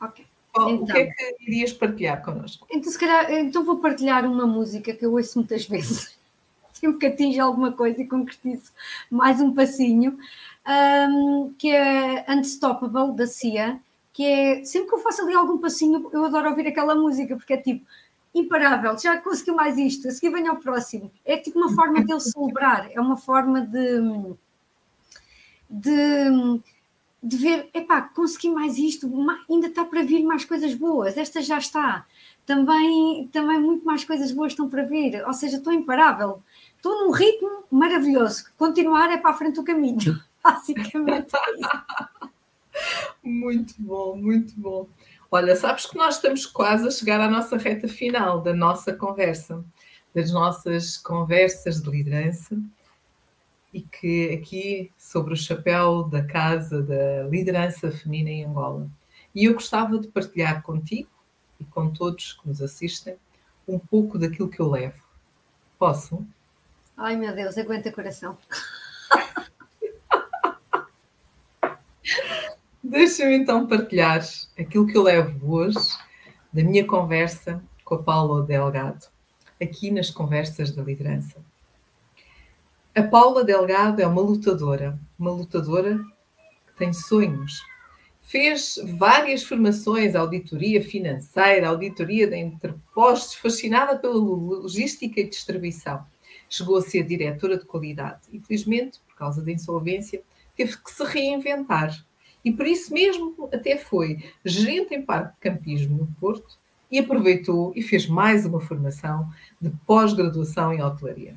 Ok. 0.01 0.25
então, 0.49 0.75
o 0.75 0.85
que 0.85 0.91
é 0.97 1.01
então. 1.03 1.15
que 1.15 1.43
irias 1.43 1.71
partilhar 1.71 2.23
connosco? 2.23 2.67
Então, 2.69 2.91
se 2.91 2.99
calhar, 2.99 3.31
então 3.31 3.63
vou 3.63 3.79
partilhar 3.79 4.25
uma 4.25 4.45
música 4.45 4.93
que 4.93 5.05
eu 5.05 5.13
ouço 5.13 5.39
muitas 5.39 5.63
vezes. 5.67 6.17
Sempre 6.73 6.99
que 6.99 7.05
atinge 7.05 7.39
alguma 7.39 7.71
coisa 7.71 8.01
e 8.01 8.07
concretizo 8.07 8.69
mais 9.09 9.39
um 9.39 9.53
passinho, 9.53 10.19
um, 10.67 11.53
que 11.57 11.71
é 11.71 12.25
Unstoppable, 12.27 13.15
da 13.15 13.25
Cia 13.25 13.79
que 14.15 14.25
é 14.25 14.63
sempre 14.63 14.87
que 14.87 14.95
eu 14.95 14.99
faço 14.99 15.23
ali 15.23 15.33
algum 15.33 15.57
passinho, 15.57 16.09
eu 16.13 16.23
adoro 16.23 16.49
ouvir 16.49 16.65
aquela 16.67 16.95
música, 16.95 17.35
porque 17.35 17.51
é 17.51 17.57
tipo 17.57 17.85
imparável, 18.33 18.97
já 18.97 19.17
conseguiu 19.17 19.55
mais 19.55 19.77
isto, 19.77 20.07
a 20.07 20.11
seguir 20.11 20.31
venho 20.31 20.51
ao 20.51 20.57
próximo. 20.57 21.11
É 21.25 21.35
tipo 21.35 21.59
uma 21.59 21.73
forma 21.75 22.01
de 22.01 22.13
ele 22.13 22.21
celebrar, 22.21 22.89
é 22.93 23.01
uma 23.01 23.17
forma 23.17 23.59
de, 23.59 23.99
de, 25.69 26.61
de 27.21 27.37
ver, 27.37 27.69
epá, 27.73 28.03
consegui 28.03 28.49
mais 28.49 28.77
isto, 28.77 29.11
ainda 29.49 29.67
está 29.67 29.83
para 29.83 30.01
vir 30.01 30.23
mais 30.23 30.45
coisas 30.45 30.73
boas, 30.73 31.17
esta 31.17 31.41
já 31.41 31.57
está. 31.57 32.05
Também, 32.45 33.27
também 33.33 33.59
muito 33.59 33.85
mais 33.85 34.05
coisas 34.05 34.31
boas 34.31 34.53
estão 34.53 34.69
para 34.69 34.83
vir, 34.83 35.27
ou 35.27 35.33
seja, 35.33 35.57
estou 35.57 35.73
imparável, 35.73 36.41
estou 36.77 37.03
num 37.03 37.11
ritmo 37.11 37.65
maravilhoso. 37.69 38.45
Continuar 38.57 39.11
é 39.11 39.17
para 39.17 39.31
a 39.31 39.33
frente 39.33 39.59
o 39.59 39.63
caminho, 39.63 40.21
basicamente. 40.41 41.35
É 41.35 41.59
isso. 41.59 42.29
Muito 43.23 43.73
bom, 43.79 44.15
muito 44.15 44.53
bom. 44.59 44.87
Olha, 45.31 45.55
sabes 45.55 45.85
que 45.85 45.97
nós 45.97 46.15
estamos 46.15 46.45
quase 46.45 46.87
a 46.87 46.91
chegar 46.91 47.19
à 47.19 47.29
nossa 47.29 47.57
reta 47.57 47.87
final 47.87 48.41
da 48.41 48.53
nossa 48.53 48.93
conversa, 48.93 49.63
das 50.13 50.31
nossas 50.31 50.97
conversas 50.97 51.81
de 51.81 51.89
liderança, 51.89 52.57
e 53.73 53.81
que 53.81 54.31
aqui 54.31 54.91
sobre 54.97 55.33
o 55.33 55.37
chapéu 55.37 56.03
da 56.03 56.23
casa 56.23 56.81
da 56.81 57.23
liderança 57.23 57.91
feminina 57.91 58.29
em 58.29 58.45
Angola. 58.45 58.87
E 59.33 59.45
eu 59.45 59.53
gostava 59.53 59.99
de 59.99 60.07
partilhar 60.07 60.61
contigo 60.61 61.09
e 61.59 61.65
com 61.65 61.89
todos 61.89 62.33
que 62.33 62.47
nos 62.47 62.61
assistem 62.61 63.17
um 63.67 63.77
pouco 63.77 64.17
daquilo 64.17 64.49
que 64.49 64.61
eu 64.61 64.69
levo. 64.69 65.03
Posso? 65.77 66.25
Ai 66.95 67.17
meu 67.17 67.35
Deus, 67.35 67.57
aguenta 67.57 67.91
coração. 67.91 68.37
Deixa-me 72.95 73.35
então 73.35 73.67
partilhar 73.67 74.25
aquilo 74.57 74.87
que 74.87 74.95
eu 74.97 75.03
levo 75.03 75.53
hoje 75.53 75.77
da 76.53 76.63
minha 76.63 76.87
conversa 76.87 77.61
com 77.83 77.95
a 77.95 78.01
Paula 78.01 78.41
Delgado, 78.41 79.07
aqui 79.61 79.91
nas 79.91 80.09
Conversas 80.09 80.71
da 80.71 80.81
Liderança. 80.81 81.35
A 82.95 83.03
Paula 83.03 83.43
Delgado 83.43 84.01
é 84.01 84.07
uma 84.07 84.21
lutadora, 84.21 84.97
uma 85.19 85.29
lutadora 85.29 85.97
que 86.67 86.77
tem 86.77 86.93
sonhos. 86.93 87.61
Fez 88.21 88.79
várias 88.97 89.43
formações, 89.43 90.15
auditoria 90.15 90.81
financeira, 90.81 91.67
auditoria 91.67 92.27
de 92.27 92.37
interpostos, 92.37 93.35
fascinada 93.35 93.99
pela 93.99 94.13
logística 94.13 95.19
e 95.19 95.27
distribuição. 95.27 96.01
Chegou 96.49 96.77
a 96.77 96.81
ser 96.81 97.03
diretora 97.03 97.57
de 97.57 97.65
qualidade. 97.65 98.21
Infelizmente, 98.31 99.01
por 99.05 99.17
causa 99.17 99.41
da 99.41 99.51
insolvência, 99.51 100.23
teve 100.55 100.77
que 100.77 100.89
se 100.89 101.03
reinventar 101.03 101.93
e 102.45 102.51
por 102.51 102.67
isso 102.67 102.93
mesmo 102.93 103.49
até 103.51 103.75
foi 103.75 104.23
gerente 104.45 104.93
em 104.93 105.01
parque 105.01 105.33
de 105.33 105.39
campismo 105.39 105.97
no 105.97 106.07
Porto 106.19 106.59
e 106.91 106.99
aproveitou 106.99 107.73
e 107.75 107.81
fez 107.81 108.05
mais 108.05 108.45
uma 108.45 108.61
formação 108.61 109.27
de 109.59 109.71
pós-graduação 109.87 110.71
em 110.71 110.83
hotelaria. 110.83 111.35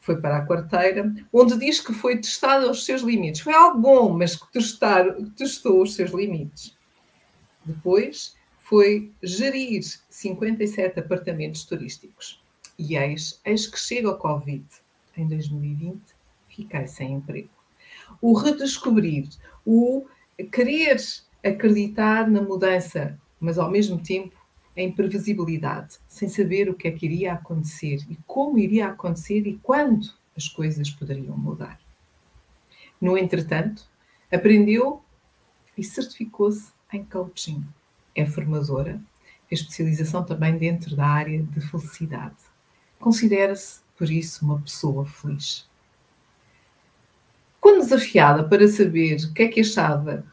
Foi 0.00 0.18
para 0.18 0.38
a 0.38 0.46
quarteira, 0.46 1.14
onde 1.30 1.58
diz 1.58 1.78
que 1.78 1.92
foi 1.92 2.16
testada 2.16 2.66
aos 2.66 2.86
seus 2.86 3.02
limites. 3.02 3.42
Foi 3.42 3.52
algo 3.52 3.78
bom, 3.78 4.16
mas 4.16 4.34
que 4.34 4.50
testar, 4.50 5.04
testou 5.36 5.82
os 5.82 5.94
seus 5.94 6.10
limites. 6.10 6.74
Depois 7.62 8.34
foi 8.60 9.12
gerir 9.22 9.82
57 10.08 11.00
apartamentos 11.00 11.64
turísticos. 11.66 12.42
E 12.78 12.96
eis, 12.96 13.38
eis 13.44 13.66
que 13.66 13.78
chega 13.78 14.10
o 14.10 14.16
Covid. 14.16 14.64
Em 15.14 15.28
2020, 15.28 16.00
fiquei 16.48 16.86
sem 16.86 17.12
emprego 17.12 17.60
o 18.20 18.34
redescobrir, 18.34 19.28
o 19.64 20.06
querer 20.52 20.96
acreditar 21.44 22.28
na 22.28 22.40
mudança, 22.40 23.18
mas 23.38 23.58
ao 23.58 23.70
mesmo 23.70 23.98
tempo 23.98 24.36
a 24.76 24.80
imprevisibilidade, 24.80 25.98
sem 26.08 26.28
saber 26.28 26.68
o 26.68 26.74
que 26.74 26.88
é 26.88 26.90
que 26.90 27.06
iria 27.06 27.34
acontecer 27.34 27.98
e 28.08 28.16
como 28.26 28.58
iria 28.58 28.88
acontecer 28.88 29.46
e 29.46 29.58
quando 29.62 30.12
as 30.36 30.48
coisas 30.48 30.90
poderiam 30.90 31.36
mudar. 31.36 31.78
No 33.00 33.16
entretanto, 33.16 33.84
aprendeu 34.32 35.02
e 35.76 35.82
certificou-se 35.82 36.72
em 36.92 37.04
coaching. 37.04 37.64
É 38.14 38.26
formadora, 38.26 39.00
especialização 39.50 40.24
também 40.24 40.56
dentro 40.56 40.94
da 40.94 41.06
área 41.06 41.42
de 41.42 41.60
felicidade. 41.60 42.36
Considera-se, 42.98 43.80
por 43.96 44.10
isso, 44.10 44.44
uma 44.44 44.60
pessoa 44.60 45.06
feliz. 45.06 45.68
Quando 47.60 47.82
desafiada 47.82 48.42
para 48.44 48.66
saber 48.66 49.16
o 49.24 49.34
que 49.34 49.42
é 49.42 49.48
que 49.48 49.60
achava 49.60 50.24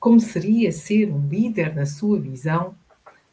como 0.00 0.18
seria 0.18 0.72
ser 0.72 1.12
um 1.12 1.28
líder 1.28 1.74
na 1.74 1.84
sua 1.84 2.18
visão, 2.18 2.74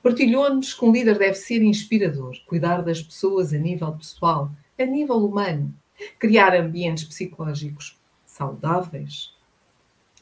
partilhou-nos 0.04 0.74
que 0.74 0.84
um 0.84 0.92
líder 0.92 1.18
deve 1.18 1.36
ser 1.36 1.62
inspirador, 1.64 2.38
cuidar 2.46 2.82
das 2.82 3.02
pessoas 3.02 3.54
a 3.54 3.58
nível 3.58 3.94
pessoal, 3.94 4.52
a 4.78 4.86
nível 4.86 5.26
humano, 5.26 5.74
criar 6.20 6.54
ambientes 6.54 7.06
psicológicos 7.06 7.98
saudáveis, 8.26 9.34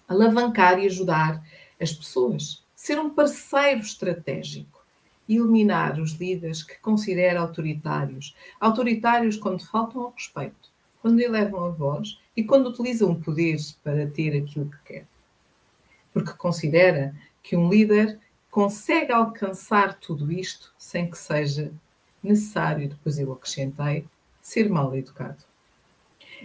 alavancar 0.08 0.78
e 0.80 0.86
ajudar 0.86 1.44
as 1.82 1.92
pessoas, 1.92 2.64
ser 2.76 3.00
um 3.00 3.10
parceiro 3.10 3.82
estratégico, 3.82 4.86
eliminar 5.28 6.00
os 6.00 6.12
líderes 6.12 6.62
que 6.62 6.78
considera 6.80 7.40
autoritários, 7.40 8.36
autoritários 8.60 9.36
quando 9.36 9.66
faltam 9.66 10.04
ao 10.04 10.12
respeito, 10.12 10.70
quando 11.02 11.20
elevam 11.20 11.66
a 11.66 11.70
voz 11.70 12.20
e 12.36 12.44
quando 12.44 12.68
utiliza 12.68 13.06
um 13.06 13.20
poder 13.20 13.58
para 13.84 14.08
ter 14.08 14.36
aquilo 14.36 14.70
que 14.70 14.94
quer. 14.94 15.06
Porque 16.14 16.34
considera 16.34 17.16
que 17.42 17.56
um 17.56 17.70
líder 17.70 18.20
consegue 18.50 19.12
alcançar 19.12 20.00
tudo 20.00 20.32
isto 20.32 20.74
sem 20.78 21.10
que 21.10 21.18
seja 21.18 21.72
necessário, 22.24 22.90
depois 22.90 23.20
eu 23.20 23.32
acrescentei, 23.32 24.06
ser 24.42 24.70
mal 24.70 24.96
educado. 24.96 25.44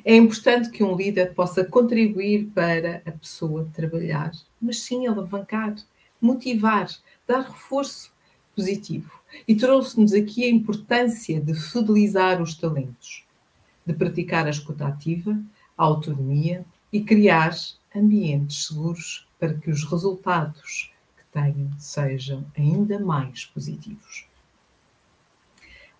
É 0.05 0.14
importante 0.16 0.70
que 0.70 0.82
um 0.82 0.97
líder 0.97 1.34
possa 1.34 1.64
contribuir 1.64 2.47
para 2.55 3.03
a 3.07 3.12
pessoa 3.12 3.68
trabalhar, 3.74 4.32
mas 4.61 4.80
sim 4.80 5.07
alavancar, 5.07 5.74
motivar, 6.20 6.88
dar 7.26 7.43
reforço 7.43 8.12
positivo. 8.55 9.11
E 9.47 9.55
trouxe-nos 9.55 10.12
aqui 10.12 10.45
a 10.45 10.51
importância 10.51 11.41
de 11.41 11.55
fidelizar 11.55 12.43
os 12.43 12.55
talentos, 12.55 13.24
de 13.86 13.93
praticar 13.93 14.47
a 14.47 14.51
escuta 14.51 14.86
ativa, 14.86 15.38
autonomia 15.84 16.64
e 16.92 17.02
criar 17.02 17.56
ambientes 17.94 18.66
seguros 18.66 19.26
para 19.38 19.54
que 19.54 19.70
os 19.70 19.84
resultados 19.84 20.92
que 21.16 21.24
tenham 21.32 21.70
sejam 21.78 22.44
ainda 22.56 22.98
mais 22.98 23.44
positivos. 23.44 24.26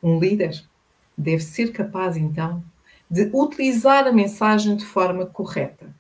Um 0.03 0.19
líder 0.19 0.63
deve 1.17 1.43
ser 1.43 1.73
capaz, 1.73 2.17
então, 2.17 2.63
de 3.11 3.31
utilizar 3.33 4.07
a 4.07 4.13
mensagem 4.13 4.77
de 4.77 4.85
forma 4.85 5.27
correta, 5.27 5.95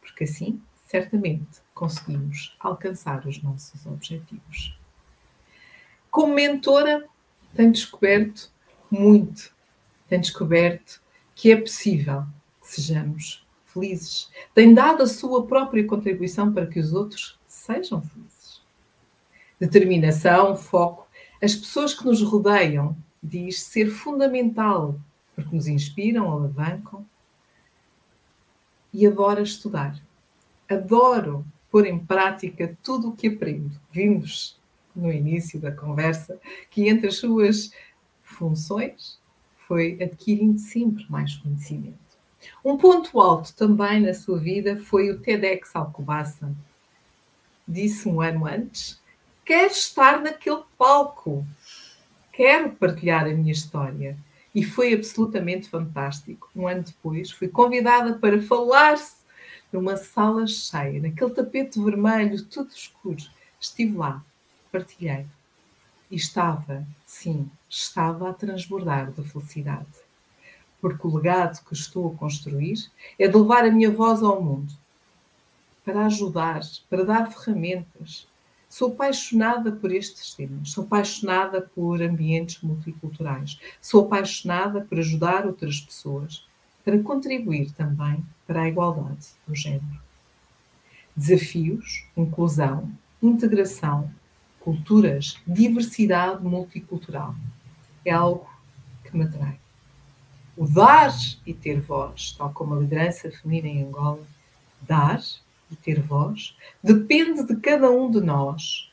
porque 0.00 0.24
assim, 0.24 0.60
certamente, 0.86 1.60
conseguimos 1.74 2.54
alcançar 2.60 3.26
os 3.26 3.42
nossos 3.42 3.86
objetivos. 3.86 4.76
Como 6.10 6.34
mentora, 6.34 7.08
tenho 7.54 7.72
descoberto 7.72 8.50
muito, 8.90 9.50
tenho 10.08 10.20
descoberto 10.20 11.00
que 11.34 11.50
é 11.50 11.56
possível 11.56 12.26
sejamos 12.72 13.44
felizes. 13.66 14.30
Tem 14.54 14.74
dado 14.74 15.02
a 15.02 15.06
sua 15.06 15.46
própria 15.46 15.86
contribuição 15.86 16.52
para 16.52 16.66
que 16.66 16.78
os 16.78 16.92
outros 16.92 17.38
sejam 17.46 18.02
felizes. 18.02 18.60
Determinação, 19.58 20.56
foco. 20.56 21.06
As 21.42 21.54
pessoas 21.54 21.94
que 21.94 22.04
nos 22.04 22.22
rodeiam 22.22 22.96
diz 23.22 23.62
ser 23.62 23.90
fundamental 23.90 24.98
porque 25.42 25.54
nos 25.54 25.66
inspiram, 25.66 26.30
alavancam. 26.30 27.04
E 28.92 29.06
adoro 29.06 29.42
estudar. 29.42 30.00
Adoro 30.68 31.44
pôr 31.70 31.86
em 31.86 31.98
prática 31.98 32.76
tudo 32.82 33.10
o 33.10 33.16
que 33.16 33.28
aprendo. 33.28 33.70
Vimos 33.92 34.58
no 34.94 35.12
início 35.12 35.60
da 35.60 35.70
conversa 35.70 36.38
que 36.70 36.88
entre 36.88 37.06
as 37.06 37.16
suas 37.16 37.72
funções 38.22 39.18
foi 39.66 39.96
adquirindo 40.02 40.58
sempre 40.58 41.06
mais 41.08 41.36
conhecimento. 41.36 42.09
Um 42.64 42.76
ponto 42.76 43.20
alto 43.20 43.54
também 43.54 44.00
na 44.00 44.14
sua 44.14 44.38
vida 44.38 44.76
foi 44.76 45.10
o 45.10 45.20
TEDx 45.20 45.74
Alcobaça. 45.74 46.52
Disse 47.66 48.08
um 48.08 48.20
ano 48.20 48.46
antes 48.46 49.00
quero 49.50 49.72
estar 49.72 50.20
naquele 50.20 50.62
palco, 50.78 51.44
quero 52.32 52.70
partilhar 52.70 53.24
a 53.24 53.34
minha 53.34 53.50
história. 53.50 54.16
E 54.54 54.62
foi 54.62 54.94
absolutamente 54.94 55.68
fantástico. 55.68 56.48
Um 56.54 56.68
ano 56.68 56.84
depois, 56.84 57.32
fui 57.32 57.48
convidada 57.48 58.14
para 58.14 58.40
falar-se 58.40 59.16
numa 59.72 59.96
sala 59.96 60.46
cheia, 60.46 61.00
naquele 61.00 61.30
tapete 61.30 61.82
vermelho, 61.82 62.44
tudo 62.44 62.70
escuro. 62.70 63.24
Estive 63.60 63.96
lá, 63.96 64.22
partilhei. 64.70 65.26
E 66.08 66.14
estava, 66.14 66.86
sim, 67.04 67.50
estava 67.68 68.30
a 68.30 68.32
transbordar 68.32 69.10
de 69.10 69.24
felicidade. 69.24 69.88
Porque 70.80 71.06
o 71.06 71.16
legado 71.16 71.62
que 71.64 71.74
estou 71.74 72.10
a 72.10 72.16
construir 72.16 72.90
é 73.18 73.28
de 73.28 73.36
levar 73.36 73.64
a 73.64 73.70
minha 73.70 73.90
voz 73.90 74.22
ao 74.22 74.42
mundo 74.42 74.72
para 75.84 76.06
ajudar, 76.06 76.60
para 76.88 77.04
dar 77.04 77.32
ferramentas. 77.32 78.26
Sou 78.68 78.92
apaixonada 78.92 79.72
por 79.72 79.92
estes 79.92 80.32
temas, 80.34 80.70
sou 80.70 80.84
apaixonada 80.84 81.60
por 81.60 82.00
ambientes 82.00 82.62
multiculturais, 82.62 83.58
sou 83.82 84.04
apaixonada 84.04 84.82
por 84.82 84.98
ajudar 84.98 85.44
outras 85.44 85.80
pessoas, 85.80 86.46
para 86.84 87.02
contribuir 87.02 87.72
também 87.72 88.24
para 88.46 88.62
a 88.62 88.68
igualdade 88.68 89.28
do 89.46 89.54
género. 89.54 90.00
Desafios, 91.16 92.04
inclusão, 92.16 92.90
integração, 93.22 94.10
culturas, 94.60 95.36
diversidade 95.46 96.42
multicultural. 96.42 97.34
É 98.04 98.12
algo 98.12 98.48
que 99.04 99.16
me 99.16 99.24
atrai. 99.24 99.59
O 100.56 100.66
dar 100.66 101.14
e 101.46 101.54
ter 101.54 101.80
voz, 101.80 102.32
tal 102.36 102.52
como 102.52 102.74
a 102.74 102.80
liderança 102.80 103.30
feminina 103.30 103.68
em 103.68 103.84
Angola, 103.84 104.26
dar 104.82 105.22
e 105.70 105.76
ter 105.76 106.00
voz, 106.00 106.56
depende 106.82 107.44
de 107.44 107.56
cada 107.56 107.90
um 107.90 108.10
de 108.10 108.20
nós, 108.20 108.90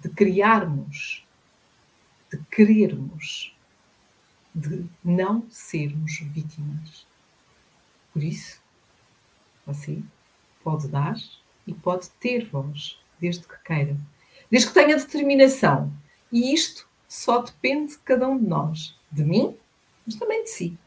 de 0.00 0.08
criarmos, 0.10 1.24
de 2.30 2.38
querermos, 2.50 3.54
de 4.54 4.84
não 5.02 5.46
sermos 5.50 6.18
vítimas. 6.20 7.06
Por 8.12 8.22
isso, 8.22 8.60
você 9.66 10.02
pode 10.62 10.88
dar 10.88 11.16
e 11.66 11.72
pode 11.72 12.08
ter 12.20 12.44
voz, 12.46 12.98
desde 13.20 13.46
que 13.46 13.58
queira, 13.64 13.96
desde 14.50 14.68
que 14.68 14.74
tenha 14.74 14.96
determinação. 14.96 15.92
E 16.30 16.52
isto 16.52 16.86
só 17.08 17.42
depende 17.42 17.92
de 17.92 17.98
cada 17.98 18.28
um 18.28 18.38
de 18.38 18.46
nós, 18.46 18.94
de 19.10 19.24
mim, 19.24 19.56
mas 20.06 20.16
também 20.16 20.44
de 20.44 20.50
si. 20.50 20.78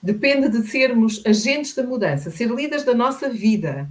Depende 0.00 0.48
de 0.48 0.68
sermos 0.68 1.24
agentes 1.26 1.74
da 1.74 1.82
mudança, 1.82 2.30
ser 2.30 2.48
líderes 2.50 2.84
da 2.84 2.94
nossa 2.94 3.28
vida. 3.28 3.90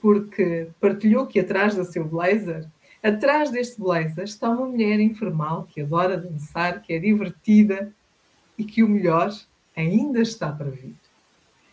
Porque 0.00 0.68
partilhou 0.80 1.26
que 1.26 1.40
atrás 1.40 1.74
do 1.74 1.84
seu 1.84 2.04
blazer, 2.04 2.66
atrás 3.02 3.50
deste 3.50 3.78
blazer, 3.78 4.24
está 4.24 4.48
uma 4.48 4.66
mulher 4.66 4.98
informal 4.98 5.68
que 5.70 5.82
adora 5.82 6.16
dançar, 6.16 6.80
que 6.80 6.94
é 6.94 6.98
divertida 6.98 7.92
e 8.56 8.64
que 8.64 8.82
o 8.82 8.88
melhor 8.88 9.30
ainda 9.76 10.20
está 10.20 10.50
para 10.50 10.70
vir. 10.70 10.94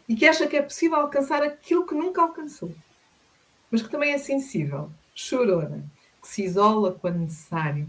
E 0.09 0.15
que 0.15 0.25
acha 0.25 0.47
que 0.47 0.57
é 0.57 0.61
possível 0.61 0.97
alcançar 0.97 1.41
aquilo 1.41 1.85
que 1.85 1.95
nunca 1.95 2.21
alcançou. 2.21 2.73
Mas 3.71 3.81
que 3.81 3.89
também 3.89 4.11
é 4.11 4.17
sensível, 4.17 4.89
chorona, 5.15 5.83
que 6.21 6.27
se 6.27 6.43
isola 6.43 6.97
quando 6.99 7.19
necessário 7.19 7.87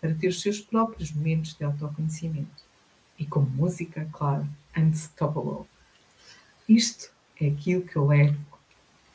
para 0.00 0.14
ter 0.14 0.28
os 0.28 0.40
seus 0.40 0.60
próprios 0.60 1.12
momentos 1.12 1.54
de 1.54 1.64
autoconhecimento. 1.64 2.69
E 3.20 3.26
com 3.26 3.40
música, 3.40 4.08
claro, 4.12 4.44
unstoppable. 4.76 5.68
Isto 6.68 7.10
é 7.40 7.48
aquilo 7.48 7.82
que 7.82 7.94
eu 7.96 8.06
levo 8.06 8.38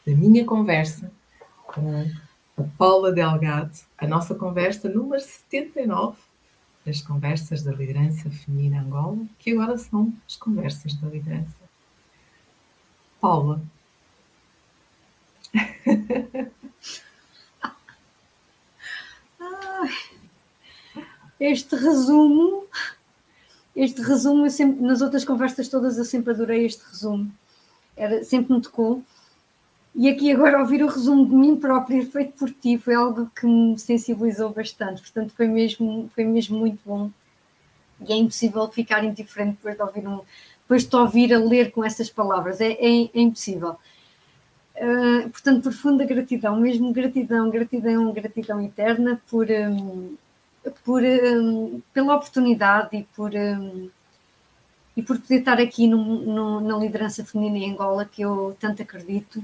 da 0.05 0.13
minha 0.13 0.45
conversa 0.45 1.11
com 1.65 2.09
a 2.57 2.63
Paula 2.77 3.11
Delgado, 3.11 3.77
a 3.97 4.07
nossa 4.07 4.35
conversa 4.35 4.87
número 4.87 5.21
79 5.21 6.17
das 6.85 7.01
conversas 7.01 7.63
da 7.63 7.71
liderança 7.71 8.29
feminina 8.29 8.81
Angola, 8.81 9.25
que 9.39 9.51
agora 9.51 9.75
são 9.77 10.13
as 10.27 10.35
conversas 10.35 10.93
da 10.93 11.07
liderança. 11.07 11.55
Paula. 13.19 13.59
este 21.39 21.75
resumo 21.75 22.65
este 23.75 24.01
resumo, 24.01 24.49
sempre, 24.49 24.81
nas 24.81 25.01
outras 25.01 25.25
conversas 25.25 25.67
todas, 25.67 25.97
eu 25.97 26.05
sempre 26.05 26.31
adorei 26.31 26.65
este 26.65 26.81
resumo. 26.89 27.29
Era, 27.97 28.23
sempre 28.23 28.53
me 28.53 28.61
tocou. 28.61 29.03
E 29.93 30.09
aqui 30.09 30.31
agora 30.31 30.59
ouvir 30.59 30.83
o 30.83 30.87
resumo 30.87 31.25
de 31.27 31.35
mim 31.35 31.55
própria 31.55 32.05
feito 32.05 32.33
por 32.33 32.49
ti 32.51 32.77
foi 32.77 32.95
algo 32.95 33.29
que 33.35 33.45
me 33.45 33.77
sensibilizou 33.77 34.49
bastante. 34.51 35.01
Portanto, 35.01 35.33
foi 35.35 35.47
mesmo, 35.47 36.09
foi 36.13 36.23
mesmo 36.23 36.57
muito 36.57 36.79
bom. 36.85 37.09
E 38.07 38.11
é 38.13 38.15
impossível 38.15 38.67
ficar 38.69 39.03
indiferente 39.03 39.57
depois 39.57 39.75
de 39.75 39.81
ouvir 39.81 40.07
um, 40.07 40.21
depois 40.61 40.85
de 40.85 40.95
ouvir 40.95 41.33
a 41.33 41.39
ler 41.39 41.71
com 41.71 41.83
essas 41.83 42.09
palavras. 42.09 42.61
É, 42.61 42.73
é, 42.73 43.09
é 43.13 43.21
impossível. 43.21 43.77
Uh, 44.75 45.29
portanto, 45.29 45.63
profunda 45.63 46.03
gratidão, 46.03 46.59
mesmo 46.59 46.91
gratidão, 46.91 47.49
gratidão, 47.49 48.11
gratidão 48.11 48.61
eterna 48.61 49.21
por, 49.29 49.47
um, 49.49 50.15
por, 50.83 51.03
um, 51.03 51.81
pela 51.93 52.15
oportunidade 52.15 52.97
e 52.97 53.03
por, 53.15 53.31
um, 53.33 53.89
e 54.95 55.01
por 55.01 55.19
poder 55.19 55.39
estar 55.39 55.59
aqui 55.59 55.87
no, 55.87 55.97
no, 55.97 56.61
na 56.61 56.77
liderança 56.77 57.23
feminina 57.23 57.57
em 57.57 57.71
Angola, 57.71 58.05
que 58.05 58.21
eu 58.21 58.55
tanto 58.59 58.81
acredito, 58.81 59.43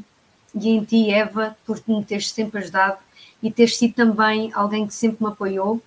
e 0.54 0.70
em 0.70 0.84
ti, 0.84 1.10
Eva, 1.10 1.56
por 1.66 1.82
me 1.88 2.04
teres 2.04 2.30
sempre 2.32 2.60
ajudado 2.60 2.98
e 3.42 3.52
teres 3.52 3.78
sido 3.78 3.94
também 3.94 4.52
alguém 4.54 4.86
que 4.86 4.94
sempre 4.94 5.24
me 5.24 5.32
apoiou. 5.32 5.82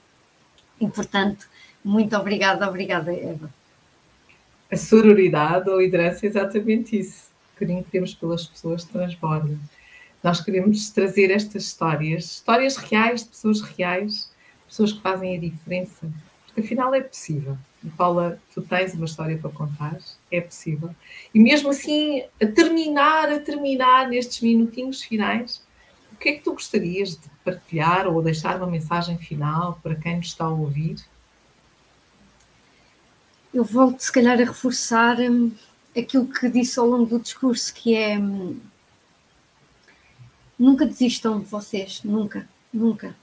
E, 0.80 0.89
portanto, 0.89 1.47
muito 1.85 2.16
obrigada, 2.16 2.68
obrigada, 2.68 3.12
Eva. 3.12 3.51
A 4.70 4.76
sororidade, 4.76 5.70
a 5.70 5.76
liderança 5.76 6.26
é 6.26 6.28
exatamente 6.28 6.99
isso. 6.99 7.28
O 7.55 7.59
carinho 7.59 7.85
que 7.85 7.91
temos 7.91 8.14
pelas 8.14 8.47
pessoas 8.47 8.85
transborda. 8.85 9.57
Nós 10.22 10.41
queremos 10.41 10.89
trazer 10.91 11.30
estas 11.30 11.64
histórias, 11.64 12.24
histórias 12.24 12.76
reais, 12.76 13.22
de 13.22 13.28
pessoas 13.28 13.61
reais, 13.61 14.30
pessoas 14.74 14.92
que 14.92 15.00
fazem 15.00 15.36
a 15.36 15.40
diferença, 15.40 16.10
porque 16.46 16.60
afinal 16.60 16.92
é 16.92 17.00
possível. 17.00 17.56
Paula, 17.96 18.40
tu 18.52 18.60
tens 18.60 18.92
uma 18.94 19.04
história 19.04 19.38
para 19.38 19.50
contar, 19.50 19.98
é 20.32 20.40
possível. 20.40 20.90
E 21.32 21.38
mesmo 21.38 21.70
assim, 21.70 22.24
a 22.42 22.46
terminar, 22.46 23.30
a 23.30 23.38
terminar 23.38 24.08
nestes 24.08 24.40
minutinhos 24.40 25.02
finais, 25.02 25.62
o 26.12 26.16
que 26.16 26.30
é 26.30 26.32
que 26.32 26.42
tu 26.42 26.52
gostarias 26.52 27.10
de 27.10 27.28
partilhar 27.44 28.08
ou 28.08 28.20
deixar 28.20 28.56
uma 28.56 28.66
mensagem 28.66 29.16
final 29.16 29.78
para 29.80 29.94
quem 29.94 30.16
nos 30.16 30.26
está 30.26 30.46
a 30.46 30.50
ouvir? 30.50 30.96
Eu 33.52 33.62
volto, 33.62 34.00
se 34.00 34.10
calhar, 34.10 34.40
a 34.40 34.44
reforçar 34.44 35.20
hum, 35.20 35.52
aquilo 35.96 36.26
que 36.26 36.48
disse 36.48 36.80
ao 36.80 36.86
longo 36.86 37.06
do 37.06 37.20
discurso, 37.20 37.72
que 37.72 37.94
é 37.94 38.18
hum, 38.18 38.58
nunca 40.58 40.84
desistam 40.84 41.38
de 41.38 41.46
vocês, 41.46 42.00
nunca, 42.02 42.48
nunca. 42.72 43.14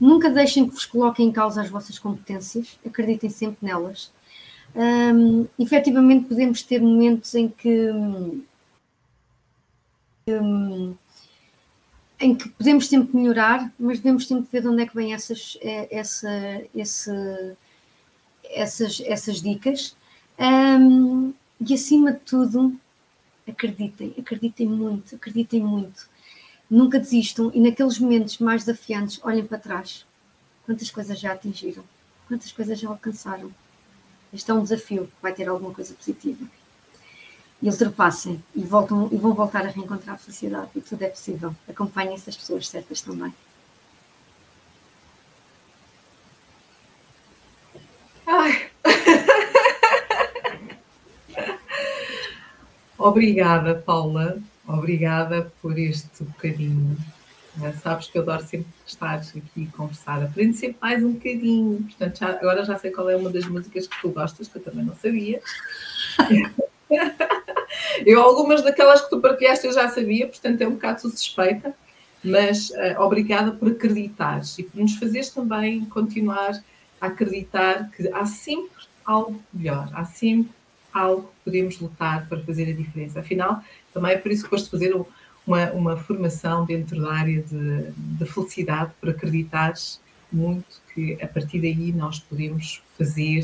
Nunca 0.00 0.30
deixem 0.30 0.66
que 0.66 0.74
vos 0.74 0.86
coloquem 0.86 1.28
em 1.28 1.32
causa 1.32 1.60
as 1.60 1.68
vossas 1.68 1.98
competências, 1.98 2.78
acreditem 2.84 3.28
sempre 3.28 3.66
nelas. 3.66 4.10
Um, 4.74 5.46
efetivamente, 5.58 6.26
podemos 6.26 6.62
ter 6.62 6.80
momentos 6.80 7.34
em 7.34 7.48
que. 7.48 7.90
Um, 10.28 10.94
em 12.20 12.34
que 12.34 12.48
podemos 12.50 12.86
sempre 12.86 13.16
melhorar, 13.16 13.72
mas 13.78 13.98
devemos 13.98 14.26
sempre 14.26 14.46
ver 14.52 14.60
de 14.60 14.68
onde 14.68 14.82
é 14.82 14.86
que 14.86 14.94
vêm 14.94 15.14
essas, 15.14 15.56
é, 15.62 15.88
essa, 15.90 16.62
esse, 16.74 17.10
essas, 18.44 19.02
essas 19.06 19.40
dicas. 19.40 19.96
Um, 20.38 21.32
e 21.60 21.74
acima 21.74 22.12
de 22.12 22.20
tudo, 22.20 22.78
acreditem, 23.48 24.14
acreditem 24.18 24.66
muito, 24.66 25.14
acreditem 25.14 25.62
muito 25.62 26.09
nunca 26.70 27.00
desistam 27.00 27.50
e 27.52 27.60
naqueles 27.60 27.98
momentos 27.98 28.38
mais 28.38 28.64
desafiantes 28.64 29.18
olhem 29.24 29.44
para 29.44 29.58
trás. 29.58 30.06
Quantas 30.64 30.90
coisas 30.90 31.18
já 31.18 31.32
atingiram? 31.32 31.82
Quantas 32.28 32.52
coisas 32.52 32.78
já 32.78 32.88
alcançaram? 32.88 33.50
Este 34.32 34.50
é 34.50 34.54
um 34.54 34.62
desafio 34.62 35.06
que 35.06 35.12
vai 35.20 35.32
ter 35.32 35.48
alguma 35.48 35.74
coisa 35.74 35.92
positiva. 35.94 36.46
E 37.60 37.68
ultrapassem 37.68 38.42
e, 38.54 38.62
voltam, 38.62 39.08
e 39.10 39.16
vão 39.16 39.34
voltar 39.34 39.66
a 39.66 39.68
reencontrar 39.68 40.14
a 40.14 40.18
felicidade. 40.18 40.70
E 40.76 40.80
tudo 40.80 41.02
é 41.02 41.08
possível. 41.08 41.54
Acompanhem 41.68 42.14
essas 42.14 42.36
pessoas 42.36 42.68
certas 42.68 43.02
também. 43.02 43.34
Ai. 48.26 48.70
Obrigada, 52.96 53.74
Paula. 53.74 54.40
Obrigada 54.66 55.52
por 55.60 55.78
este 55.78 56.22
bocadinho. 56.22 56.96
Sabes 57.82 58.06
que 58.08 58.16
eu 58.16 58.22
adoro 58.22 58.44
sempre 58.44 58.68
estar 58.86 59.16
aqui 59.16 59.42
e 59.56 59.66
conversar. 59.66 60.22
Aprendo 60.22 60.54
sempre 60.54 60.76
mais 60.80 61.02
um 61.02 61.12
bocadinho. 61.12 61.82
Portanto, 61.82 62.18
já, 62.18 62.30
agora 62.30 62.64
já 62.64 62.78
sei 62.78 62.90
qual 62.90 63.10
é 63.10 63.16
uma 63.16 63.30
das 63.30 63.46
músicas 63.46 63.86
que 63.86 64.00
tu 64.00 64.10
gostas, 64.10 64.48
que 64.48 64.56
eu 64.56 64.62
também 64.62 64.84
não 64.84 64.94
sabia. 64.94 65.42
eu, 68.06 68.22
algumas 68.22 68.62
daquelas 68.62 69.00
que 69.02 69.10
tu 69.10 69.20
partilhaste, 69.20 69.66
eu 69.66 69.72
já 69.72 69.88
sabia, 69.88 70.28
portanto, 70.28 70.60
é 70.60 70.68
um 70.68 70.72
bocado 70.72 71.00
suspeita. 71.00 71.74
mas 72.22 72.70
uh, 72.70 73.00
obrigada 73.00 73.52
por 73.52 73.68
acreditares 73.68 74.58
e 74.58 74.62
por 74.62 74.80
nos 74.80 74.94
fazeres 74.96 75.30
também 75.30 75.84
continuar 75.86 76.62
a 77.00 77.06
acreditar 77.06 77.90
que 77.90 78.08
há 78.12 78.26
sempre 78.26 78.84
algo 79.04 79.42
melhor, 79.52 79.88
há 79.94 80.04
sempre 80.04 80.52
algo 80.92 81.22
que 81.22 81.44
podemos 81.44 81.80
lutar 81.80 82.28
para 82.28 82.40
fazer 82.42 82.70
a 82.70 82.76
diferença. 82.76 83.20
Afinal, 83.20 83.62
também 83.92 84.12
é 84.12 84.18
por 84.18 84.30
isso 84.30 84.44
que 84.44 84.50
gosto 84.50 84.64
de 84.64 84.70
fazer 84.70 84.94
uma, 85.46 85.70
uma 85.72 85.96
formação 85.96 86.64
dentro 86.64 87.00
da 87.00 87.12
área 87.12 87.42
de, 87.42 87.92
de 87.92 88.26
felicidade, 88.26 88.92
por 89.00 89.10
acreditares 89.10 90.00
muito 90.32 90.80
que 90.94 91.18
a 91.20 91.26
partir 91.26 91.60
daí 91.60 91.92
nós 91.92 92.20
podemos 92.20 92.82
fazer 92.96 93.42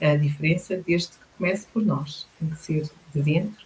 a 0.00 0.16
diferença 0.16 0.76
desde 0.76 1.10
que 1.10 1.24
comece 1.38 1.66
por 1.72 1.84
nós. 1.84 2.26
Tem 2.38 2.48
que 2.48 2.58
ser 2.58 2.90
de 3.14 3.22
dentro 3.22 3.64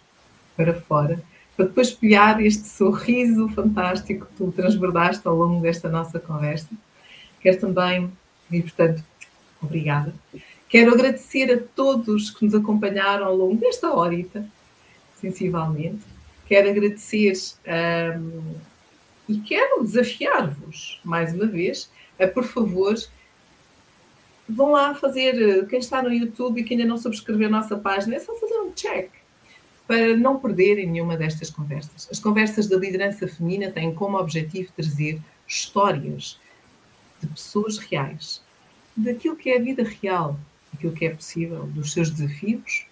para 0.55 0.79
fora, 0.81 1.21
para 1.55 1.65
depois 1.65 1.89
espelhar 1.89 2.41
este 2.41 2.67
sorriso 2.67 3.49
fantástico 3.49 4.25
que 4.25 4.33
tu 4.35 4.51
transbordaste 4.51 5.27
ao 5.27 5.35
longo 5.35 5.61
desta 5.61 5.89
nossa 5.89 6.19
conversa. 6.19 6.69
Quero 7.41 7.59
também, 7.59 8.11
e 8.51 8.61
portanto, 8.61 9.03
obrigada. 9.61 10.13
Quero 10.69 10.93
agradecer 10.93 11.51
a 11.51 11.57
todos 11.75 12.29
que 12.29 12.45
nos 12.45 12.53
acompanharam 12.53 13.25
ao 13.25 13.35
longo 13.35 13.55
desta 13.55 13.91
horita, 13.91 14.45
sensivelmente. 15.19 16.05
Quero 16.45 16.69
agradecer 16.69 17.33
um, 18.17 18.53
e 19.27 19.39
quero 19.39 19.83
desafiar-vos, 19.83 21.01
mais 21.03 21.33
uma 21.33 21.47
vez, 21.47 21.91
a, 22.19 22.27
por 22.27 22.43
favor, 22.43 22.95
vão 24.47 24.71
lá 24.71 24.93
fazer, 24.95 25.67
quem 25.67 25.79
está 25.79 26.01
no 26.01 26.13
YouTube 26.13 26.61
e 26.61 26.63
que 26.63 26.73
ainda 26.73 26.85
não 26.85 26.97
subscreveu 26.97 27.47
a 27.47 27.51
nossa 27.51 27.77
página, 27.77 28.15
é 28.15 28.19
só 28.19 28.33
fazer 28.35 28.55
um 28.55 28.71
check 28.71 29.11
para 29.87 30.15
não 30.15 30.39
perderem 30.39 30.87
nenhuma 30.87 31.17
destas 31.17 31.49
conversas. 31.49 32.07
As 32.11 32.19
conversas 32.19 32.67
da 32.67 32.77
liderança 32.77 33.27
feminina 33.27 33.71
têm 33.71 33.93
como 33.93 34.19
objetivo 34.19 34.71
trazer 34.75 35.19
histórias 35.47 36.39
de 37.19 37.27
pessoas 37.27 37.79
reais, 37.79 38.41
daquilo 38.95 39.35
que 39.35 39.49
é 39.49 39.57
a 39.57 39.61
vida 39.61 39.83
real, 39.83 40.39
daquilo 40.71 40.93
que 40.93 41.05
é 41.05 41.09
possível, 41.09 41.65
dos 41.67 41.93
seus 41.93 42.09
desafios, 42.09 42.85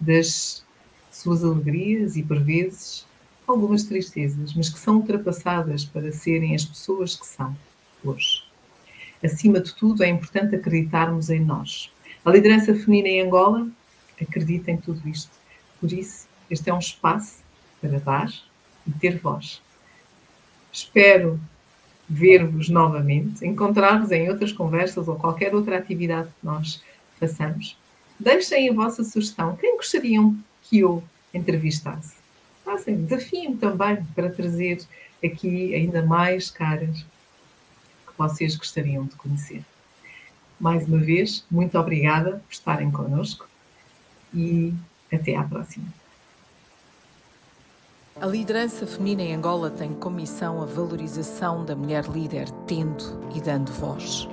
das 0.00 0.64
suas 1.10 1.44
alegrias 1.44 2.16
e, 2.16 2.22
por 2.22 2.40
vezes, 2.40 3.06
algumas 3.46 3.84
tristezas, 3.84 4.54
mas 4.54 4.68
que 4.68 4.78
são 4.78 4.96
ultrapassadas 4.96 5.84
para 5.84 6.12
serem 6.12 6.54
as 6.54 6.64
pessoas 6.64 7.16
que 7.16 7.26
são 7.26 7.56
hoje. 8.04 8.44
Acima 9.22 9.60
de 9.60 9.74
tudo, 9.74 10.02
é 10.02 10.08
importante 10.08 10.56
acreditarmos 10.56 11.30
em 11.30 11.40
nós. 11.40 11.92
A 12.24 12.30
liderança 12.30 12.74
feminina 12.74 13.08
em 13.08 13.22
Angola 13.22 13.68
acredita 14.20 14.70
em 14.70 14.76
tudo 14.76 15.08
isto. 15.08 15.30
Por 15.80 15.92
isso, 15.92 16.26
este 16.50 16.70
é 16.70 16.74
um 16.74 16.78
espaço 16.78 17.42
para 17.80 17.98
dar 18.00 18.32
e 18.86 18.92
ter 18.92 19.18
voz. 19.18 19.62
Espero 20.72 21.40
ver-vos 22.08 22.68
novamente, 22.68 23.46
encontrar-vos 23.46 24.10
em 24.10 24.28
outras 24.28 24.52
conversas 24.52 25.08
ou 25.08 25.16
qualquer 25.16 25.54
outra 25.54 25.78
atividade 25.78 26.28
que 26.28 26.46
nós 26.46 26.82
façamos. 27.28 27.76
Deixem 28.18 28.68
a 28.68 28.72
vossa 28.72 29.02
sugestão. 29.04 29.56
Quem 29.56 29.76
gostariam 29.76 30.36
que 30.62 30.80
eu 30.80 31.02
entrevistasse? 31.32 32.14
Fazem, 32.64 33.04
desafiem 33.04 33.56
também 33.56 34.04
para 34.14 34.30
trazer 34.30 34.80
aqui 35.22 35.74
ainda 35.74 36.04
mais 36.04 36.50
caras 36.50 37.04
vocês 38.16 38.56
gostariam 38.56 39.04
de 39.04 39.16
conhecer. 39.16 39.64
Mais 40.60 40.86
uma 40.86 40.98
vez, 40.98 41.44
muito 41.50 41.78
obrigada 41.78 42.42
por 42.46 42.52
estarem 42.52 42.90
connosco 42.90 43.48
e 44.32 44.72
até 45.12 45.34
à 45.34 45.42
próxima. 45.42 45.86
A 48.20 48.26
liderança 48.26 48.86
feminina 48.86 49.22
em 49.22 49.34
Angola 49.34 49.70
tem 49.70 49.94
como 49.94 50.16
missão 50.16 50.62
a 50.62 50.66
valorização 50.66 51.64
da 51.64 51.74
mulher 51.74 52.04
líder, 52.04 52.48
tendo 52.66 53.20
e 53.34 53.40
dando 53.40 53.72
voz. 53.72 54.28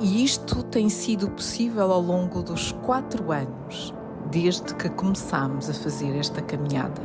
E 0.00 0.24
isto 0.24 0.62
tem 0.64 0.88
sido 0.88 1.30
possível 1.30 1.92
ao 1.92 2.00
longo 2.00 2.42
dos 2.42 2.72
quatro 2.84 3.32
anos, 3.32 3.94
desde 4.30 4.74
que 4.74 4.88
começámos 4.88 5.68
a 5.68 5.74
fazer 5.74 6.16
esta 6.16 6.40
caminhada. 6.42 7.02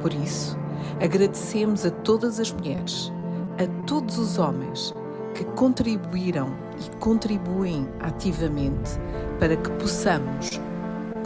Por 0.00 0.12
isso, 0.12 0.58
agradecemos 1.02 1.84
a 1.86 1.90
todas 1.90 2.38
as 2.40 2.52
mulheres, 2.52 3.12
a 3.58 3.86
todos 3.86 4.18
os 4.18 4.38
homens 4.38 4.94
que 5.34 5.44
contribuíram 5.44 6.48
e 6.78 6.96
contribuem 6.96 7.88
ativamente 8.00 8.92
para 9.38 9.56
que 9.56 9.70
possamos 9.72 10.60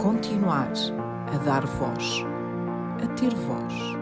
continuar 0.01 0.71
a 1.33 1.37
dar 1.43 1.65
voz, 1.65 2.25
a 3.03 3.07
ter 3.15 3.33
voz. 3.33 3.98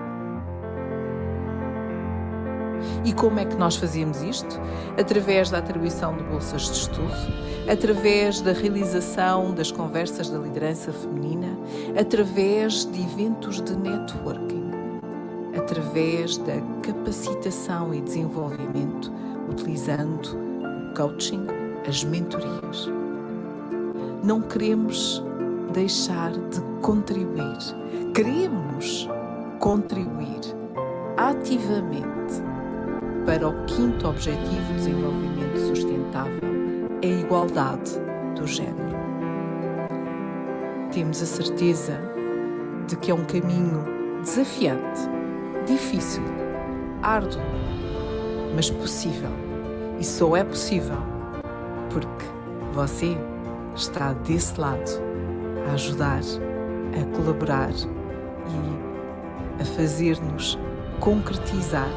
E 3.07 3.13
como 3.13 3.39
é 3.39 3.45
que 3.45 3.55
nós 3.55 3.77
fazemos 3.77 4.21
isto? 4.21 4.59
Através 4.99 5.49
da 5.49 5.59
atribuição 5.59 6.17
de 6.17 6.23
bolsas 6.25 6.63
de 6.63 6.73
estudo, 6.73 7.13
através 7.71 8.41
da 8.41 8.51
realização 8.51 9.53
das 9.53 9.71
conversas 9.71 10.29
da 10.29 10.37
liderança 10.37 10.91
feminina, 10.91 11.57
através 11.97 12.83
de 12.83 13.01
eventos 13.01 13.61
de 13.61 13.77
networking, 13.77 14.71
através 15.57 16.37
da 16.39 16.55
capacitação 16.83 17.93
e 17.93 18.01
desenvolvimento 18.01 19.09
utilizando 19.49 20.27
o 20.91 20.93
coaching, 20.93 21.47
as 21.87 22.03
mentorias. 22.03 22.89
Não 24.21 24.41
queremos 24.41 25.23
deixar 25.71 26.31
de 26.31 26.59
contribuir, 26.81 27.57
queremos 28.13 29.07
contribuir 29.59 30.41
ativamente 31.15 32.16
para 33.27 33.45
o 33.45 33.65
quinto 33.65 34.07
objetivo 34.07 34.63
de 34.67 34.73
desenvolvimento 34.75 35.59
sustentável, 35.59 36.39
a 37.03 37.05
igualdade 37.05 37.91
do 38.37 38.47
género. 38.47 38.95
Temos 40.93 41.21
a 41.21 41.25
certeza 41.25 41.99
de 42.87 42.95
que 42.95 43.11
é 43.11 43.13
um 43.13 43.25
caminho 43.25 43.83
desafiante, 44.21 45.01
difícil, 45.65 46.23
árduo, 47.03 47.41
mas 48.55 48.69
possível. 48.69 49.29
E 49.99 50.05
só 50.05 50.37
é 50.37 50.45
possível 50.45 50.97
porque 51.91 52.25
você 52.71 53.17
está 53.75 54.13
desse 54.13 54.57
lado 54.57 54.89
a 55.67 55.73
ajudar, 55.73 56.21
a 56.95 57.17
colaborar 57.17 57.71
e 57.71 59.61
a 59.61 59.65
fazer-nos 59.65 60.57
concretizar 61.01 61.89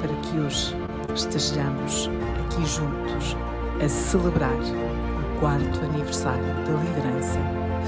para 0.00 0.14
que 0.22 0.38
hoje 0.40 0.74
estejamos 1.14 2.10
aqui 2.44 2.66
juntos 2.66 3.36
a 3.84 3.88
celebrar 3.88 4.54
o 4.54 5.40
quarto 5.40 5.80
aniversário 5.84 6.44
da 6.64 6.72
liderança 6.82 7.38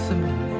feminina 0.08 0.59